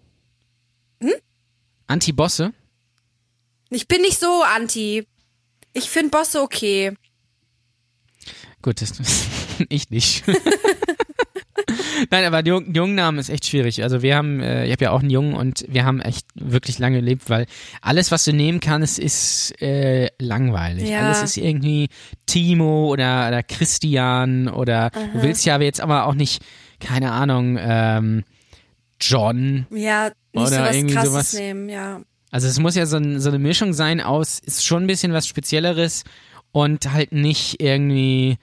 Anti-Bosse? 1.87 2.53
Ich 3.71 3.89
bin 3.89 4.03
nicht 4.03 4.21
so 4.21 4.43
anti. 4.55 5.07
Ich 5.73 5.89
finde 5.91 6.11
Bosse 6.11 6.43
okay. 6.43 6.95
Gut, 8.63 8.83
das, 8.83 8.93
ich 9.69 9.89
nicht. 9.91 10.25
Nein, 12.11 12.25
aber 12.25 12.43
die 12.43 12.51
Jung- 12.51 12.73
Jungnamen 12.75 13.19
ist 13.19 13.29
echt 13.31 13.47
schwierig. 13.47 13.83
Also 13.83 14.03
wir 14.03 14.17
haben, 14.17 14.41
äh, 14.41 14.67
ich 14.67 14.73
habe 14.73 14.85
ja 14.85 14.91
auch 14.93 15.01
einen 15.01 15.11
Jungen 15.11 15.35
und 15.35 15.65
wir 15.69 15.85
haben 15.85 16.01
echt 16.01 16.27
wirklich 16.35 16.79
lange 16.79 17.01
gelebt, 17.01 17.29
weil 17.31 17.47
alles, 17.83 18.11
was 18.11 18.25
du 18.25 18.33
nehmen 18.33 18.61
kannst, 18.61 18.99
ist 18.99 19.61
äh, 19.63 20.09
langweilig. 20.19 20.89
Ja. 20.89 21.07
Alles 21.07 21.23
ist 21.23 21.37
irgendwie 21.37 21.89
Timo 22.27 22.89
oder, 22.89 23.29
oder 23.29 23.43
Christian 23.43 24.49
oder 24.49 24.91
du 24.91 25.23
willst 25.23 25.45
ja 25.47 25.55
aber 25.57 25.65
jetzt 25.65 25.81
aber 25.81 26.07
auch 26.07 26.15
nicht, 26.15 26.43
keine 26.81 27.13
Ahnung, 27.13 27.59
ähm, 27.61 28.25
John. 29.01 29.67
Ja, 29.71 30.07
nicht 30.33 30.47
Oder 30.47 30.67
so 30.67 30.77
irgendwie 30.77 30.95
krasses 30.95 31.11
sowas. 31.13 31.33
nehmen, 31.35 31.69
ja. 31.69 32.01
Also 32.31 32.49
es 32.49 32.59
muss 32.59 32.75
ja 32.75 32.85
so, 32.87 32.97
ein, 32.97 33.21
so 33.21 33.29
eine 33.31 33.39
Mischung 33.39 33.73
sein 33.73 34.01
aus, 34.01 34.39
ist 34.41 34.65
schon 34.65 34.85
ein 34.85 34.87
bisschen 34.87 35.13
was 35.13 35.27
Spezielleres 35.27 36.05
und 36.53 36.93
halt 36.93 37.13
nicht 37.13 37.63
irgendwie 37.63 38.37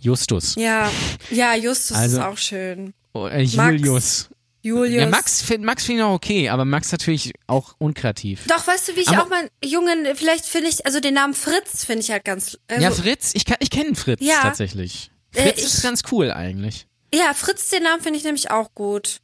Justus. 0.00 0.54
Ja, 0.56 0.90
ja, 1.30 1.54
Justus 1.54 1.96
Also- 1.96 2.18
ist 2.18 2.24
auch 2.24 2.38
schön. 2.38 2.94
Oder 3.12 3.40
Julius. 3.40 4.28
Julius. 4.62 5.00
Ja, 5.02 5.06
Max, 5.08 5.48
Max 5.60 5.84
finde 5.86 6.02
ich 6.02 6.06
noch 6.06 6.12
okay, 6.12 6.48
aber 6.50 6.64
Max 6.66 6.92
natürlich 6.92 7.32
auch 7.46 7.74
unkreativ. 7.78 8.46
Doch, 8.46 8.66
weißt 8.66 8.88
du, 8.88 8.96
wie 8.96 9.00
ich 9.00 9.08
Aber- 9.08 9.22
auch 9.24 9.28
mal 9.30 9.48
Jungen, 9.64 10.06
vielleicht 10.14 10.44
finde 10.44 10.68
ich, 10.68 10.84
also 10.84 11.00
den 11.00 11.14
Namen 11.14 11.32
Fritz 11.34 11.84
finde 11.86 12.02
ich 12.02 12.10
halt 12.10 12.24
ganz. 12.24 12.58
Also, 12.68 12.82
ja, 12.82 12.90
Fritz, 12.90 13.30
ich, 13.34 13.44
kann- 13.46 13.56
ich 13.60 13.70
kenne 13.70 13.94
Fritz 13.94 14.20
Ja. 14.22 14.42
tatsächlich. 14.42 15.10
Äh, 15.34 15.44
Fritz 15.44 15.58
ich- 15.58 15.64
ist 15.64 15.82
ganz 15.82 16.02
cool 16.12 16.30
eigentlich. 16.30 16.86
Ja, 17.14 17.32
Fritz, 17.34 17.68
den 17.70 17.82
Namen 17.84 18.02
finde 18.02 18.18
ich 18.18 18.24
nämlich 18.24 18.50
auch 18.50 18.74
gut. 18.74 19.20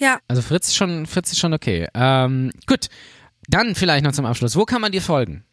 Ja, 0.00 0.18
Also 0.28 0.40
Fritz 0.40 0.68
ist 0.68 0.76
schon, 0.76 1.06
Fritz 1.06 1.32
ist 1.32 1.38
schon 1.38 1.52
okay. 1.52 1.86
Ähm, 1.94 2.52
gut. 2.66 2.86
Dann 3.48 3.74
vielleicht 3.74 4.04
noch 4.04 4.12
zum 4.12 4.24
Abschluss. 4.24 4.54
Wo 4.56 4.64
kann 4.64 4.80
man 4.80 4.92
dir 4.92 5.02
folgen? 5.02 5.44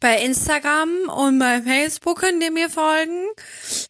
Bei 0.00 0.20
Instagram 0.22 1.08
und 1.08 1.38
bei 1.38 1.62
Facebook 1.62 2.20
könnt 2.20 2.42
ihr 2.42 2.50
mir 2.50 2.70
folgen. 2.70 3.26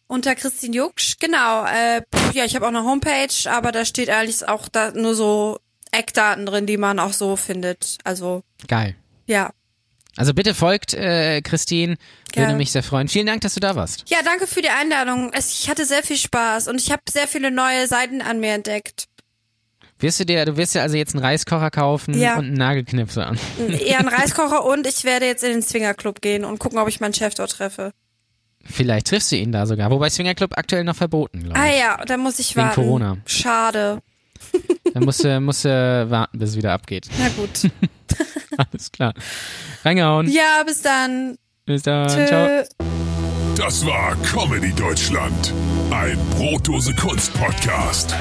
Unter 0.07 0.35
Christine 0.35 0.75
Jucksch. 0.75 1.17
Genau. 1.19 1.65
Äh, 1.65 2.01
ja, 2.33 2.45
ich 2.45 2.55
habe 2.55 2.65
auch 2.65 2.69
eine 2.69 2.83
Homepage, 2.83 3.49
aber 3.49 3.71
da 3.71 3.85
steht 3.85 4.09
eigentlich 4.09 4.47
auch 4.47 4.67
da 4.67 4.91
nur 4.91 5.15
so 5.15 5.59
Eckdaten 5.91 6.45
drin, 6.45 6.65
die 6.65 6.77
man 6.77 6.99
auch 6.99 7.13
so 7.13 7.35
findet. 7.35 7.97
Also, 8.03 8.43
Geil. 8.67 8.95
ja. 9.27 9.51
Also 10.17 10.33
bitte 10.33 10.53
folgt 10.53 10.93
äh, 10.93 11.41
Christine, 11.41 11.97
würde 12.27 12.31
Gerne. 12.31 12.55
mich 12.55 12.71
sehr 12.71 12.83
freuen. 12.83 13.09
Vielen 13.09 13.27
Dank, 13.27 13.41
dass 13.41 13.53
du 13.55 13.59
da 13.59 13.75
warst. 13.75 14.05
Ja, 14.07 14.19
danke 14.23 14.47
für 14.47 14.61
die 14.61 14.69
Einladung. 14.69 15.31
Es, 15.33 15.59
ich 15.59 15.69
hatte 15.69 15.85
sehr 15.85 16.03
viel 16.03 16.15
Spaß 16.15 16.69
und 16.69 16.79
ich 16.79 16.89
habe 16.89 17.01
sehr 17.09 17.27
viele 17.27 17.51
neue 17.51 17.85
Seiten 17.87 18.21
an 18.21 18.39
mir 18.39 18.53
entdeckt. 18.53 19.07
Wirst 19.99 20.19
du 20.19 20.25
dir, 20.25 20.43
du 20.45 20.57
wirst 20.57 20.75
dir 20.75 20.81
also 20.81 20.97
jetzt 20.97 21.15
einen 21.15 21.23
Reiskocher 21.23 21.71
kaufen 21.71 22.17
Ja. 22.19 22.33
und 22.37 22.45
einen 22.45 22.53
Nagelknipser 22.55 23.27
an. 23.27 23.39
Eher 23.69 23.99
ein 23.99 24.07
Reiskocher 24.09 24.65
und 24.65 24.85
ich 24.87 25.03
werde 25.05 25.25
jetzt 25.25 25.43
in 25.43 25.51
den 25.51 25.61
Swingerclub 25.61 26.21
gehen 26.21 26.43
und 26.43 26.59
gucken, 26.59 26.79
ob 26.79 26.87
ich 26.89 26.99
meinen 26.99 27.13
Chef 27.13 27.33
dort 27.33 27.51
treffe. 27.51 27.91
Vielleicht 28.67 29.07
triffst 29.07 29.31
du 29.31 29.35
ihn 29.37 29.51
da 29.51 29.65
sogar. 29.65 29.91
Wobei 29.91 30.09
Swingerclub 30.09 30.57
aktuell 30.57 30.83
noch 30.83 30.95
verboten, 30.95 31.43
glaube 31.43 31.59
Ah 31.59 31.69
ich. 31.69 31.79
ja, 31.79 31.97
da 32.05 32.17
muss 32.17 32.39
ich 32.39 32.55
Wegen 32.55 32.65
warten. 32.67 32.81
Corona. 32.81 33.17
Schade. 33.25 33.99
Dann 34.93 35.03
musst 35.05 35.23
du, 35.23 35.39
musst 35.39 35.65
du 35.65 36.07
warten, 36.09 36.39
bis 36.39 36.51
es 36.51 36.57
wieder 36.57 36.73
abgeht. 36.73 37.07
Na 37.19 37.29
gut. 37.29 37.71
Alles 38.57 38.91
klar. 38.91 39.13
Reingehauen. 39.83 40.29
Ja, 40.29 40.63
bis 40.65 40.81
dann. 40.81 41.37
Bis 41.65 41.83
dann. 41.83 42.09
Ciao. 42.09 42.25
Tschö. 42.27 42.63
Das 43.57 43.85
war 43.85 44.15
Comedy 44.23 44.71
Deutschland. 44.73 45.53
Ein 45.91 46.17
Brotdose 46.37 46.93
Kunst 46.95 47.33
Podcast. 47.33 48.13